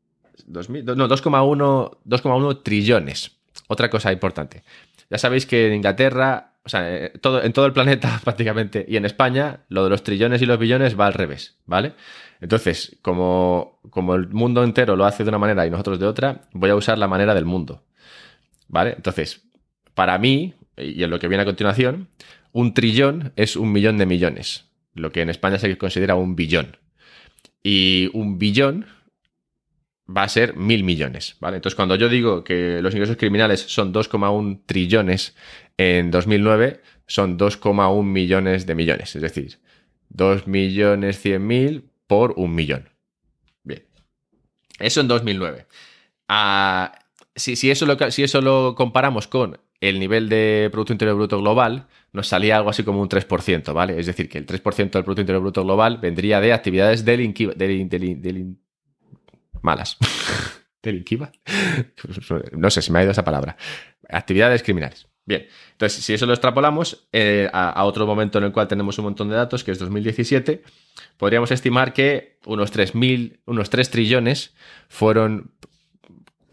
no, 0.47 0.61
2,1 0.61 2.63
trillones. 2.63 3.37
Otra 3.67 3.89
cosa 3.89 4.11
importante. 4.11 4.63
Ya 5.09 5.17
sabéis 5.17 5.45
que 5.45 5.67
en 5.67 5.75
Inglaterra, 5.75 6.53
o 6.63 6.69
sea, 6.69 6.89
eh, 6.89 7.13
todo, 7.21 7.43
en 7.43 7.53
todo 7.53 7.65
el 7.65 7.73
planeta 7.73 8.19
prácticamente, 8.23 8.85
y 8.87 8.97
en 8.97 9.05
España, 9.05 9.61
lo 9.69 9.83
de 9.83 9.89
los 9.89 10.03
trillones 10.03 10.41
y 10.41 10.45
los 10.45 10.59
billones 10.59 10.99
va 10.99 11.07
al 11.07 11.13
revés, 11.13 11.57
¿vale? 11.65 11.93
Entonces, 12.39 12.97
como, 13.01 13.79
como 13.89 14.15
el 14.15 14.29
mundo 14.29 14.63
entero 14.63 14.95
lo 14.95 15.05
hace 15.05 15.23
de 15.23 15.29
una 15.29 15.37
manera 15.37 15.65
y 15.67 15.69
nosotros 15.69 15.99
de 15.99 16.07
otra, 16.07 16.41
voy 16.53 16.69
a 16.69 16.75
usar 16.75 16.97
la 16.97 17.07
manera 17.07 17.35
del 17.35 17.45
mundo, 17.45 17.83
¿vale? 18.67 18.93
Entonces, 18.95 19.43
para 19.93 20.17
mí, 20.17 20.55
y 20.77 21.03
en 21.03 21.09
lo 21.09 21.19
que 21.19 21.27
viene 21.27 21.43
a 21.43 21.45
continuación, 21.45 22.07
un 22.51 22.73
trillón 22.73 23.33
es 23.35 23.55
un 23.55 23.71
millón 23.71 23.97
de 23.97 24.05
millones, 24.05 24.65
lo 24.93 25.11
que 25.11 25.21
en 25.21 25.29
España 25.29 25.59
se 25.59 25.77
considera 25.77 26.15
un 26.15 26.35
billón. 26.35 26.77
Y 27.63 28.09
un 28.13 28.39
billón 28.39 28.87
va 30.15 30.23
a 30.23 30.29
ser 30.29 30.55
mil 30.55 30.83
millones, 30.83 31.37
¿vale? 31.39 31.57
Entonces, 31.57 31.75
cuando 31.75 31.95
yo 31.95 32.09
digo 32.09 32.43
que 32.43 32.81
los 32.81 32.93
ingresos 32.93 33.17
criminales 33.17 33.61
son 33.61 33.93
2,1 33.93 34.61
trillones 34.65 35.35
en 35.77 36.11
2009, 36.11 36.81
son 37.07 37.37
2,1 37.37 38.03
millones 38.03 38.65
de 38.65 38.75
millones, 38.75 39.15
es 39.15 39.21
decir, 39.21 39.59
2 40.09 40.47
millones 40.47 41.19
100 41.19 41.45
mil 41.45 41.89
por 42.07 42.33
un 42.37 42.53
millón. 42.55 42.89
Bien. 43.63 43.83
Eso 44.79 45.01
en 45.01 45.07
2009. 45.07 45.65
Ah, 46.27 46.93
si, 47.35 47.69
eso 47.69 47.85
lo, 47.85 48.11
si 48.11 48.23
eso 48.23 48.41
lo 48.41 48.75
comparamos 48.75 49.27
con 49.27 49.59
el 49.79 49.99
nivel 49.99 50.29
de 50.29 50.69
Producto 50.71 50.93
Interior 50.93 51.17
Bruto 51.17 51.39
global, 51.39 51.87
nos 52.13 52.27
salía 52.27 52.57
algo 52.57 52.69
así 52.69 52.83
como 52.83 53.01
un 53.01 53.09
3%, 53.09 53.73
¿vale? 53.73 53.99
Es 53.99 54.05
decir, 54.05 54.29
que 54.29 54.37
el 54.37 54.45
3% 54.45 54.75
del 54.75 55.03
Producto 55.03 55.21
Interior 55.21 55.41
Bruto 55.41 55.63
global 55.63 55.97
vendría 55.97 56.39
de 56.39 56.53
actividades 56.53 57.03
del, 57.03 57.33
del, 57.33 57.89
del, 57.89 58.57
malas. 59.61 59.97
¿Delinquiva? 60.83 61.31
No 62.53 62.69
sé, 62.69 62.81
si 62.81 62.91
me 62.91 62.99
ha 62.99 63.03
ido 63.03 63.11
esa 63.11 63.23
palabra. 63.23 63.55
Actividades 64.09 64.63
criminales. 64.63 65.07
Bien, 65.23 65.47
entonces 65.73 66.03
si 66.03 66.13
eso 66.13 66.25
lo 66.25 66.33
extrapolamos 66.33 67.07
eh, 67.11 67.47
a, 67.53 67.83
otro 67.85 68.07
momento 68.07 68.39
en 68.39 68.45
el 68.45 68.51
cual 68.51 68.67
tenemos 68.67 68.97
un 68.97 69.05
montón 69.05 69.29
de 69.29 69.35
datos, 69.35 69.63
que 69.63 69.71
es 69.71 69.77
2017, 69.77 70.63
podríamos 71.17 71.51
estimar 71.51 71.93
que 71.93 72.39
unos 72.45 72.73
3.000, 72.73 73.39
unos 73.45 73.69
3 73.69 73.89
trillones 73.91 74.55
fueron, 74.89 75.51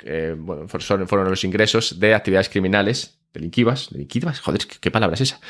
eh, 0.05 0.35
bueno, 0.37 0.69
fueron 0.69 1.31
los 1.31 1.45
ingresos 1.45 1.99
de 1.99 2.15
actividades 2.15 2.51
criminales, 2.51 3.19
delinquivas, 3.33 3.89
delinquivas, 3.91 4.41
joder, 4.41 4.61
¿qué, 4.67 4.91
palabra 4.91 5.15
es 5.15 5.23
esa? 5.23 5.41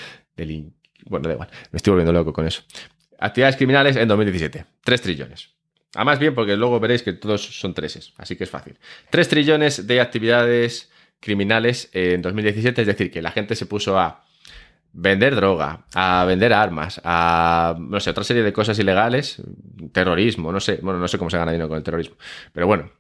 bueno, 1.06 1.28
da 1.28 1.34
igual, 1.34 1.50
me 1.72 1.76
estoy 1.76 1.90
volviendo 1.90 2.12
loco 2.12 2.32
con 2.32 2.46
eso. 2.46 2.62
Actividades 3.18 3.56
criminales 3.56 3.96
en 3.96 4.06
2017, 4.06 4.64
3 4.84 5.02
trillones. 5.02 5.57
A 5.94 6.04
más 6.04 6.18
bien 6.18 6.34
porque 6.34 6.56
luego 6.56 6.78
veréis 6.80 7.02
que 7.02 7.12
todos 7.12 7.42
son 7.60 7.74
treses, 7.74 8.12
así 8.18 8.36
que 8.36 8.44
es 8.44 8.50
fácil. 8.50 8.78
3 9.10 9.28
trillones 9.28 9.86
de 9.86 10.00
actividades 10.00 10.90
criminales 11.20 11.90
en 11.92 12.22
2017, 12.22 12.82
es 12.82 12.86
decir, 12.86 13.10
que 13.10 13.22
la 13.22 13.30
gente 13.30 13.56
se 13.56 13.66
puso 13.66 13.98
a 13.98 14.24
vender 14.92 15.34
droga, 15.34 15.86
a 15.94 16.24
vender 16.26 16.52
armas, 16.52 17.00
a, 17.04 17.76
no 17.78 18.00
sé, 18.00 18.10
otra 18.10 18.24
serie 18.24 18.42
de 18.42 18.52
cosas 18.52 18.78
ilegales, 18.78 19.42
terrorismo, 19.92 20.52
no 20.52 20.60
sé, 20.60 20.78
bueno, 20.82 20.98
no 20.98 21.08
sé 21.08 21.18
cómo 21.18 21.30
se 21.30 21.38
gana 21.38 21.52
dinero 21.52 21.68
con 21.68 21.78
el 21.78 21.84
terrorismo, 21.84 22.16
pero 22.52 22.66
bueno, 22.66 22.90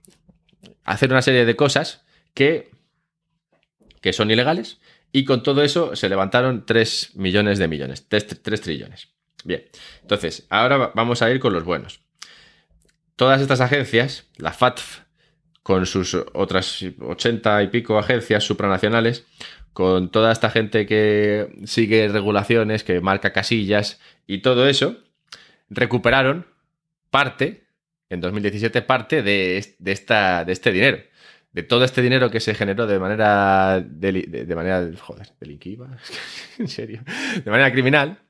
hacer 0.84 1.10
una 1.10 1.22
serie 1.22 1.44
de 1.44 1.56
cosas 1.56 2.04
que, 2.34 2.70
que 4.00 4.12
son 4.12 4.30
ilegales 4.30 4.80
y 5.12 5.24
con 5.24 5.42
todo 5.42 5.62
eso 5.62 5.96
se 5.96 6.08
levantaron 6.08 6.66
3 6.66 7.16
millones 7.16 7.58
de 7.58 7.68
millones, 7.68 8.06
3, 8.08 8.42
3 8.42 8.60
trillones. 8.60 9.08
Bien, 9.44 9.64
entonces, 10.02 10.46
ahora 10.50 10.92
vamos 10.94 11.22
a 11.22 11.30
ir 11.30 11.40
con 11.40 11.52
los 11.52 11.64
buenos. 11.64 12.00
Todas 13.18 13.40
estas 13.40 13.60
agencias, 13.60 14.28
la 14.36 14.52
FATF, 14.52 15.00
con 15.64 15.86
sus 15.86 16.14
otras 16.34 16.84
80 17.00 17.64
y 17.64 17.66
pico 17.66 17.98
agencias 17.98 18.44
supranacionales, 18.44 19.26
con 19.72 20.12
toda 20.12 20.30
esta 20.30 20.50
gente 20.50 20.86
que 20.86 21.52
sigue 21.64 22.06
regulaciones, 22.06 22.84
que 22.84 23.00
marca 23.00 23.32
casillas 23.32 23.98
y 24.28 24.38
todo 24.38 24.68
eso, 24.68 24.98
recuperaron 25.68 26.46
parte, 27.10 27.64
en 28.08 28.20
2017, 28.20 28.82
parte 28.82 29.24
de, 29.24 29.58
esta, 29.84 30.44
de 30.44 30.52
este 30.52 30.70
dinero. 30.70 30.98
De 31.50 31.64
todo 31.64 31.84
este 31.84 32.02
dinero 32.02 32.30
que 32.30 32.38
se 32.38 32.54
generó 32.54 32.86
de 32.86 33.00
manera. 33.00 33.80
De, 33.84 34.46
manera. 34.54 34.88
Joder, 34.96 35.32
delictiva. 35.40 35.88
en 36.58 36.68
serio. 36.68 37.02
De 37.44 37.50
manera 37.50 37.72
criminal. 37.72 38.20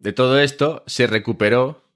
De 0.00 0.12
todo 0.12 0.40
esto 0.40 0.82
se 0.88 1.06
recuperó 1.06 1.89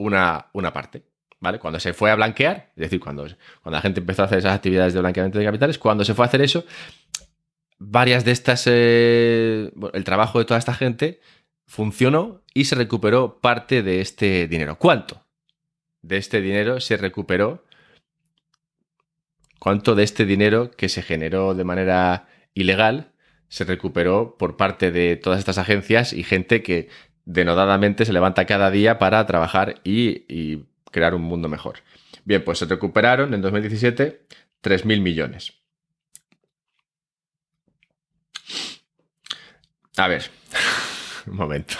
una, 0.00 0.46
una 0.52 0.72
parte. 0.72 1.04
¿vale? 1.40 1.58
Cuando 1.58 1.80
se 1.80 1.92
fue 1.92 2.10
a 2.10 2.14
blanquear, 2.14 2.72
es 2.76 2.82
decir, 2.82 3.00
cuando, 3.00 3.22
cuando 3.62 3.76
la 3.76 3.80
gente 3.80 4.00
empezó 4.00 4.22
a 4.22 4.26
hacer 4.26 4.38
esas 4.38 4.54
actividades 4.54 4.94
de 4.94 5.00
blanqueamiento 5.00 5.38
de 5.38 5.44
capitales, 5.44 5.78
cuando 5.78 6.04
se 6.04 6.14
fue 6.14 6.24
a 6.24 6.28
hacer 6.28 6.42
eso, 6.42 6.64
varias 7.78 8.24
de 8.24 8.32
estas, 8.32 8.64
eh, 8.66 9.72
el 9.92 10.04
trabajo 10.04 10.38
de 10.38 10.44
toda 10.44 10.58
esta 10.58 10.74
gente 10.74 11.20
funcionó 11.66 12.42
y 12.52 12.64
se 12.64 12.74
recuperó 12.74 13.40
parte 13.40 13.82
de 13.82 14.00
este 14.00 14.48
dinero. 14.48 14.76
¿Cuánto? 14.76 15.24
De 16.02 16.16
este 16.16 16.40
dinero 16.40 16.80
se 16.80 16.96
recuperó. 16.96 17.64
¿Cuánto 19.58 19.94
de 19.94 20.04
este 20.04 20.24
dinero 20.24 20.70
que 20.70 20.88
se 20.88 21.02
generó 21.02 21.54
de 21.54 21.64
manera 21.64 22.28
ilegal 22.54 23.12
se 23.48 23.64
recuperó 23.64 24.36
por 24.38 24.56
parte 24.56 24.90
de 24.90 25.16
todas 25.16 25.38
estas 25.38 25.58
agencias 25.58 26.12
y 26.12 26.22
gente 26.22 26.62
que 26.62 26.88
denodadamente 27.24 28.04
se 28.04 28.12
levanta 28.12 28.46
cada 28.46 28.70
día 28.70 28.98
para 28.98 29.24
trabajar 29.26 29.80
y 29.84 30.64
crear 30.90 31.14
un 31.14 31.22
mundo 31.22 31.48
mejor. 31.48 31.78
Bien, 32.24 32.44
pues 32.44 32.58
se 32.58 32.66
recuperaron 32.66 33.34
en 33.34 33.42
2017 33.42 34.26
3.000 34.62 35.00
millones. 35.00 35.54
A 39.96 40.08
ver, 40.08 40.30
un 41.26 41.36
momento. 41.36 41.74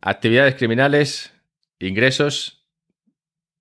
Actividades 0.00 0.54
criminales, 0.54 1.32
ingresos. 1.78 2.64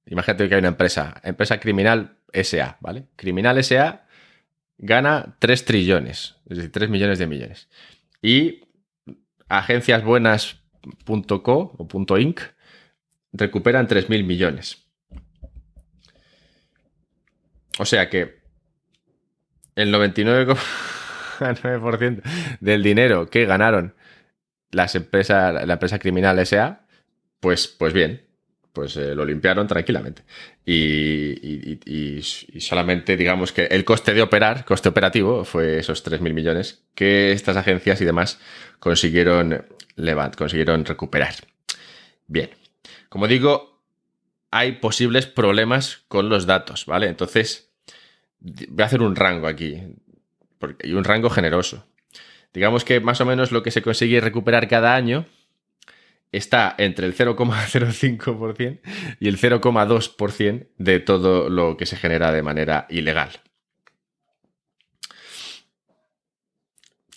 Imagínate 0.06 0.48
que 0.48 0.56
hay 0.56 0.60
una 0.60 0.70
empresa, 0.70 1.20
empresa 1.24 1.60
criminal 1.60 2.18
SA, 2.32 2.78
¿vale? 2.80 3.08
Criminal 3.16 3.64
SA 3.64 4.06
gana 4.78 5.36
3 5.40 5.66
trillones, 5.66 6.36
es 6.50 6.58
decir, 6.58 6.72
3 6.72 6.90
millones 6.90 7.20
de 7.20 7.28
millones. 7.28 7.70
Y 8.22 8.65
agenciasbuenas.co 9.50 11.76
o 11.78 11.88
.inc 12.18 12.40
recuperan 13.34 13.88
3.000 13.88 14.24
millones. 14.24 14.88
O 17.78 17.86
sea 17.86 18.10
que 18.10 18.40
el 19.76 19.94
99,9% 19.94 22.22
del 22.62 22.84
dinero 22.84 23.30
que 23.30 23.46
ganaron 23.46 23.96
las 24.72 24.96
empresas, 24.96 25.54
la 25.66 25.74
empresa 25.74 26.00
criminal 26.00 26.44
SA, 26.46 26.86
pues, 27.40 27.68
pues 27.68 27.94
bien, 27.94 28.25
pues 28.76 28.98
eh, 28.98 29.16
lo 29.16 29.26
limpiaron 29.26 29.66
tranquilamente. 29.66 30.24
Y, 30.66 31.80
y, 31.86 32.22
solamente 32.60 33.16
digamos 33.16 33.52
que 33.52 33.64
el 33.64 33.86
coste 33.86 34.14
de 34.14 34.22
operar, 34.22 34.66
coste 34.66 34.90
operativo, 34.90 35.46
fue 35.46 35.80
esos 35.80 36.06
3.000 36.06 36.34
millones 36.34 36.84
que 36.94 37.32
estas 37.32 37.56
agencias 37.58 38.02
y 38.02 38.06
demás 38.06 38.40
consiguieron, 38.80 39.66
levant, 39.96 40.36
consiguieron 40.36 40.86
recuperar. 40.86 41.36
Bien. 42.28 42.50
Como 43.10 43.28
digo, 43.28 43.82
hay 44.52 44.74
posibles 44.74 45.26
problemas 45.26 46.04
con 46.10 46.28
los 46.28 46.46
datos, 46.46 46.86
¿vale? 46.86 47.08
Entonces, 47.08 47.72
voy 48.40 48.84
a 48.84 48.86
hacer 48.86 49.02
un 49.02 49.16
rango 49.16 49.48
aquí, 49.48 49.82
y 50.84 50.94
un 50.94 51.06
rango 51.06 51.30
generoso. 51.30 51.88
Digamos 52.54 52.84
que 52.84 53.00
más 53.00 53.22
o 53.22 53.26
menos 53.26 53.52
lo 53.52 53.64
que 53.64 53.72
se 53.72 53.82
consigue 53.82 54.20
recuperar 54.20 54.68
cada 54.68 54.96
año 54.96 55.28
está 56.32 56.76
entre 56.78 57.06
el 57.06 57.16
0,05% 57.16 58.80
y 59.20 59.28
el 59.28 59.40
0,2% 59.40 60.68
de 60.78 61.00
todo 61.00 61.50
lo 61.50 61.78
que 61.78 61.86
se 61.86 61.96
genera 61.96 62.32
de 62.32 62.44
manera 62.44 62.88
ilegal. 62.90 63.42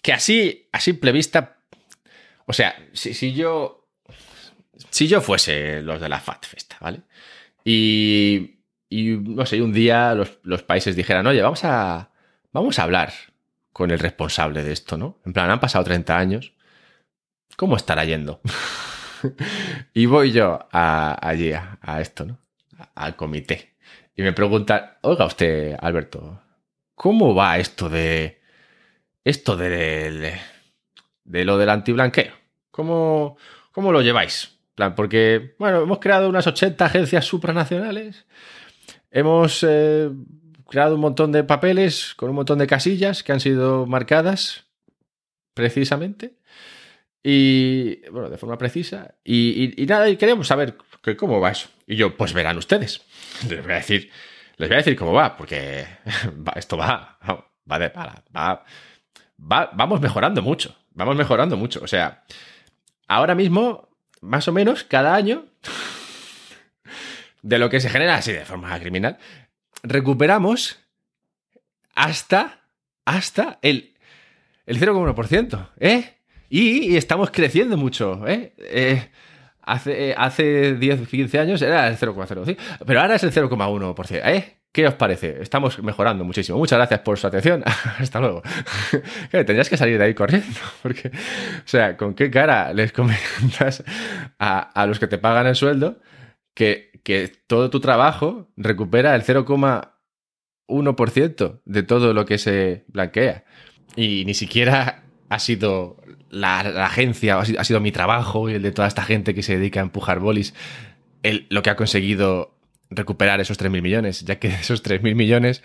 Que 0.03 0.13
así, 0.13 0.69
a 0.73 0.81
simple 0.81 1.13
vista, 1.13 1.59
o 2.47 2.53
sea, 2.53 2.77
si, 2.93 3.15
si 3.15 3.35
yo 3.35 3.79
si 4.91 5.09
yo 5.09 5.21
fuese 5.21 5.83
los 5.83 6.01
de 6.01 6.09
la 6.09 6.21
FAT 6.21 6.47
Festa, 6.47 6.77
¿vale? 6.81 7.03
Y, 7.65 8.61
y 8.89 9.17
no 9.17 9.45
sé, 9.47 9.61
un 9.63 9.73
día 9.73 10.15
los, 10.15 10.63
países 10.63 10.97
dijeran, 10.97 11.27
oye, 11.27 11.43
vamos 11.43 11.65
a, 11.65 12.11
vamos 12.53 12.79
a 12.79 12.85
hablar 12.85 13.13
con 13.73 13.91
el 13.91 13.99
responsable 13.99 14.63
de 14.63 14.73
esto, 14.73 14.97
¿no? 14.97 15.19
En 15.25 15.33
plan, 15.33 15.51
han 15.51 15.61
pasado 15.61 15.85
30 15.85 16.17
años, 16.17 16.53
¿cómo 17.57 17.77
estará 17.77 18.05
yendo? 18.05 18.41
y 19.95 20.07
voy 20.07 20.33
yo 20.33 20.59
allí, 20.71 21.53
a, 21.53 22.01
esto. 22.01 22.39
Al 22.95 23.17
comité. 23.17 23.75
Y 24.15 24.23
me 24.23 24.33
preguntan, 24.33 24.99
oiga 25.03 25.27
usted, 25.27 25.77
Alberto, 25.81 26.41
¿cómo 26.95 27.35
va 27.35 27.59
esto 27.59 27.89
de... 27.89 28.41
esto 29.25 29.57
de, 29.57 30.39
de, 31.25 31.45
lo 31.45 31.59
del 31.59 31.71
antiblanqueo? 31.71 32.33
¿Cómo, 32.71 33.37
¿Cómo 33.73 33.93
lo 33.93 34.03
lleváis? 34.03 34.59
porque, 34.95 35.57
bueno, 35.59 35.83
hemos 35.83 35.99
creado 35.99 36.29
unas 36.29 36.47
80 36.47 36.85
agencias 36.85 37.25
supranacionales, 37.25 38.27
hemos 39.11 39.65
eh, 39.69 40.09
creado 40.69 40.95
un 40.95 41.01
montón 41.01 41.33
de 41.33 41.45
papeles 41.45 42.15
con 42.17 42.31
un 42.31 42.37
montón 42.37 42.59
de 42.59 42.67
casillas 42.67 43.23
que 43.23 43.33
han 43.33 43.41
sido 43.41 43.87
marcadas 43.87 44.67
precisamente. 45.55 46.37
Y, 47.31 48.09
bueno, 48.09 48.31
de 48.31 48.39
forma 48.39 48.57
precisa. 48.57 49.17
Y, 49.23 49.85
nada, 49.87 50.09
y 50.09 50.17
queremos 50.17 50.47
saber 50.47 50.79
cómo 51.19 51.41
va 51.41 51.51
eso. 51.51 51.69
Y 51.87 51.95
yo, 51.95 52.17
pues 52.17 52.33
verán 52.33 52.57
ustedes. 52.57 53.03
Les 53.51 53.63
voy 53.63 53.73
a 53.73 53.77
decir, 53.77 54.11
les 54.57 54.67
voy 54.67 54.77
a 54.77 54.79
decir 54.79 54.97
cómo 54.97 55.13
va, 55.13 55.37
porque 55.37 55.87
esto 56.57 56.79
va, 56.79 57.19
va, 57.71 57.79
de, 57.79 57.89
va, 57.91 58.65
va, 59.39 59.71
vamos 59.75 60.01
mejorando 60.01 60.41
mucho. 60.41 60.75
Vamos 60.93 61.17
mejorando 61.17 61.59
mucho. 61.59 61.81
O 61.83 61.87
sea, 61.87 62.25
ahora 63.09 63.35
mismo 63.35 63.91
más 64.23 64.49
o 64.49 64.53
menos 64.53 64.85
cada 64.85 65.15
año 65.15 65.45
de 67.43 67.59
lo 67.59 67.69
que 67.69 67.81
se 67.81 67.91
genera 67.91 68.15
así 68.15 68.33
de 68.33 68.47
forma 68.47 68.81
criminal, 68.81 69.19
recuperamos 69.83 70.79
hasta, 71.95 72.63
hasta 73.05 73.59
el, 73.61 73.95
el 74.65 74.81
0,1%, 74.81 75.73
¿eh? 75.79 76.18
Y, 76.49 76.97
estamos 76.97 77.31
creciendo 77.31 77.77
mucho, 77.77 78.27
¿eh? 78.27 78.55
eh 78.59 79.09
hace, 79.63 80.15
hace 80.17 80.75
10, 80.75 81.09
15 81.09 81.39
años 81.39 81.63
era 81.63 81.89
el 81.89 81.97
0,05, 81.97 82.57
pero 82.87 83.01
ahora 83.01 83.17
es 83.17 83.23
el 83.23 83.33
0,1%, 83.33 84.21
¿eh? 84.25 84.59
¿Qué 84.73 84.87
os 84.87 84.95
parece? 84.95 85.41
Estamos 85.41 85.83
mejorando 85.83 86.25
muchísimo. 86.25 86.59
Muchas 86.59 86.79
gracias 86.79 87.01
por 87.01 87.19
su 87.19 87.27
atención. 87.27 87.65
Hasta 87.99 88.21
luego. 88.21 88.43
Tendrías 89.31 89.69
que 89.69 89.79
salir 89.79 89.99
de 89.99 90.05
ahí 90.05 90.15
corriendo. 90.15 90.47
Porque, 90.83 91.09
o 91.09 91.65
sea, 91.65 91.97
¿con 91.97 92.15
qué 92.15 92.31
cara 92.31 92.73
les 92.75 92.93
comentas 92.93 93.83
a, 94.39 94.87
los 94.87 94.99
que 94.99 95.07
te 95.07 95.17
pagan 95.19 95.47
el 95.47 95.57
sueldo 95.57 96.01
que, 96.55 96.91
que 97.03 97.33
todo 97.47 97.71
tu 97.71 97.81
trabajo 97.81 98.51
recupera 98.57 99.15
el 99.15 99.23
0,1% 99.23 101.61
de 101.65 101.83
todo 101.83 102.13
lo 102.13 102.27
que 102.27 102.37
se 102.39 102.85
blanquea? 102.89 103.45
Y 103.97 104.25
ni 104.27 104.35
siquiera 104.35 105.05
ha 105.31 105.39
sido 105.39 105.98
la, 106.31 106.61
agencia, 106.85 107.39
ha 107.39 107.65
sido, 107.65 107.81
mi 107.81 107.93
trabajo 107.93 108.49
y 108.49 108.55
el 108.55 108.63
de 108.63 108.73
toda 108.73 108.89
esta 108.89 109.03
gente 109.03 109.35
que 109.35 109.43
se 109.43 109.57
dedica 109.57 109.81
a 109.81 109.83
empujar 109.83 110.21
bolis, 110.21 110.55
el, 111.23 111.47
lo 111.51 111.63
que 111.63 111.71
ha 111.71 111.77
conseguido 111.77 112.59
recuperar 112.91 113.41
esos 113.41 113.59
3.000 113.59 113.83
millones, 113.83 114.25
ya 114.25 114.39
que 114.39 114.49
de 114.49 114.55
esos 114.61 114.85
3.000 114.85 115.15
millones, 115.15 115.63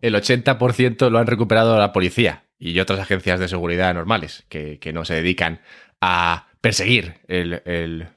el 0.00 0.14
80% 0.14 1.10
lo 1.10 1.18
han 1.18 1.26
recuperado 1.26 1.78
la 1.78 1.92
policía 1.92 2.44
y 2.58 2.78
otras 2.80 3.00
agencias 3.00 3.40
de 3.40 3.48
seguridad 3.48 3.94
normales, 3.94 4.44
que, 4.48 4.78
no 4.92 5.04
se 5.04 5.14
dedican 5.14 5.60
a 6.00 6.48
perseguir 6.60 7.14
el, 7.26 8.08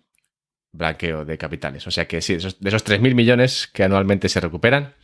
blanqueo 0.76 1.24
de 1.24 1.38
capitales. 1.38 1.86
O 1.88 1.92
sea 1.92 2.08
que 2.08 2.22
sí, 2.22 2.34
de 2.34 2.40
esos, 2.40 2.60
3.000 2.60 3.14
millones 3.14 3.68
que 3.68 3.84
anualmente 3.84 4.28
se 4.28 4.40
recuperan, 4.40 4.96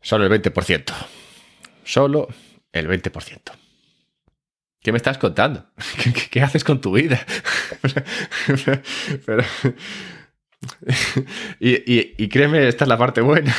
solo 0.00 0.24
el 0.24 0.42
20%. 0.42 0.94
Solo 1.84 2.28
el 2.72 2.88
20%. 2.88 3.40
¿Qué 4.82 4.92
me 4.92 4.96
estás 4.96 5.18
contando? 5.18 5.66
¿Qué, 6.30 6.40
haces 6.40 6.64
con 6.64 6.80
tu 6.80 6.92
vida? 6.92 7.24
y, 11.60 12.28
créeme, 12.28 12.68
esta 12.68 12.84
es 12.84 12.88
la 12.88 12.98
parte 12.98 13.20
buena. 13.20 13.54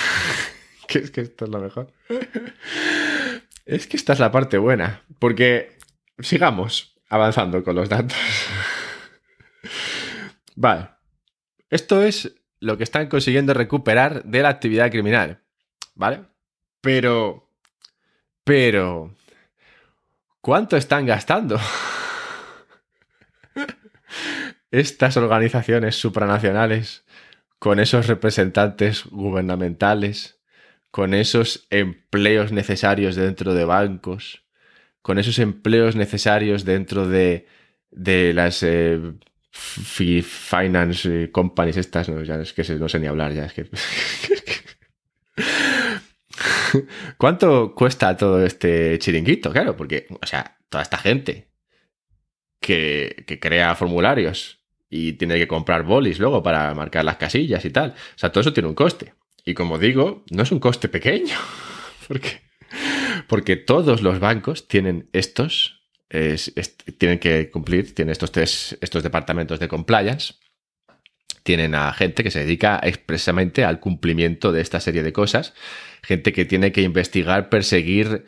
que 0.87 0.99
es 0.99 1.11
que 1.11 1.21
esta 1.21 1.45
es 1.45 1.51
la 1.51 1.59
mejor. 1.59 1.93
Es 3.65 3.87
que 3.87 3.97
esta 3.97 4.13
es 4.13 4.19
la 4.19 4.31
parte 4.31 4.57
buena. 4.57 5.03
Porque 5.19 5.77
sigamos 6.19 6.95
avanzando 7.09 7.63
con 7.63 7.75
los 7.75 7.89
datos. 7.89 8.17
vale. 10.55 10.89
Esto 11.69 12.01
es 12.01 12.35
lo 12.59 12.77
que 12.77 12.83
están 12.83 13.07
consiguiendo 13.07 13.53
recuperar 13.53 14.23
de 14.23 14.41
la 14.41 14.49
actividad 14.49 14.89
criminal. 14.91 15.41
¿Vale? 15.95 16.23
Pero... 16.81 17.47
Pero... 18.43 19.15
¿Cuánto 20.41 20.75
están 20.75 21.05
gastando? 21.05 21.59
Estas 24.71 25.15
organizaciones 25.17 25.95
supranacionales, 25.95 27.05
con 27.59 27.79
esos 27.79 28.07
representantes 28.07 29.05
gubernamentales, 29.05 30.39
con 30.89 31.13
esos 31.13 31.67
empleos 31.69 32.51
necesarios 32.51 33.15
dentro 33.15 33.53
de 33.53 33.65
bancos, 33.65 34.43
con 35.03 35.19
esos 35.19 35.37
empleos 35.37 35.95
necesarios 35.95 36.65
dentro 36.65 37.07
de, 37.07 37.47
de 37.91 38.33
las 38.33 38.63
eh, 38.63 38.99
finance 39.51 41.31
companies 41.31 41.77
estas, 41.77 42.09
no, 42.09 42.23
ya 42.23 42.41
es 42.41 42.53
que 42.53 42.63
no 42.79 42.89
sé 42.89 42.99
ni 42.99 43.05
hablar, 43.07 43.33
ya 43.33 43.45
es 43.45 43.53
que... 43.53 43.69
¿Cuánto 47.17 47.73
cuesta 47.75 48.15
todo 48.17 48.45
este 48.45 48.97
chiringuito? 48.99 49.51
Claro, 49.51 49.75
porque, 49.75 50.07
o 50.09 50.25
sea, 50.25 50.57
toda 50.69 50.83
esta 50.83 50.97
gente 50.97 51.49
que, 52.59 53.25
crea 53.41 53.75
formularios 53.75 54.59
y 54.89 55.13
tiene 55.13 55.37
que 55.37 55.47
comprar 55.47 55.83
bolis 55.83 56.19
luego 56.19 56.43
para 56.43 56.73
marcar 56.73 57.05
las 57.05 57.17
casillas 57.17 57.63
y 57.65 57.69
tal. 57.69 57.91
O 57.91 58.17
sea, 58.17 58.31
todo 58.31 58.41
eso 58.41 58.53
tiene 58.53 58.69
un 58.69 58.75
coste. 58.75 59.13
Y 59.45 59.53
como 59.53 59.77
digo, 59.77 60.23
no 60.29 60.43
es 60.43 60.51
un 60.51 60.59
coste 60.59 60.89
pequeño. 60.89 61.35
porque, 62.07 62.41
porque 63.27 63.55
todos 63.55 64.01
los 64.01 64.19
bancos 64.19 64.67
tienen 64.67 65.09
estos, 65.13 65.81
tienen 66.97 67.19
que 67.19 67.49
cumplir, 67.49 67.95
tienen 67.95 68.11
estos 68.11 68.31
tres, 68.31 68.77
estos 68.81 69.01
departamentos 69.01 69.59
de 69.59 69.67
compliance 69.67 70.35
tienen 71.43 71.75
a 71.75 71.91
gente 71.93 72.23
que 72.23 72.31
se 72.31 72.39
dedica 72.39 72.79
expresamente 72.83 73.63
al 73.63 73.79
cumplimiento 73.79 74.51
de 74.51 74.61
esta 74.61 74.79
serie 74.79 75.03
de 75.03 75.13
cosas, 75.13 75.53
gente 76.03 76.33
que 76.33 76.45
tiene 76.45 76.71
que 76.71 76.81
investigar, 76.81 77.49
perseguir 77.49 78.25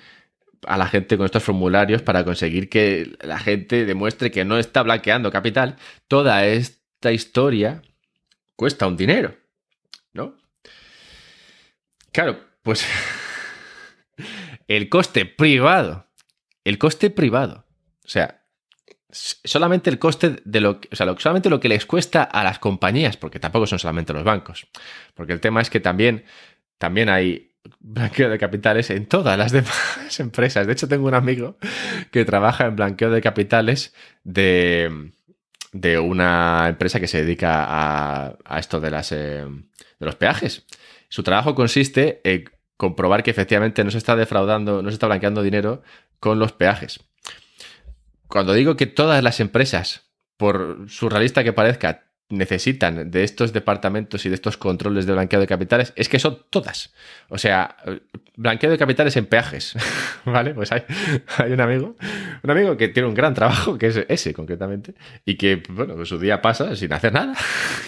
a 0.66 0.78
la 0.78 0.88
gente 0.88 1.18
con 1.18 1.26
estos 1.26 1.44
formularios 1.44 2.02
para 2.02 2.24
conseguir 2.24 2.70
que 2.70 3.16
la 3.22 3.40
gente 3.40 3.86
demuestre 3.86 4.32
que 4.32 4.46
no 4.46 4.58
está 4.58 4.84
blanqueando 4.84 5.32
capital. 5.32 5.76
Toda 6.08 6.46
esta 6.46 7.12
historia 7.12 7.82
cuesta 8.56 8.88
un 8.88 8.98
dinero, 8.98 9.36
¿no? 10.14 10.38
Claro, 12.12 12.40
pues 12.62 12.86
el 14.68 14.90
coste 14.90 15.26
privado, 15.26 16.08
el 16.64 16.78
coste 16.78 17.10
privado, 17.10 17.66
o 18.06 18.10
sea, 18.10 18.44
solamente 19.14 19.90
el 19.90 20.00
coste 20.00 20.38
de 20.44 20.62
lo 20.62 20.80
que, 20.80 20.90
o 20.92 20.96
sea, 20.96 21.16
solamente 21.18 21.50
lo 21.50 21.60
que 21.60 21.70
les 21.70 21.86
cuesta 21.86 22.24
a 22.24 22.44
las 22.44 22.60
compañías, 22.60 23.18
porque 23.18 23.40
tampoco 23.40 23.68
son 23.68 23.80
solamente 23.80 24.14
los 24.14 24.24
bancos. 24.24 24.68
Porque 25.14 25.34
el 25.34 25.40
tema 25.40 25.62
es 25.62 25.70
que 25.70 25.80
también, 25.80 26.26
también 26.78 27.10
hay 27.10 27.53
blanqueo 27.80 28.30
de 28.30 28.38
capitales 28.38 28.90
en 28.90 29.06
todas 29.06 29.38
las 29.38 29.52
demás 29.54 30.20
empresas. 30.20 30.68
De 30.68 30.74
hecho, 30.74 30.88
tengo 30.88 31.08
un 31.08 31.14
amigo 31.14 31.58
que 32.12 32.26
trabaja 32.26 32.66
en 32.66 32.76
blanqueo 32.76 33.10
de 33.10 33.22
capitales 33.22 33.94
de, 34.24 35.12
de 35.72 36.00
una 36.00 36.68
empresa 36.70 37.00
que 37.00 37.08
se 37.08 37.24
dedica 37.24 37.66
a, 37.68 38.60
esto 38.60 38.80
de, 38.80 38.92
las, 38.92 39.12
eh, 39.12 39.46
de 39.46 40.06
los 40.06 40.16
peajes. 40.16 40.66
Su 41.10 41.24
trabajo 41.24 41.56
consiste 41.56 42.22
en 42.24 42.46
comprobar 42.78 43.24
que 43.24 43.32
efectivamente 43.32 43.84
no 43.84 43.92
se 43.92 43.98
está 43.98 44.16
defraudando, 44.16 44.82
no 44.82 44.90
se 44.90 44.96
está 44.96 45.08
blanqueando 45.08 45.44
dinero 45.44 45.84
con 46.20 46.40
los 46.40 46.52
peajes 46.52 47.00
cuando 48.34 48.54
digo 48.54 48.76
que 48.76 48.88
todas 48.88 49.24
las 49.24 49.40
empresas, 49.40 50.10
por 50.38 50.90
surrealista 50.90 51.44
que 51.44 51.54
parezca, 51.54 52.06
necesitan 52.30 53.12
de 53.12 53.24
estos 53.24 53.54
departamentos 53.54 54.26
y 54.26 54.30
de 54.30 54.36
estos 54.36 54.58
controles 54.58 55.06
de 55.06 55.14
blanqueo 55.14 55.40
de 55.40 55.48
capitales, 55.48 55.94
es 55.96 56.10
que 56.10 56.20
son 56.20 56.40
todas. 56.50 56.94
O 57.30 57.38
sea, 57.38 57.76
blanqueo 58.36 58.72
de 58.72 58.78
capitales 58.78 59.16
en 59.18 59.26
peajes. 59.26 59.76
¿Vale? 60.26 60.54
Pues 60.54 60.72
hay, 60.72 60.84
un 61.50 61.62
amigo, 61.62 61.96
un 62.42 62.50
amigo 62.50 62.78
que 62.78 62.90
tiene 62.90 63.08
un 63.08 63.16
gran 63.16 63.34
trabajo, 63.34 63.78
que 63.78 63.88
es 63.88 64.06
ese 64.08 64.34
concretamente, 64.34 64.96
y 65.26 65.36
que, 65.36 65.64
bueno, 65.70 66.04
su 66.06 66.18
día 66.18 66.42
pasa 66.42 66.76
sin 66.76 66.92
hacer 66.94 67.14
nada. 67.14 67.36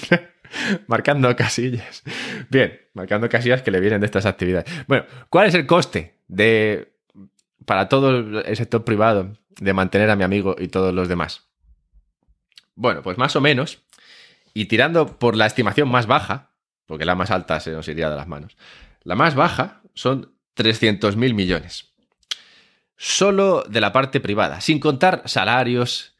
marcando 0.87 1.35
casillas. 1.35 2.03
Bien, 2.49 2.79
marcando 2.93 3.29
casillas 3.29 3.61
que 3.61 3.71
le 3.71 3.79
vienen 3.79 4.01
de 4.01 4.05
estas 4.05 4.25
actividades. 4.25 4.71
Bueno, 4.87 5.05
¿cuál 5.29 5.47
es 5.47 5.55
el 5.55 5.65
coste 5.65 6.19
de 6.27 6.93
para 7.65 7.89
todo 7.89 8.41
el 8.41 8.55
sector 8.55 8.83
privado 8.83 9.33
de 9.59 9.73
mantener 9.73 10.09
a 10.11 10.15
mi 10.15 10.23
amigo 10.23 10.55
y 10.59 10.67
todos 10.67 10.93
los 10.93 11.07
demás? 11.07 11.47
Bueno, 12.75 13.01
pues 13.01 13.17
más 13.17 13.35
o 13.35 13.41
menos, 13.41 13.84
y 14.55 14.65
tirando 14.65 15.19
por 15.19 15.35
la 15.35 15.45
estimación 15.45 15.89
más 15.89 16.07
baja, 16.07 16.53
porque 16.87 17.05
la 17.05 17.13
más 17.13 17.29
alta 17.29 17.59
se 17.59 17.71
nos 17.71 17.87
iría 17.87 18.09
de 18.09 18.15
las 18.15 18.27
manos, 18.27 18.57
la 19.03 19.13
más 19.13 19.35
baja 19.35 19.81
son 19.93 20.33
300.000 20.57 21.15
millones. 21.35 21.93
Solo 22.95 23.65
de 23.67 23.81
la 23.81 23.91
parte 23.91 24.21
privada, 24.21 24.61
sin 24.61 24.79
contar 24.79 25.23
salarios, 25.25 26.15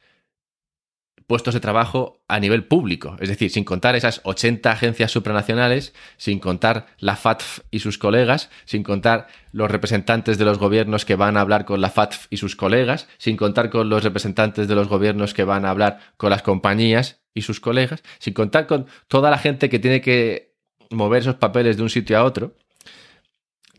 puestos 1.28 1.54
de 1.54 1.62
trabajo 1.62 2.22
a 2.28 2.42
nivel 2.42 2.66
público, 2.66 3.16
es 3.22 3.30
decir, 3.30 3.50
sin 3.50 3.64
contar 3.64 3.96
esas 3.96 4.20
80 4.26 4.70
agencias 4.70 5.12
supranacionales, 5.12 5.94
sin 6.18 6.40
contar 6.40 6.88
la 7.00 7.16
FATF 7.16 7.62
y 7.72 7.80
sus 7.80 7.98
colegas, 7.98 8.50
sin 8.66 8.84
contar 8.84 9.28
los 9.54 9.72
representantes 9.72 10.38
de 10.38 10.44
los 10.44 10.60
gobiernos 10.60 11.06
que 11.06 11.16
van 11.16 11.38
a 11.38 11.42
hablar 11.42 11.64
con 11.64 11.80
la 11.80 11.90
FATF 11.90 12.28
y 12.30 12.38
sus 12.38 12.58
colegas, 12.58 13.08
sin 13.18 13.38
contar 13.38 13.70
con 13.70 13.88
los 13.88 14.04
representantes 14.04 14.68
de 14.68 14.76
los 14.76 14.90
gobiernos 14.90 15.34
que 15.34 15.46
van 15.46 15.66
a 15.66 15.70
hablar 15.70 16.00
con 16.18 16.30
las 16.30 16.42
compañías 16.42 17.25
y 17.36 17.44
sus 17.44 17.60
colegas, 17.60 18.02
sin 18.18 18.34
contar 18.34 18.66
con 18.66 18.88
toda 19.08 19.30
la 19.30 19.38
gente 19.38 19.70
que 19.70 19.78
tiene 19.78 20.02
que 20.02 20.56
mover 20.90 21.22
esos 21.22 21.36
papeles 21.36 21.78
de 21.78 21.84
un 21.84 21.90
sitio 21.92 22.18
a 22.18 22.24
otro, 22.24 22.56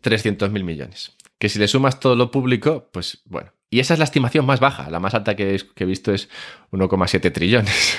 300.000 0.05 0.63
millones. 0.63 1.17
Que 1.39 1.49
si 1.49 1.59
le 1.59 1.67
sumas 1.67 1.99
todo 1.99 2.15
lo 2.15 2.31
público, 2.31 2.89
pues 2.93 3.23
bueno, 3.25 3.53
y 3.71 3.81
esa 3.81 3.95
es 3.95 3.99
la 3.99 4.05
estimación 4.05 4.47
más 4.47 4.61
baja. 4.61 4.91
La 4.91 5.01
más 5.01 5.15
alta 5.15 5.35
que, 5.35 5.61
he 5.77 5.85
visto 5.85 6.13
es 6.13 6.29
1,7 6.71 7.33
trillones. 7.33 7.99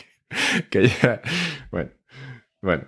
que 0.70 0.88
ya. 0.88 1.20
Bueno, 1.70 1.90
bueno, 2.60 2.84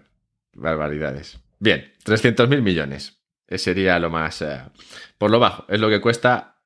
barbaridades. 0.53 1.41
Bien, 1.59 1.93
300.000 2.05 2.63
millones. 2.63 3.19
Ese 3.47 3.65
sería 3.65 3.99
lo 3.99 4.11
más. 4.11 4.43
Eh, 4.43 4.61
por 5.19 5.31
lo 5.31 5.39
bajo. 5.39 5.65
Es 5.69 5.81
lo 5.81 5.89
que 5.89 6.01
cuesta 6.01 6.59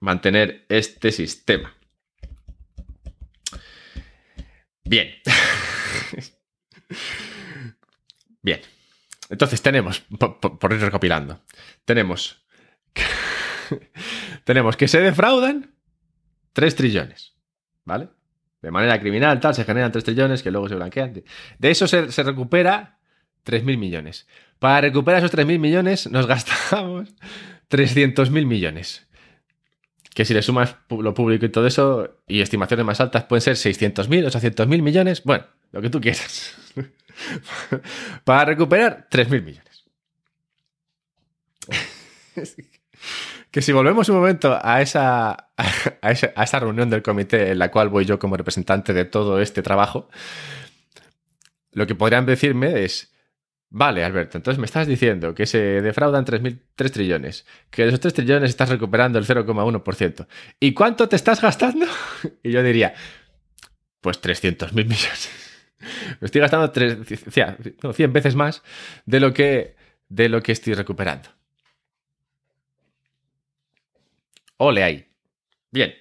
mantener 0.00 0.64
este 0.68 1.10
sistema. 1.12 1.74
Bien. 4.94 5.10
Bien. 8.42 8.60
Entonces 9.28 9.60
tenemos, 9.60 10.00
por 10.00 10.72
ir 10.72 10.80
recopilando, 10.80 11.40
tenemos 11.84 12.44
tenemos 14.44 14.76
que 14.76 14.86
se 14.86 15.00
defraudan 15.00 15.74
3 16.52 16.76
trillones, 16.76 17.34
¿vale? 17.84 18.08
De 18.62 18.70
manera 18.70 19.00
criminal, 19.00 19.40
tal, 19.40 19.54
se 19.54 19.64
generan 19.64 19.90
3 19.90 20.04
trillones 20.04 20.44
que 20.44 20.52
luego 20.52 20.68
se 20.68 20.76
blanquean. 20.76 21.24
De 21.58 21.70
eso 21.70 21.88
se, 21.88 22.22
recupera 22.22 23.00
3.000 23.44 23.76
millones. 23.76 24.28
Para 24.60 24.82
recuperar 24.82 25.18
esos 25.18 25.32
3.000 25.32 25.58
millones 25.58 26.08
nos 26.08 26.28
gastamos 26.28 27.08
300.000 27.68 28.46
millones. 28.46 29.08
Que 30.14 30.24
si 30.24 30.32
le 30.32 30.42
sumas 30.42 30.76
lo 30.88 31.12
público 31.12 31.44
y 31.44 31.50
todo 31.50 31.66
eso, 31.66 32.20
y 32.26 32.40
estimaciones 32.40 32.86
más 32.86 33.00
altas, 33.00 33.24
pueden 33.24 33.42
ser 33.42 33.56
600.000, 33.56 34.30
800.000 34.30 34.80
millones. 34.80 35.22
Bueno, 35.24 35.44
lo 35.72 35.82
que 35.82 35.90
tú 35.90 36.00
quieras. 36.00 36.54
Para 38.24 38.44
recuperar 38.46 39.08
3.000 39.10 39.42
millones. 39.42 39.84
que 43.50 43.62
si 43.62 43.72
volvemos 43.72 44.08
un 44.08 44.16
momento 44.16 44.58
a 44.60 44.82
esa, 44.82 45.50
a 45.56 46.10
esa, 46.10 46.58
reunión 46.58 46.90
del 46.90 47.02
comité 47.02 47.52
en 47.52 47.58
la 47.60 47.70
cual 47.70 47.88
voy 47.88 48.04
yo 48.04 48.18
como 48.18 48.36
representante 48.36 48.92
de 48.92 49.04
todo 49.04 49.40
este 49.40 49.62
trabajo, 49.62 50.08
lo 51.72 51.86
que 51.86 51.94
podrían 51.94 52.26
decirme 52.26 52.84
es, 52.84 53.13
vale, 53.74 54.04
Alberto, 54.04 54.38
entonces 54.38 54.58
me 54.58 54.66
estás 54.66 54.86
diciendo 54.86 55.34
que 55.34 55.46
se 55.46 55.58
defraudan 55.82 56.24
3, 56.24 56.40
3 56.74 56.92
trillones, 56.92 57.44
que 57.70 57.82
de 57.82 57.88
esos 57.88 58.00
3 58.00 58.14
trillones 58.14 58.50
estás 58.50 58.68
recuperando 58.68 59.18
el 59.18 59.26
0,1%. 59.26 60.26
¿Y 60.60 60.72
cuánto 60.72 61.08
te 61.08 61.16
estás 61.16 61.40
gastando? 61.40 61.86
Y 62.42 62.52
yo 62.52 62.62
diría, 62.62 62.94
pues 64.00 64.20
300 64.20 64.72
mil 64.72 64.86
millones. 64.86 65.30
Me 66.20 66.26
estoy 66.26 66.40
gastando 66.40 66.72
100 66.72 68.12
veces 68.12 68.34
más 68.36 68.62
de 69.06 69.20
lo 69.20 69.34
que, 69.34 69.76
de 70.08 70.28
lo 70.28 70.42
que 70.42 70.52
estoy 70.52 70.74
recuperando. 70.74 71.28
Ole 74.56 74.84
ahí. 74.84 75.08
Bien. 75.70 75.94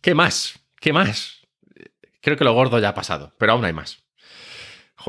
¿Qué 0.00 0.14
más? 0.14 0.58
¿Qué 0.80 0.92
más? 0.92 1.46
Creo 2.20 2.36
que 2.36 2.44
lo 2.44 2.52
gordo 2.52 2.78
ya 2.78 2.90
ha 2.90 2.94
pasado, 2.94 3.34
pero 3.38 3.52
aún 3.52 3.64
hay 3.64 3.72
más. 3.72 4.07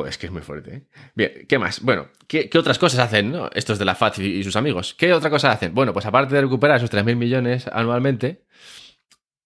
Es 0.07 0.17
que 0.17 0.27
es 0.27 0.31
muy 0.31 0.41
fuerte. 0.41 0.75
¿eh? 0.75 0.83
Bien, 1.15 1.45
¿qué 1.47 1.59
más? 1.59 1.81
Bueno, 1.81 2.09
¿qué, 2.27 2.49
otras 2.57 2.79
cosas 2.79 2.99
hacen 2.99 3.35
estos 3.53 3.79
de 3.79 3.85
la 3.85 3.95
FAT 3.95 4.19
y, 4.19 4.43
sus 4.43 4.55
amigos? 4.55 4.93
¿Qué 4.93 5.13
otra 5.13 5.29
cosa 5.29 5.51
hacen? 5.51 5.73
Bueno, 5.73 5.93
pues 5.93 6.05
aparte 6.05 6.35
de 6.35 6.41
recuperar 6.41 6.77
esos 6.77 6.91
3.000 6.91 7.15
millones 7.15 7.67
anualmente, 7.67 8.43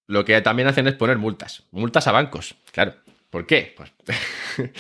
lo 0.08 0.26
que 0.26 0.40
también 0.42 0.68
hacen 0.68 0.88
es 0.88 0.96
poner 0.96 1.18
multas. 1.18 1.64
Multas 1.72 2.08
a 2.08 2.12
bancos, 2.12 2.56
claro. 2.72 2.96
¿Por 3.30 3.48
qué? 3.48 3.74
Pues, 3.76 3.92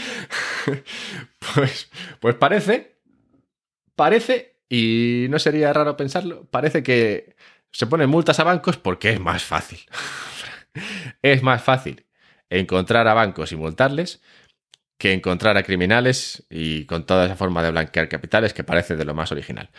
pues, 1.56 1.90
pues 2.20 2.36
parece, 2.36 2.98
parece, 3.96 4.58
y 4.70 5.26
no 5.30 5.40
sería 5.40 5.74
raro 5.74 5.98
pensarlo, 5.98 6.46
parece 6.46 6.84
que 6.84 7.36
se 7.72 7.88
ponen 7.88 8.10
multas 8.10 8.40
a 8.40 8.44
bancos 8.44 8.78
porque 8.78 9.12
es 9.12 9.20
más 9.20 9.44
fácil. 9.44 9.80
es 11.22 11.42
más 11.42 11.64
fácil 11.64 12.06
encontrar 12.50 13.08
a 13.08 13.14
bancos 13.14 13.52
y 13.52 13.56
multarles 13.56 14.22
que 15.04 15.12
encontrar 15.12 15.58
a 15.58 15.64
criminales 15.64 16.46
y 16.50 16.86
con 16.86 17.06
toda 17.06 17.26
esa 17.26 17.36
forma 17.36 17.62
de 17.62 17.72
blanquear 17.72 18.08
capitales 18.08 18.54
que 18.54 18.64
parece 18.64 18.96
de 18.96 19.04
lo 19.04 19.14
más 19.14 19.34
original. 19.34 19.70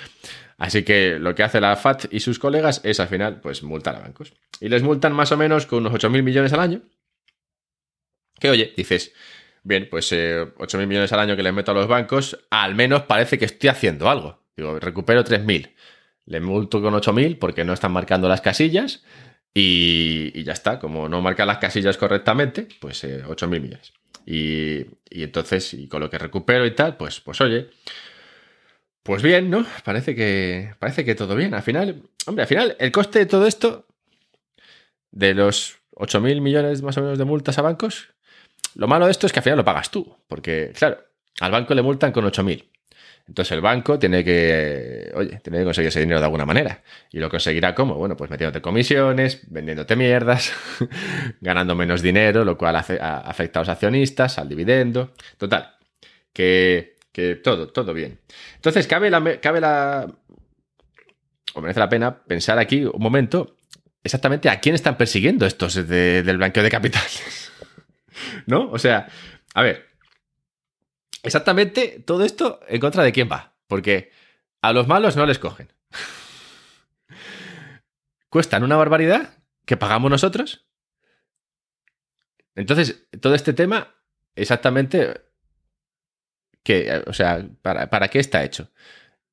Así 0.59 0.83
que 0.83 1.18
lo 1.18 1.35
que 1.35 1.43
hace 1.43 1.62
la 1.62 1.75
FAT 1.77 2.12
y 2.12 2.20
sus 2.20 2.39
colegas 2.39 2.83
es 2.85 3.01
al 3.01 3.09
final 3.09 3.41
pues 3.41 3.62
multar 3.62 3.97
a 3.97 4.01
bancos. 4.01 4.35
Y 4.61 4.68
les 4.68 4.83
multan 4.83 5.14
más 5.14 5.33
o 5.33 5.39
menos 5.39 5.64
con 5.64 5.79
unos 5.79 5.95
8.000 5.95 6.22
millones 6.22 6.53
al 6.53 6.61
año. 6.61 6.83
Que 8.39 8.51
oye, 8.51 8.75
dices, 8.77 9.14
bien, 9.62 9.89
pues 9.91 10.12
eh, 10.12 10.45
8.000 10.59 10.87
millones 10.87 11.11
al 11.14 11.20
año 11.20 11.37
que 11.37 11.43
les 11.43 11.55
meto 11.55 11.70
a 11.70 11.75
los 11.75 11.89
bancos, 11.89 12.39
al 12.51 12.75
menos 12.75 13.05
parece 13.05 13.39
que 13.39 13.47
estoy 13.47 13.70
haciendo 13.70 14.11
algo. 14.11 14.45
Digo, 14.59 14.79
recupero 14.79 15.25
3.000. 15.25 15.72
Le 16.27 16.41
multo 16.41 16.83
con 16.83 16.93
8.000 16.93 17.39
porque 17.39 17.64
no 17.64 17.72
están 17.72 17.93
marcando 17.93 18.29
las 18.29 18.43
casillas 18.43 19.03
y, 19.55 20.43
ya 20.45 20.53
está. 20.53 20.79
Como 20.79 21.09
no 21.09 21.22
marcan 21.22 21.47
las 21.47 21.57
casillas 21.57 21.97
correctamente, 21.97 22.68
pues 22.79 23.03
eh, 23.05 23.25
8.000 23.25 23.49
millones. 23.49 23.95
Y, 24.27 24.87
entonces, 25.11 25.75
y 25.75 25.89
con 25.89 26.01
lo 26.01 26.11
que 26.11 26.18
recupero 26.18 26.64
y 26.66 26.75
tal, 26.75 26.97
pues, 26.97 27.20
pues 27.20 27.41
oye, 27.41 27.70
pues 29.03 29.22
bien, 29.22 29.51
¿no? 29.51 29.66
Parece 29.85 30.14
que, 30.14 30.75
parece 30.79 31.05
que 31.05 31.14
todo 31.14 31.37
bien. 31.37 31.55
Al 31.55 31.62
final, 31.62 32.03
hombre, 32.27 32.43
al 32.43 32.49
final, 32.49 32.77
el 32.79 32.91
coste 32.91 33.20
de 33.20 33.27
todo 33.27 33.47
esto, 33.47 33.87
de 35.11 35.35
los 35.35 35.79
8.000 35.93 36.41
millones 36.41 36.83
más 36.83 36.97
o 36.97 37.03
menos 37.03 37.18
de 37.18 37.25
multas 37.25 37.59
a 37.59 37.62
bancos, 37.62 38.09
lo 38.75 38.89
malo 38.89 39.05
de 39.05 39.12
esto 39.12 39.27
es 39.27 39.33
que 39.33 39.41
al 39.41 39.45
final 39.45 39.59
lo 39.59 39.64
pagas 39.64 39.91
tú, 39.91 40.16
porque, 40.27 40.72
claro, 40.75 41.05
al 41.41 41.53
banco 41.53 41.75
le 41.75 41.83
multan 41.83 42.12
con 42.12 42.25
8.000. 42.25 42.64
Entonces 43.27 43.53
el 43.53 43.62
banco 43.62 43.99
tiene 43.99 44.22
que, 44.22 45.11
oye, 45.14 45.41
tiene 45.43 45.61
que 45.61 45.64
conseguir 45.64 45.89
ese 45.89 46.01
dinero 46.01 46.20
de 46.20 46.27
alguna 46.27 46.45
manera. 46.45 46.83
Y 47.11 47.18
lo 47.18 47.31
conseguirá 47.31 47.75
como, 47.75 47.95
bueno, 47.95 48.16
pues 48.16 48.31
metiéndote 48.31 48.61
comisiones, 48.61 49.41
vendiéndote 49.51 49.97
mierdas, 49.97 50.53
ganando 51.41 51.75
menos 51.75 52.03
dinero, 52.03 52.45
lo 52.45 52.59
cual 52.59 52.77
afecta 52.77 53.61
a 53.61 53.62
los 53.62 53.68
accionistas, 53.68 54.39
al 54.39 54.49
dividendo. 54.49 55.14
Total, 55.39 55.75
que, 56.33 56.97
que 57.12 57.37
todo, 57.37 57.68
todo 57.68 57.95
bien. 57.95 58.20
Entonces 58.57 58.87
cabe 58.87 59.11
la, 59.11 59.41
cabe 59.41 59.61
la, 59.61 60.07
o 61.55 61.61
merece 61.61 61.81
la 61.81 61.89
pena 61.89 62.14
pensar 62.25 62.59
aquí 62.59 62.85
un 62.85 63.01
momento 63.03 63.57
exactamente 64.03 64.51
a 64.51 64.61
quién 64.61 64.75
están 64.75 64.99
persiguiendo 64.99 65.47
estos 65.47 65.75
del 65.89 66.37
blanqueo 66.37 66.62
de 66.62 66.70
capitales. 66.70 67.53
¿No? 68.47 68.70
O 68.70 68.79
sea, 68.79 69.09
a 69.55 69.62
ver, 69.62 69.93
exactamente 71.25 72.03
todo 72.07 72.25
esto 72.25 72.61
en 72.68 72.81
contra 72.81 73.03
de 73.03 73.12
quién 73.12 73.29
va. 73.31 73.55
Porque 73.66 74.12
a 74.62 74.72
los 74.72 74.87
malos 74.87 75.16
no 75.16 75.27
les 75.27 75.39
cogen. 75.39 75.72
Cuestan 78.29 78.62
una 78.62 78.77
barbaridad 78.77 79.39
que 79.66 79.77
pagamos 79.77 80.11
nosotros. 80.11 80.66
Entonces, 82.55 83.09
todo 83.20 83.35
este 83.35 83.53
tema, 83.53 83.95
exactamente, 84.37 85.22
¿qué? 86.62 87.03
O 87.07 87.12
sea, 87.12 87.45
¿para, 87.62 87.91
¿para 87.91 88.09
qué 88.09 88.20
está 88.20 88.45
hecho? 88.45 88.70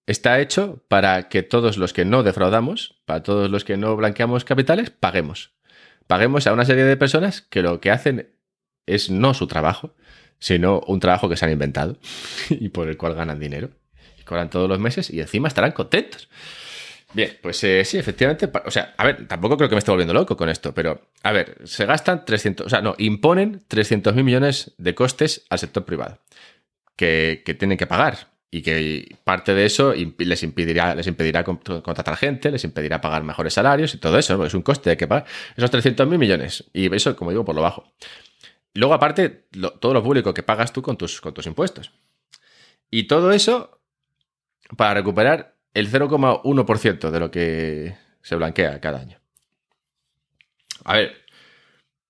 Está 0.08 0.40
hecho 0.40 0.84
para 0.88 1.30
que 1.30 1.44
todos 1.44 1.78
los 1.78 1.94
que 1.94 2.06
no 2.06 2.24
defraudamos, 2.24 3.02
para 3.06 3.22
todos 3.22 3.52
los 3.52 3.64
que 3.64 3.78
no 3.78 3.96
blanqueamos 3.96 4.44
capitales, 4.44 4.90
paguemos. 4.90 5.54
Paguemos 6.08 6.48
a 6.48 6.54
una 6.54 6.66
serie 6.66 6.84
de 6.84 6.98
personas 6.98 7.42
que 7.42 7.62
lo 7.62 7.80
que 7.80 7.92
hacen 7.92 8.36
es 8.86 9.10
no 9.10 9.34
su 9.34 9.48
trabajo, 9.48 9.96
sino 10.42 10.82
un 10.88 11.00
trabajo 11.00 11.30
que 11.30 11.38
se 11.38 11.46
han 11.46 11.52
inventado 11.52 11.96
y 12.50 12.68
por 12.68 12.90
el 12.90 12.98
cual 12.98 13.14
ganan 13.14 13.40
dinero. 13.40 13.70
Y 14.20 14.24
cobran 14.24 14.50
todos 14.50 14.68
los 14.68 14.80
meses 14.80 15.10
y 15.10 15.22
encima 15.22 15.48
estarán 15.48 15.72
contentos. 15.72 16.28
Bien, 17.14 17.38
pues 17.42 17.64
eh, 17.64 17.84
sí, 17.86 17.98
efectivamente. 17.98 18.50
O 18.66 18.72
sea, 18.72 18.94
a 18.98 19.06
ver, 19.06 19.28
tampoco 19.28 19.58
creo 19.58 19.70
que 19.70 19.76
me 19.76 19.80
esté 19.80 19.92
volviendo 19.92 20.14
loco 20.14 20.36
con 20.36 20.50
esto, 20.50 20.74
pero 20.74 21.02
a 21.24 21.32
ver, 21.32 21.58
se 21.66 21.86
gastan 21.86 22.26
300, 22.26 22.66
o 22.66 22.70
sea, 22.70 22.82
no, 22.82 22.96
imponen 22.98 23.62
300 23.68 24.16
mil 24.16 24.24
millones 24.24 24.74
de 24.78 24.96
costes 24.96 25.46
al 25.50 25.60
sector 25.60 25.86
privado 25.86 26.20
que, 26.96 27.56
tienen 27.60 27.78
que 27.78 27.88
pagar 27.88 28.28
y 28.50 28.62
que 28.62 29.16
parte 29.24 29.54
de 29.54 29.66
eso 29.66 29.94
les 30.18 30.44
impedirá, 30.44 30.96
les 30.96 31.08
impedirá 31.08 31.44
contratar 31.44 32.16
gente, 32.18 32.52
les 32.52 32.64
impedirá 32.64 33.00
pagar 33.02 33.24
mejores 33.24 33.54
salarios 33.54 33.94
y 33.94 33.98
todo 33.98 34.18
eso, 34.18 34.36
porque 34.36 34.48
es 34.48 34.54
un 34.54 34.62
coste 34.62 34.96
que 34.98 35.08
pagar 35.08 35.26
esos 35.56 35.72
300 35.72 36.08
mil 36.08 36.20
millones. 36.20 36.66
Y 36.74 36.94
eso, 36.94 37.16
como 37.16 37.32
digo, 37.32 37.46
por 37.46 37.56
lo 37.56 37.62
bajo. 37.62 37.94
Luego, 38.74 38.94
aparte, 38.94 39.48
todo 39.80 39.94
lo 39.94 40.04
público 40.04 40.34
que 40.34 40.44
pagas 40.44 40.72
tú 40.72 40.82
con 40.82 40.98
tus, 40.98 41.20
con 41.20 41.34
tus 41.34 41.46
impuestos. 41.46 41.92
Y 42.90 43.08
todo 43.08 43.32
eso 43.32 43.82
para 44.78 44.94
recuperar 44.94 45.56
el 45.74 45.92
0,1% 45.92 47.10
de 47.10 47.20
lo 47.20 47.32
que 47.32 47.98
se 48.22 48.36
blanquea 48.36 48.80
cada 48.80 49.00
año. 49.00 49.20
A 50.84 50.96
ver, 50.96 51.22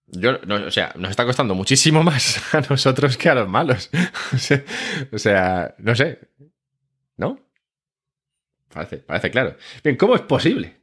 yo, 0.08 0.40
o 0.68 0.72
sea, 0.72 0.94
nos 0.98 1.12
está 1.12 1.26
costando 1.26 1.56
muchísimo 1.56 2.04
más 2.04 2.54
a 2.54 2.62
nosotros 2.62 3.18
que 3.18 3.30
a 3.30 3.36
los 3.36 3.50
malos. 3.50 3.90
o 5.12 5.18
sea, 5.18 5.76
no 5.78 5.96
sé. 5.96 6.20
¿No? 7.18 7.40
Parece, 8.74 8.98
parece 8.98 9.32
claro. 9.32 9.58
Bien, 9.84 9.96
¿cómo 9.96 10.16
es 10.16 10.22
posible? 10.22 10.82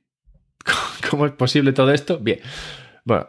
¿Cómo 1.11 1.27
es 1.27 1.33
posible 1.33 1.73
todo 1.73 1.93
esto? 1.93 2.19
Bien. 2.19 2.41
Bueno, 3.05 3.29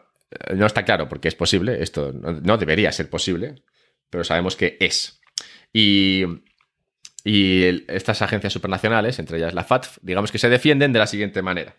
no 0.55 0.65
está 0.65 0.85
claro 0.85 1.09
porque 1.09 1.27
es 1.27 1.35
posible, 1.35 1.81
esto 1.81 2.13
no, 2.13 2.57
debería 2.57 2.91
ser 2.91 3.09
posible, 3.09 3.63
pero 4.09 4.23
sabemos 4.23 4.55
que 4.55 4.77
es. 4.79 5.21
Y, 5.73 6.23
estas 7.25 8.21
agencias 8.21 8.53
supranacionales, 8.53 9.19
entre 9.19 9.37
ellas 9.37 9.53
la 9.53 9.63
FATF, 9.63 9.97
digamos 10.01 10.31
que 10.31 10.39
se 10.39 10.49
defienden 10.49 10.93
de 10.93 10.99
la 10.99 11.05
siguiente 11.05 11.41
manera. 11.41 11.75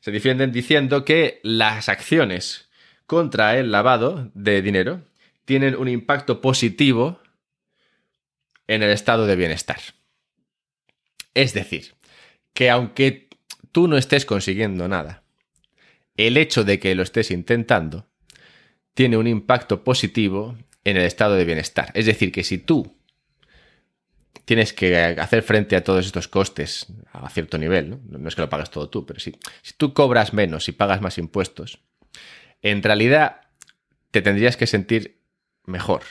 Se 0.00 0.10
defienden 0.10 0.52
diciendo 0.52 1.04
que 1.04 1.40
las 1.42 1.88
acciones 1.88 2.70
contra 3.06 3.58
el 3.58 3.72
lavado 3.72 4.30
de 4.32 4.62
dinero 4.62 5.02
tienen 5.44 5.76
un 5.76 5.88
impacto 5.88 6.40
positivo 6.40 7.20
en 8.68 8.82
el 8.82 8.90
estado 8.90 9.26
de 9.26 9.36
bienestar. 9.36 9.80
Es 11.34 11.52
decir, 11.52 11.94
que 12.54 12.70
aunque 12.70 13.28
tú 13.72 13.88
no 13.88 13.98
estés 13.98 14.24
consiguiendo 14.24 14.88
nada, 14.88 15.25
el 16.16 16.36
hecho 16.36 16.64
de 16.64 16.78
que 16.78 16.94
lo 16.94 17.02
estés 17.02 17.30
intentando 17.30 18.06
tiene 18.94 19.16
un 19.16 19.26
impacto 19.26 19.84
positivo 19.84 20.56
en 20.84 20.96
el 20.96 21.04
estado 21.04 21.34
de 21.34 21.44
bienestar. 21.44 21.90
Es 21.94 22.06
decir, 22.06 22.32
que 22.32 22.44
si 22.44 22.58
tú 22.58 22.96
tienes 24.44 24.72
que 24.72 24.96
hacer 24.96 25.42
frente 25.42 25.76
a 25.76 25.84
todos 25.84 26.06
estos 26.06 26.28
costes 26.28 26.86
a 27.12 27.28
cierto 27.28 27.58
nivel, 27.58 27.98
no, 28.08 28.28
es 28.28 28.34
que 28.34 28.40
lo 28.40 28.48
pagues 28.48 28.70
todo 28.70 28.88
tú, 28.88 29.04
pero 29.04 29.20
si, 29.20 29.32
si 29.62 29.74
tú 29.76 29.92
cobras 29.92 30.32
menos 30.32 30.68
y 30.68 30.72
pagas 30.72 31.00
más 31.00 31.18
impuestos, 31.18 31.80
en 32.62 32.82
realidad 32.82 33.42
te 34.12 34.22
tendrías 34.22 34.56
que 34.56 34.66
sentir 34.66 35.20
mejor. 35.64 36.02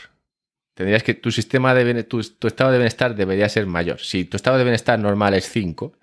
Tendrías 0.74 1.04
que 1.04 1.14
tu 1.14 1.32
sistema 1.32 1.74
de 1.74 2.04
tu, 2.04 2.22
tu 2.22 2.48
estado 2.48 2.72
de 2.72 2.78
bienestar 2.78 3.16
debería 3.16 3.48
ser 3.48 3.66
mayor. 3.66 4.02
Si 4.02 4.26
tu 4.26 4.36
estado 4.36 4.58
de 4.58 4.66
bienestar 4.66 5.00
normal 5.00 5.34
es 5.34 5.50
5, 5.50 5.98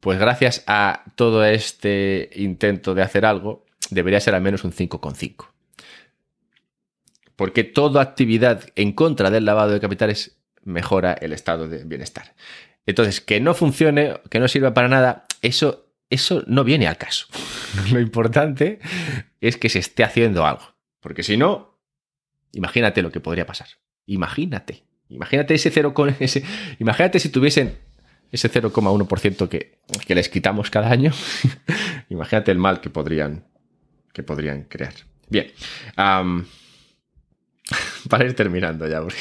pues 0.00 0.18
gracias 0.18 0.64
a 0.66 1.04
todo 1.14 1.44
este 1.44 2.30
intento 2.34 2.94
de 2.94 3.02
hacer 3.02 3.26
algo, 3.26 3.66
debería 3.90 4.20
ser 4.20 4.34
al 4.34 4.42
menos 4.42 4.64
un 4.64 4.72
5,5. 4.72 5.48
Porque 7.36 7.64
toda 7.64 8.02
actividad 8.02 8.64
en 8.76 8.92
contra 8.92 9.30
del 9.30 9.44
lavado 9.44 9.72
de 9.72 9.80
capitales 9.80 10.38
mejora 10.62 11.12
el 11.12 11.32
estado 11.32 11.68
de 11.68 11.84
bienestar. 11.84 12.34
Entonces, 12.86 13.20
que 13.20 13.40
no 13.40 13.54
funcione, 13.54 14.20
que 14.30 14.40
no 14.40 14.48
sirva 14.48 14.74
para 14.74 14.88
nada, 14.88 15.24
eso, 15.42 15.86
eso 16.08 16.42
no 16.46 16.64
viene 16.64 16.86
al 16.86 16.96
caso. 16.96 17.26
Lo 17.92 18.00
importante 18.00 18.78
es 19.40 19.56
que 19.56 19.68
se 19.68 19.78
esté 19.78 20.04
haciendo 20.04 20.44
algo. 20.44 20.74
Porque 21.00 21.22
si 21.22 21.36
no, 21.36 21.78
imagínate 22.52 23.02
lo 23.02 23.10
que 23.10 23.20
podría 23.20 23.46
pasar. 23.46 23.68
Imagínate. 24.06 24.84
Imagínate 25.08 25.54
ese 25.54 25.70
cero 25.70 25.94
con 25.94 26.14
ese. 26.20 26.44
Imagínate 26.78 27.18
si 27.18 27.30
tuviesen 27.30 27.78
ese 28.32 28.50
0,1% 28.50 29.48
que, 29.48 29.78
que 30.06 30.14
les 30.14 30.28
quitamos 30.28 30.70
cada 30.70 30.90
año, 30.90 31.12
imagínate 32.08 32.52
el 32.52 32.58
mal 32.58 32.80
que 32.80 32.90
podrían, 32.90 33.44
que 34.12 34.22
podrían 34.22 34.64
crear. 34.64 34.94
Bien, 35.28 35.50
para 38.08 38.24
ir 38.24 38.34
terminando 38.34 38.88
ya, 38.88 39.00
porque 39.00 39.18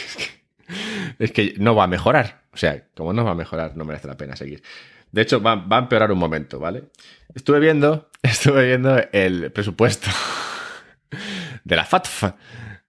es 1.20 1.32
que, 1.32 1.56
no 1.58 1.76
va 1.76 1.86
a 1.86 1.88
mejorar. 1.88 2.44
O 2.52 2.58
sea, 2.58 2.84
como 2.96 3.14
no 3.14 3.24
va 3.24 3.32
a 3.32 3.36
mejorar, 3.36 3.78
no 3.78 3.86
merece 3.86 4.08
la 4.08 4.18
pena 4.18 4.36
seguir. 4.36 4.64
De 5.12 5.22
hecho, 5.22 5.42
va, 5.42 5.56
va 5.56 5.78
a 5.78 5.82
empeorar 5.82 6.12
un 6.12 6.20
momento, 6.20 6.60
¿vale? 6.60 6.84
Estuve 7.34 7.60
viendo, 7.60 8.10
estuve 8.22 8.68
viendo 8.68 9.00
el 9.12 9.52
presupuesto 9.52 10.10
de 11.64 11.76
la 11.76 11.86
FATF, 11.86 12.24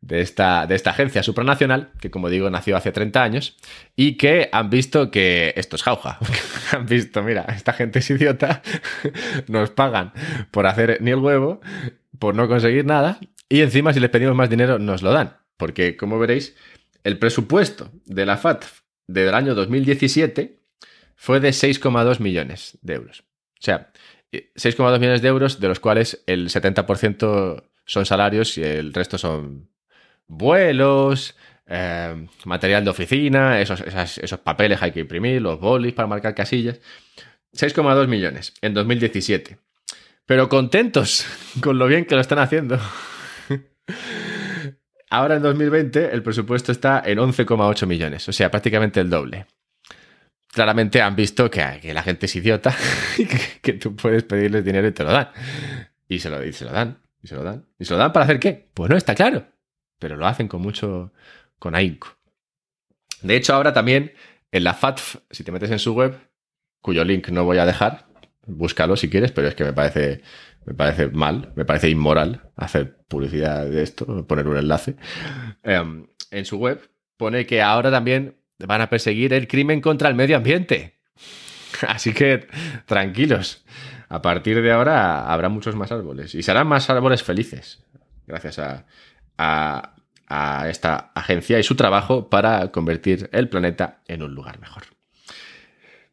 de 0.01 0.20
esta, 0.20 0.66
de 0.66 0.74
esta 0.74 0.90
agencia 0.90 1.22
supranacional, 1.22 1.92
que 2.01 2.11
como 2.11 2.30
digo 2.30 2.48
nació 2.51 2.76
hace 2.76 2.92
30 2.92 3.22
años, 3.22 3.57
y 3.96 4.16
que 4.16 4.48
han 4.53 4.70
visto 4.70 5.11
que 5.11 5.53
esto 5.57 5.76
es 5.76 5.82
jauja. 5.82 6.18
han 6.72 6.86
visto, 6.86 7.22
mira, 7.22 7.42
esta 7.55 7.72
gente 7.72 7.98
es 7.98 8.11
idiota, 8.11 8.62
nos 9.48 9.70
pagan 9.70 10.12
por 10.51 10.66
hacer 10.66 10.98
ni 11.01 11.11
el 11.11 11.18
huevo, 11.18 11.61
por 12.18 12.34
no 12.34 12.48
conseguir 12.48 12.84
nada, 12.84 13.18
y 13.48 13.61
encima 13.61 13.92
si 13.92 14.01
les 14.01 14.11
pedimos 14.11 14.34
más 14.34 14.48
dinero 14.48 14.78
nos 14.78 15.03
lo 15.03 15.12
dan. 15.12 15.36
Porque, 15.57 15.96
como 15.96 16.18
veréis, 16.18 16.57
el 17.05 17.18
presupuesto 17.18 17.90
de 18.07 18.24
la 18.24 18.38
FATF 18.38 18.80
del 19.07 19.34
año 19.34 19.55
2017 19.55 20.59
fue 21.16 21.40
de 21.40 21.51
6,2 21.51 22.20
millones 22.20 22.78
de 22.80 22.94
euros. 22.94 23.24
O 23.59 23.62
sea, 23.62 23.92
6,2 24.32 24.98
millones 24.98 25.20
de 25.20 25.28
euros, 25.28 25.61
de 25.61 25.68
los 25.68 25.80
cuales 25.80 26.22
el 26.26 26.48
70% 26.48 27.64
son 27.84 28.07
salarios 28.07 28.57
y 28.57 28.62
el 28.62 28.94
resto 28.94 29.18
son 29.18 29.68
vuelos, 30.31 31.37
eh, 31.66 32.26
material 32.45 32.85
de 32.85 32.91
oficina, 32.91 33.61
esos, 33.61 33.81
esos 33.81 34.39
papeles 34.41 34.81
hay 34.81 34.93
que 34.93 35.01
imprimir, 35.01 35.43
los 35.43 35.61
bolis 35.61 35.93
para 35.93 36.09
marcar 36.09 36.35
casillas. 36.35 36.81
6,2 37.53 38.07
millones 38.07 38.55
en 38.62 38.74
2017. 38.74 39.59
Pero 40.24 40.49
contentos 40.49 41.26
con 41.62 41.78
lo 41.78 41.87
bien 41.87 42.05
que 42.05 42.14
lo 42.14 42.20
están 42.20 42.39
haciendo. 42.39 42.78
Ahora 45.11 45.37
en 45.37 45.43
2020 45.43 46.12
el 46.12 46.22
presupuesto 46.22 46.70
está 46.70 47.03
en 47.05 47.18
11,8 47.18 47.87
millones, 47.87 48.28
o 48.28 48.33
sea, 48.33 48.51
prácticamente 48.51 49.01
el 49.01 49.11
doble. 49.11 49.47
Claramente 50.53 51.03
han 51.03 51.14
visto 51.14 51.51
que, 51.51 51.93
la 51.93 52.03
gente 52.03 52.26
es 52.26 52.37
idiota 52.37 52.74
y 53.18 53.26
que, 53.26 53.72
tú 53.74 53.97
puedes 53.97 54.22
pedirles 54.22 54.64
dinero 54.64 54.87
y 54.87 54.93
te 54.93 55.03
lo 55.03 55.11
dan. 55.11 55.28
Y 56.09 56.20
se 56.20 56.31
lo, 56.31 56.45
y 56.45 56.53
se 56.53 56.64
lo 56.64 56.72
dan, 56.72 56.99
y 57.22 57.26
se 57.26 57.35
lo 57.35 57.43
dan. 57.43 57.66
¿Y 57.78 57.85
se 57.85 57.95
lo 57.95 57.99
dan 57.99 58.12
para 58.12 58.24
hacer 58.24 58.41
qué? 58.41 58.70
Pues 58.74 58.91
no 58.91 58.97
está 58.97 59.14
claro 59.14 59.45
pero 60.01 60.16
lo 60.16 60.26
hacen 60.26 60.48
con 60.48 60.61
mucho, 60.61 61.12
con 61.61 61.76
ahínco. 61.76 62.09
De 63.22 63.36
hecho, 63.36 63.55
ahora 63.55 63.72
también 63.72 64.14
en 64.51 64.64
la 64.64 64.74
FATF, 64.74 65.16
si 65.30 65.44
te 65.44 65.53
metes 65.53 65.70
en 65.70 65.78
su 65.78 65.94
web, 65.94 66.18
cuyo 66.80 67.05
link 67.05 67.28
no 67.28 67.44
voy 67.44 67.59
a 67.59 67.66
dejar, 67.66 68.07
búscalo 68.46 68.96
si 68.96 69.09
quieres, 69.09 69.30
pero 69.30 69.46
es 69.46 69.55
que 69.55 69.62
me 69.62 69.72
parece, 69.72 70.22
me 70.64 70.74
parece 70.74 71.09
mal, 71.09 71.53
me 71.55 71.64
parece 71.64 71.90
inmoral 71.90 72.51
hacer 72.57 72.96
publicidad 73.07 73.66
de 73.66 73.82
esto, 73.82 74.26
poner 74.26 74.48
un 74.48 74.57
enlace. 74.57 74.96
Em, 75.62 76.07
en 76.30 76.44
su 76.44 76.59
web 76.59 76.90
pone 77.16 77.46
que 77.46 77.62
ahora 77.62 77.90
también 77.90 78.36
van 78.59 78.80
a 78.80 78.88
perseguir 78.88 79.34
el 79.34 79.46
crimen 79.46 79.80
contra 79.80 80.09
el 80.09 80.14
medio 80.14 80.36
ambiente. 80.36 80.98
Así 81.86 82.12
que 82.12 82.48
tranquilos, 82.86 83.64
a 84.09 84.22
partir 84.22 84.62
de 84.62 84.72
ahora 84.72 85.30
habrá 85.30 85.51
muchos 85.51 85.76
más 85.76 85.92
árboles 85.92 86.34
y 86.34 86.42
serán 86.42 86.66
más 86.66 86.88
árboles 86.88 87.22
felices, 87.22 87.84
gracias 88.26 88.59
a, 88.59 88.86
a, 89.41 89.95
esta 90.68 91.11
agencia 91.14 91.59
y 91.59 91.64
su 91.64 91.74
trabajo 91.74 92.30
para 92.30 92.70
convertir 92.70 93.28
el 93.32 93.49
planeta 93.49 94.01
en 94.07 94.22
un 94.22 94.32
lugar 94.32 94.61
mejor. 94.61 94.84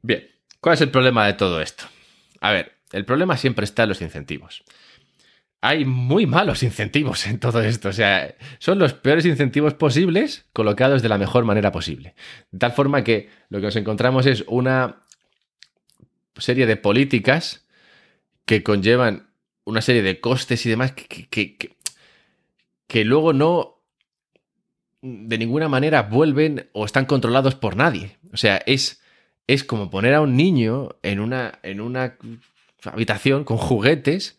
Bien, 0.01 0.28
¿cuál 0.59 0.73
es 0.73 0.82
el 0.82 0.89
problema 0.89 1.28
de 1.28 1.34
todo 1.34 1.61
esto? 1.61 1.86
A 2.41 2.51
ver, 2.51 2.78
el 2.93 3.05
problema 3.05 3.38
siempre 3.38 3.63
está 3.63 3.84
en 3.84 3.89
los 3.89 4.01
incentivos. 4.01 4.63
Hay 5.61 5.86
muy 5.86 6.25
malos 6.25 6.63
incentivos 6.63 7.28
en 7.28 7.39
todo 7.39 7.61
esto, 7.61 7.89
o 7.89 7.93
sea, 7.93 8.34
son 8.57 8.80
los 8.80 8.93
peores 8.93 9.25
incentivos 9.25 9.75
posibles 9.75 10.47
colocados 10.51 11.03
de 11.03 11.09
la 11.09 11.19
mejor 11.19 11.45
manera 11.45 11.71
posible. 11.71 12.15
De 12.49 12.57
tal 12.57 12.71
forma 12.71 13.03
que 13.03 13.30
lo 13.49 13.59
que 13.59 13.65
nos 13.65 13.75
encontramos 13.75 14.25
es 14.25 14.43
una 14.47 15.01
serie 16.38 16.65
de 16.65 16.78
políticas 16.78 17.67
que 18.45 18.63
conllevan 18.63 19.28
una 19.67 19.82
serie 19.82 20.01
de 20.01 20.21
costes 20.21 20.65
y 20.65 20.69
demás 20.69 20.93
que, 20.93 21.76
luego 22.93 23.33
no 23.33 23.77
de 25.01 25.38
ninguna 25.38 25.69
manera 25.69 26.03
vuelven 26.03 26.69
o 26.73 26.85
están 26.85 27.05
controlados 27.05 27.55
por 27.55 27.75
nadie. 27.75 28.17
O 28.33 28.38
sea, 28.38 28.57
es, 28.65 29.01
es 29.47 29.63
como 29.63 29.89
poner 29.89 30.13
a 30.13 30.21
un 30.21 30.35
niño 30.35 30.95
en 31.03 31.19
una, 31.19 31.59
en 31.63 31.81
una 31.81 32.17
habitación 32.83 33.43
con 33.43 33.57
juguetes 33.57 34.38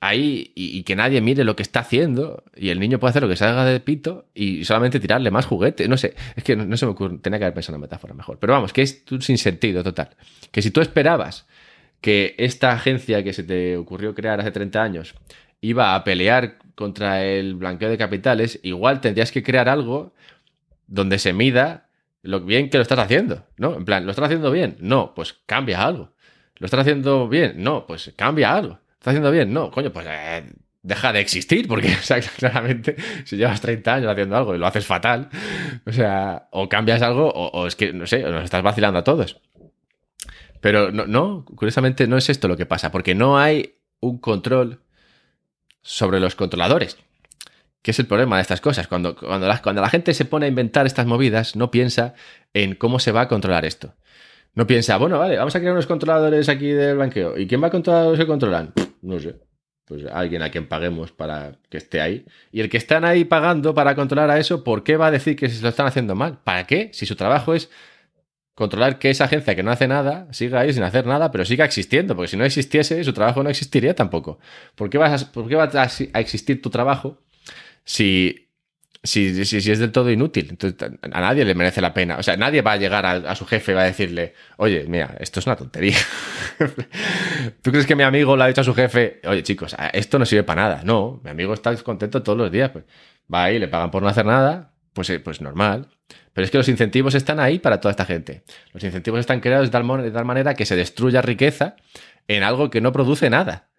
ahí 0.00 0.52
y, 0.54 0.82
que 0.82 0.94
nadie 0.94 1.20
mire 1.20 1.44
lo 1.44 1.56
que 1.56 1.62
está 1.62 1.80
haciendo 1.80 2.44
y 2.54 2.68
el 2.68 2.78
niño 2.78 2.98
puede 2.98 3.10
hacer 3.10 3.22
lo 3.22 3.28
que 3.28 3.36
salga 3.36 3.64
de 3.64 3.80
pito 3.80 4.26
y 4.34 4.64
solamente 4.64 5.00
tirarle 5.00 5.30
más 5.30 5.46
juguetes. 5.46 5.88
No 5.88 5.96
sé, 5.96 6.14
es 6.34 6.44
que 6.44 6.56
no, 6.56 6.76
se 6.76 6.86
me 6.86 6.92
ocurre, 6.92 7.18
tenía 7.18 7.38
que 7.38 7.46
haber 7.46 7.54
pensado 7.54 7.76
una 7.76 7.86
metáfora 7.86 8.14
mejor. 8.14 8.38
Pero 8.38 8.52
vamos, 8.52 8.72
que 8.72 8.82
es 8.82 9.04
sin 9.20 9.38
sentido 9.38 9.82
total. 9.82 10.10
Que 10.50 10.62
si 10.62 10.70
tú 10.70 10.80
esperabas 10.80 11.46
que 12.00 12.34
esta 12.38 12.72
agencia 12.72 13.22
que 13.22 13.32
se 13.32 13.42
te 13.42 13.76
ocurrió 13.76 14.14
crear 14.14 14.40
hace 14.40 14.50
30 14.50 14.82
años 14.82 15.14
iba 15.60 15.94
a 15.94 16.04
pelear 16.04 16.58
contra 16.76 17.24
el 17.24 17.54
blanqueo 17.54 17.88
de 17.88 17.98
capitales, 17.98 18.60
igual 18.62 19.00
tendrías 19.00 19.32
que 19.32 19.42
crear 19.42 19.68
algo 19.68 20.12
donde 20.86 21.18
se 21.18 21.32
mida 21.32 21.88
lo 22.22 22.40
bien 22.40 22.70
que 22.70 22.78
lo 22.78 22.82
estás 22.82 22.98
haciendo, 22.98 23.46
¿no? 23.56 23.76
En 23.76 23.84
plan, 23.84 24.04
¿lo 24.04 24.10
estás 24.10 24.26
haciendo 24.26 24.50
bien? 24.50 24.76
No, 24.80 25.14
pues 25.14 25.36
cambia 25.46 25.82
algo. 25.82 26.12
¿Lo 26.58 26.66
estás 26.66 26.80
haciendo 26.80 27.28
bien? 27.28 27.54
No, 27.56 27.86
pues 27.86 28.12
cambia 28.16 28.54
algo. 28.54 28.74
¿Lo 28.74 28.94
estás 28.94 29.12
haciendo 29.12 29.30
bien? 29.30 29.52
No, 29.52 29.70
coño, 29.70 29.92
pues 29.92 30.06
eh, 30.08 30.44
deja 30.82 31.12
de 31.12 31.20
existir, 31.20 31.66
porque 31.66 31.94
claramente 32.38 32.96
si 33.24 33.36
llevas 33.36 33.60
30 33.60 33.94
años 33.94 34.10
haciendo 34.10 34.36
algo 34.36 34.54
y 34.54 34.58
lo 34.58 34.66
haces 34.66 34.86
fatal, 34.86 35.28
o 35.86 35.92
sea, 35.92 36.48
o 36.50 36.68
cambias 36.68 37.02
algo 37.02 37.28
o, 37.28 37.48
o 37.48 37.66
es 37.66 37.76
que, 37.76 37.92
no 37.92 38.06
sé, 38.06 38.22
nos 38.22 38.44
estás 38.44 38.62
vacilando 38.62 38.98
a 38.98 39.04
todos. 39.04 39.40
Pero 40.60 40.90
no, 40.90 41.44
curiosamente 41.44 42.06
no 42.06 42.16
es 42.16 42.28
esto 42.28 42.48
lo 42.48 42.56
que 42.56 42.66
pasa, 42.66 42.90
porque 42.90 43.14
no 43.14 43.38
hay 43.38 43.76
un 44.00 44.18
control 44.18 44.80
sobre 45.86 46.20
los 46.20 46.34
controladores. 46.34 46.98
¿Qué 47.80 47.92
es 47.92 47.98
el 48.00 48.06
problema 48.06 48.36
de 48.36 48.42
estas 48.42 48.60
cosas? 48.60 48.88
Cuando, 48.88 49.14
cuando, 49.14 49.46
la, 49.46 49.62
cuando 49.62 49.80
la 49.80 49.88
gente 49.88 50.12
se 50.12 50.24
pone 50.24 50.46
a 50.46 50.48
inventar 50.48 50.86
estas 50.86 51.06
movidas, 51.06 51.54
no 51.54 51.70
piensa 51.70 52.14
en 52.52 52.74
cómo 52.74 52.98
se 52.98 53.12
va 53.12 53.22
a 53.22 53.28
controlar 53.28 53.64
esto. 53.64 53.94
No 54.54 54.66
piensa, 54.66 54.96
bueno, 54.96 55.18
vale, 55.18 55.36
vamos 55.36 55.54
a 55.54 55.60
crear 55.60 55.72
unos 55.72 55.86
controladores 55.86 56.48
aquí 56.48 56.68
del 56.68 56.96
banqueo. 56.96 57.38
¿Y 57.38 57.46
quién 57.46 57.62
va 57.62 57.68
a 57.68 57.70
controlar 57.70 58.06
los 58.06 58.18
que 58.18 58.26
controlan? 58.26 58.72
No 59.02 59.20
sé. 59.20 59.36
Pues 59.84 60.04
alguien 60.06 60.42
a 60.42 60.50
quien 60.50 60.66
paguemos 60.66 61.12
para 61.12 61.58
que 61.70 61.76
esté 61.76 62.00
ahí. 62.00 62.24
Y 62.50 62.60
el 62.60 62.68
que 62.68 62.76
están 62.76 63.04
ahí 63.04 63.24
pagando 63.24 63.72
para 63.72 63.94
controlar 63.94 64.30
a 64.30 64.40
eso, 64.40 64.64
¿por 64.64 64.82
qué 64.82 64.96
va 64.96 65.06
a 65.06 65.10
decir 65.12 65.36
que 65.36 65.48
se 65.48 65.62
lo 65.62 65.68
están 65.68 65.86
haciendo 65.86 66.16
mal? 66.16 66.38
¿Para 66.42 66.66
qué? 66.66 66.90
Si 66.92 67.06
su 67.06 67.14
trabajo 67.14 67.54
es 67.54 67.70
controlar 68.56 68.98
que 68.98 69.10
esa 69.10 69.24
agencia 69.26 69.54
que 69.54 69.62
no 69.62 69.70
hace 69.70 69.86
nada 69.86 70.26
siga 70.32 70.60
ahí 70.60 70.72
sin 70.72 70.82
hacer 70.82 71.06
nada, 71.06 71.30
pero 71.30 71.44
siga 71.44 71.66
existiendo, 71.66 72.16
porque 72.16 72.28
si 72.28 72.38
no 72.38 72.44
existiese, 72.44 73.04
su 73.04 73.12
trabajo 73.12 73.42
no 73.42 73.50
existiría 73.50 73.94
tampoco. 73.94 74.38
¿Por 74.74 74.88
qué, 74.88 74.96
vas 74.96 75.22
a, 75.22 75.30
por 75.30 75.46
qué 75.46 75.56
va 75.56 75.70
a 75.74 76.20
existir 76.20 76.62
tu 76.62 76.70
trabajo 76.70 77.18
si, 77.84 78.48
si, 79.02 79.44
si, 79.44 79.70
es 79.70 79.78
del 79.78 79.92
todo 79.92 80.10
inútil? 80.10 80.46
Entonces, 80.48 80.90
a 81.02 81.20
nadie 81.20 81.44
le 81.44 81.54
merece 81.54 81.82
la 81.82 81.92
pena. 81.92 82.16
O 82.16 82.22
sea, 82.22 82.38
nadie 82.38 82.62
va 82.62 82.72
a 82.72 82.76
llegar 82.78 83.04
a, 83.04 83.34
su 83.34 83.44
jefe 83.44 83.72
y 83.72 83.74
va 83.74 83.82
a 83.82 83.84
decirle, 83.84 84.32
oye, 84.56 84.86
mira, 84.88 85.16
esto 85.20 85.40
es 85.40 85.46
una 85.46 85.56
tontería. 85.56 85.98
¿Tú 87.60 87.70
crees 87.70 87.84
que 87.84 87.94
mi 87.94 88.04
amigo 88.04 88.38
le 88.38 88.44
ha 88.44 88.46
dicho 88.46 88.62
a 88.62 88.64
su 88.64 88.74
jefe, 88.74 89.20
oye, 89.26 89.42
chicos, 89.42 89.76
esto 89.92 90.18
no 90.18 90.24
sirve 90.24 90.44
para 90.44 90.62
nada? 90.62 90.82
No, 90.82 91.20
mi 91.22 91.28
amigo 91.28 91.52
está 91.52 91.76
contento 91.76 92.22
todos 92.22 92.38
los 92.38 92.50
días. 92.50 92.70
Pues 92.70 92.86
va 93.32 93.44
ahí, 93.44 93.58
le 93.58 93.68
pagan 93.68 93.90
por 93.90 94.02
no 94.02 94.08
hacer 94.08 94.24
nada, 94.24 94.72
pues, 94.94 95.10
eh, 95.10 95.20
pues 95.20 95.42
normal. 95.42 95.88
Pero 96.36 96.44
es 96.44 96.50
que 96.50 96.58
los 96.58 96.68
incentivos 96.68 97.14
están 97.14 97.40
ahí 97.40 97.58
para 97.58 97.80
toda 97.80 97.92
esta 97.92 98.04
gente. 98.04 98.42
Los 98.74 98.84
incentivos 98.84 99.20
están 99.20 99.40
creados 99.40 99.68
de 99.68 99.72
tal, 99.72 100.24
manera 100.26 100.52
que 100.52 100.66
se 100.66 100.76
destruya 100.76 101.22
riqueza 101.22 101.76
en 102.28 102.42
algo 102.42 102.68
que 102.68 102.82
no 102.82 102.92
produce 102.92 103.30
nada. 103.30 103.70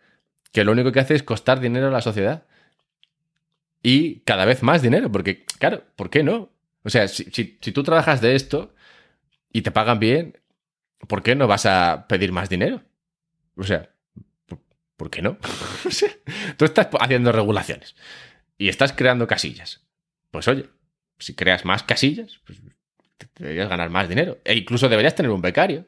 Que 0.52 0.64
lo 0.64 0.72
único 0.72 0.92
que 0.92 1.00
hace 1.00 1.14
es 1.14 1.22
costar 1.22 1.60
dinero 1.60 1.90
a 1.90 1.92
la 1.92 2.02
sociedad. 2.02 2.48
Y 3.84 4.22
cada 4.22 4.46
vez 4.46 4.64
más 4.64 4.82
dinero, 4.82 5.12
porque, 5.12 5.46
claro, 5.60 5.84
¿por 5.96 6.10
qué 6.10 6.24
no? 6.24 6.50
O 6.82 6.90
sea, 6.90 7.08
si, 7.08 7.26
tú 7.28 7.84
trabajas 7.84 8.22
de 8.22 8.34
esto 8.34 8.74
y 9.54 9.62
te 9.62 9.70
pagan 9.70 10.00
bien, 10.00 10.40
¿por 11.08 11.22
qué 11.22 11.36
no 11.36 11.46
vas 11.46 11.68
a 11.68 12.08
pedir 12.10 12.32
más 12.32 12.50
dinero? 12.50 12.82
O 13.56 13.66
sea, 13.66 13.92
¿por, 14.96 15.12
qué 15.12 15.22
no? 15.22 15.38
tú 16.58 16.66
estás 16.66 16.88
haciendo 17.00 17.32
regulaciones 17.32 17.96
y 18.58 18.70
estás 18.70 18.94
creando 18.94 19.28
casillas. 19.28 19.86
Pues 20.32 20.48
oye, 20.48 20.68
si 21.20 21.36
creas 21.36 21.66
más 21.66 21.84
casillas, 21.84 22.40
pues 22.46 22.60
deberías 23.38 23.70
ganar 23.70 23.90
más 23.90 24.10
dinero. 24.10 24.38
E 24.44 24.56
incluso 24.56 24.90
deberías 24.90 25.16
tener 25.16 25.32
un 25.32 25.42
becario. 25.42 25.86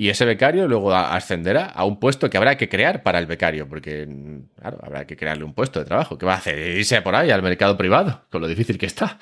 Y 0.00 0.10
ese 0.10 0.24
becario 0.24 0.68
luego 0.68 0.94
ascenderá 0.94 1.64
a 1.64 1.84
un 1.84 1.98
puesto 1.98 2.30
que 2.30 2.36
habrá 2.36 2.56
que 2.56 2.68
crear 2.68 3.02
para 3.02 3.18
el 3.18 3.26
becario, 3.26 3.68
porque, 3.68 4.08
claro, 4.56 4.78
habrá 4.80 5.04
que 5.08 5.16
crearle 5.16 5.42
un 5.42 5.54
puesto 5.54 5.80
de 5.80 5.86
trabajo. 5.86 6.16
¿Qué 6.16 6.24
va 6.24 6.34
a 6.34 6.36
hacer? 6.36 6.76
Irse 6.76 7.02
por 7.02 7.16
ahí 7.16 7.32
al 7.32 7.42
mercado 7.42 7.76
privado, 7.76 8.22
con 8.30 8.40
lo 8.40 8.46
difícil 8.46 8.78
que 8.78 8.86
está. 8.86 9.18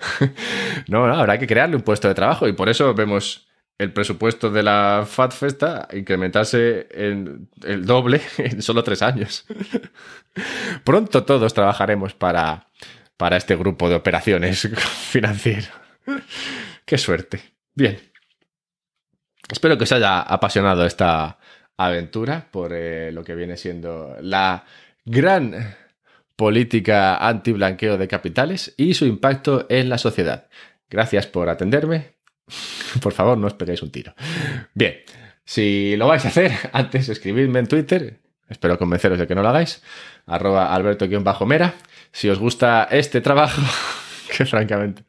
no, 0.88 1.06
no, 1.06 1.14
habrá 1.14 1.38
que 1.38 1.46
crearle 1.46 1.76
un 1.76 1.82
puesto 1.82 2.08
de 2.08 2.14
trabajo. 2.14 2.48
Y 2.48 2.54
por 2.54 2.68
eso 2.68 2.92
vemos 2.92 3.46
el 3.78 3.92
presupuesto 3.92 4.50
de 4.50 4.62
la 4.62 5.04
Fat 5.06 5.32
Festa 5.32 5.88
incrementarse 5.92 6.88
en 6.90 7.48
el 7.64 7.84
doble 7.84 8.20
en 8.38 8.62
solo 8.62 8.82
tres 8.82 9.02
años. 9.02 9.46
Pronto 10.84 11.24
todos 11.24 11.54
trabajaremos 11.54 12.14
para 12.14 12.68
para 13.16 13.36
este 13.36 13.56
grupo 13.56 13.88
de 13.88 13.96
operaciones 13.96 14.60
financieras. 15.10 15.72
Qué 16.84 16.98
suerte. 16.98 17.40
Bien. 17.74 17.98
Espero 19.50 19.76
que 19.76 19.84
os 19.84 19.92
haya 19.92 20.20
apasionado 20.20 20.84
esta 20.86 21.38
aventura 21.76 22.48
por 22.50 22.72
eh, 22.72 23.12
lo 23.12 23.24
que 23.24 23.34
viene 23.34 23.56
siendo 23.56 24.16
la 24.20 24.64
gran 25.04 25.76
política 26.36 27.16
anti-blanqueo 27.16 27.96
de 27.96 28.08
capitales 28.08 28.74
y 28.76 28.94
su 28.94 29.06
impacto 29.06 29.66
en 29.68 29.88
la 29.88 29.98
sociedad. 29.98 30.48
Gracias 30.88 31.26
por 31.26 31.48
atenderme. 31.48 32.14
Por 33.02 33.12
favor, 33.12 33.38
no 33.38 33.46
os 33.46 33.54
peguéis 33.54 33.82
un 33.82 33.90
tiro. 33.90 34.14
Bien, 34.74 34.98
si 35.44 35.96
lo 35.96 36.06
vais 36.06 36.24
a 36.24 36.28
hacer, 36.28 36.52
antes 36.72 37.08
escribidme 37.08 37.60
en 37.60 37.66
Twitter. 37.66 38.20
Espero 38.48 38.78
convenceros 38.78 39.18
de 39.18 39.26
que 39.26 39.34
no 39.34 39.42
lo 39.42 39.48
hagáis. 39.48 39.82
Arroba 40.26 40.74
alberto-mera. 40.74 41.74
Si 42.14 42.30
os 42.30 42.38
gusta 42.38 42.86
este 42.90 43.20
trabajo, 43.20 43.60
que 44.36 44.46
francamente 44.46 45.02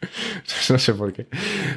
no 0.70 0.78
sé 0.78 0.94
por 0.94 1.12
qué. 1.12 1.26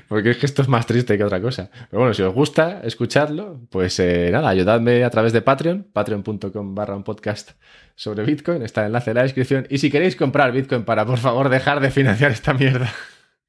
Porque 0.07 0.31
es 0.31 0.37
que 0.37 0.45
esto 0.45 0.61
es 0.61 0.67
más 0.67 0.85
triste 0.85 1.17
que 1.17 1.23
otra 1.23 1.41
cosa. 1.41 1.69
Pero 1.89 2.01
bueno, 2.01 2.13
si 2.13 2.21
os 2.21 2.33
gusta 2.33 2.81
escucharlo, 2.83 3.61
pues 3.69 3.99
eh, 3.99 4.29
nada, 4.31 4.49
ayudadme 4.49 5.03
a 5.03 5.09
través 5.09 5.33
de 5.33 5.41
Patreon, 5.41 5.87
patreon.com 5.91 6.75
barra 6.75 6.95
un 6.95 7.03
podcast 7.03 7.51
sobre 7.95 8.23
Bitcoin. 8.23 8.61
Está 8.61 8.81
el 8.81 8.87
enlace 8.87 9.11
en 9.11 9.17
la 9.17 9.23
descripción. 9.23 9.67
Y 9.69 9.79
si 9.79 9.89
queréis 9.89 10.15
comprar 10.15 10.51
Bitcoin 10.51 10.83
para, 10.83 11.05
por 11.05 11.17
favor, 11.17 11.49
dejar 11.49 11.79
de 11.79 11.91
financiar 11.91 12.31
esta 12.31 12.53
mierda, 12.53 12.91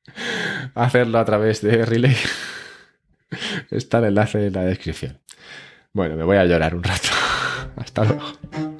hacerlo 0.75 1.19
a 1.19 1.25
través 1.25 1.63
de 1.63 1.85
Relay. 1.85 2.17
Está 3.71 3.99
el 3.99 4.05
enlace 4.05 4.47
en 4.47 4.53
la 4.53 4.65
descripción. 4.65 5.19
Bueno, 5.93 6.17
me 6.17 6.25
voy 6.25 6.39
a 6.39 6.45
llorar 6.45 6.75
un 6.75 6.83
rato. 6.83 7.09
Hasta 7.77 8.05
luego. 8.05 8.72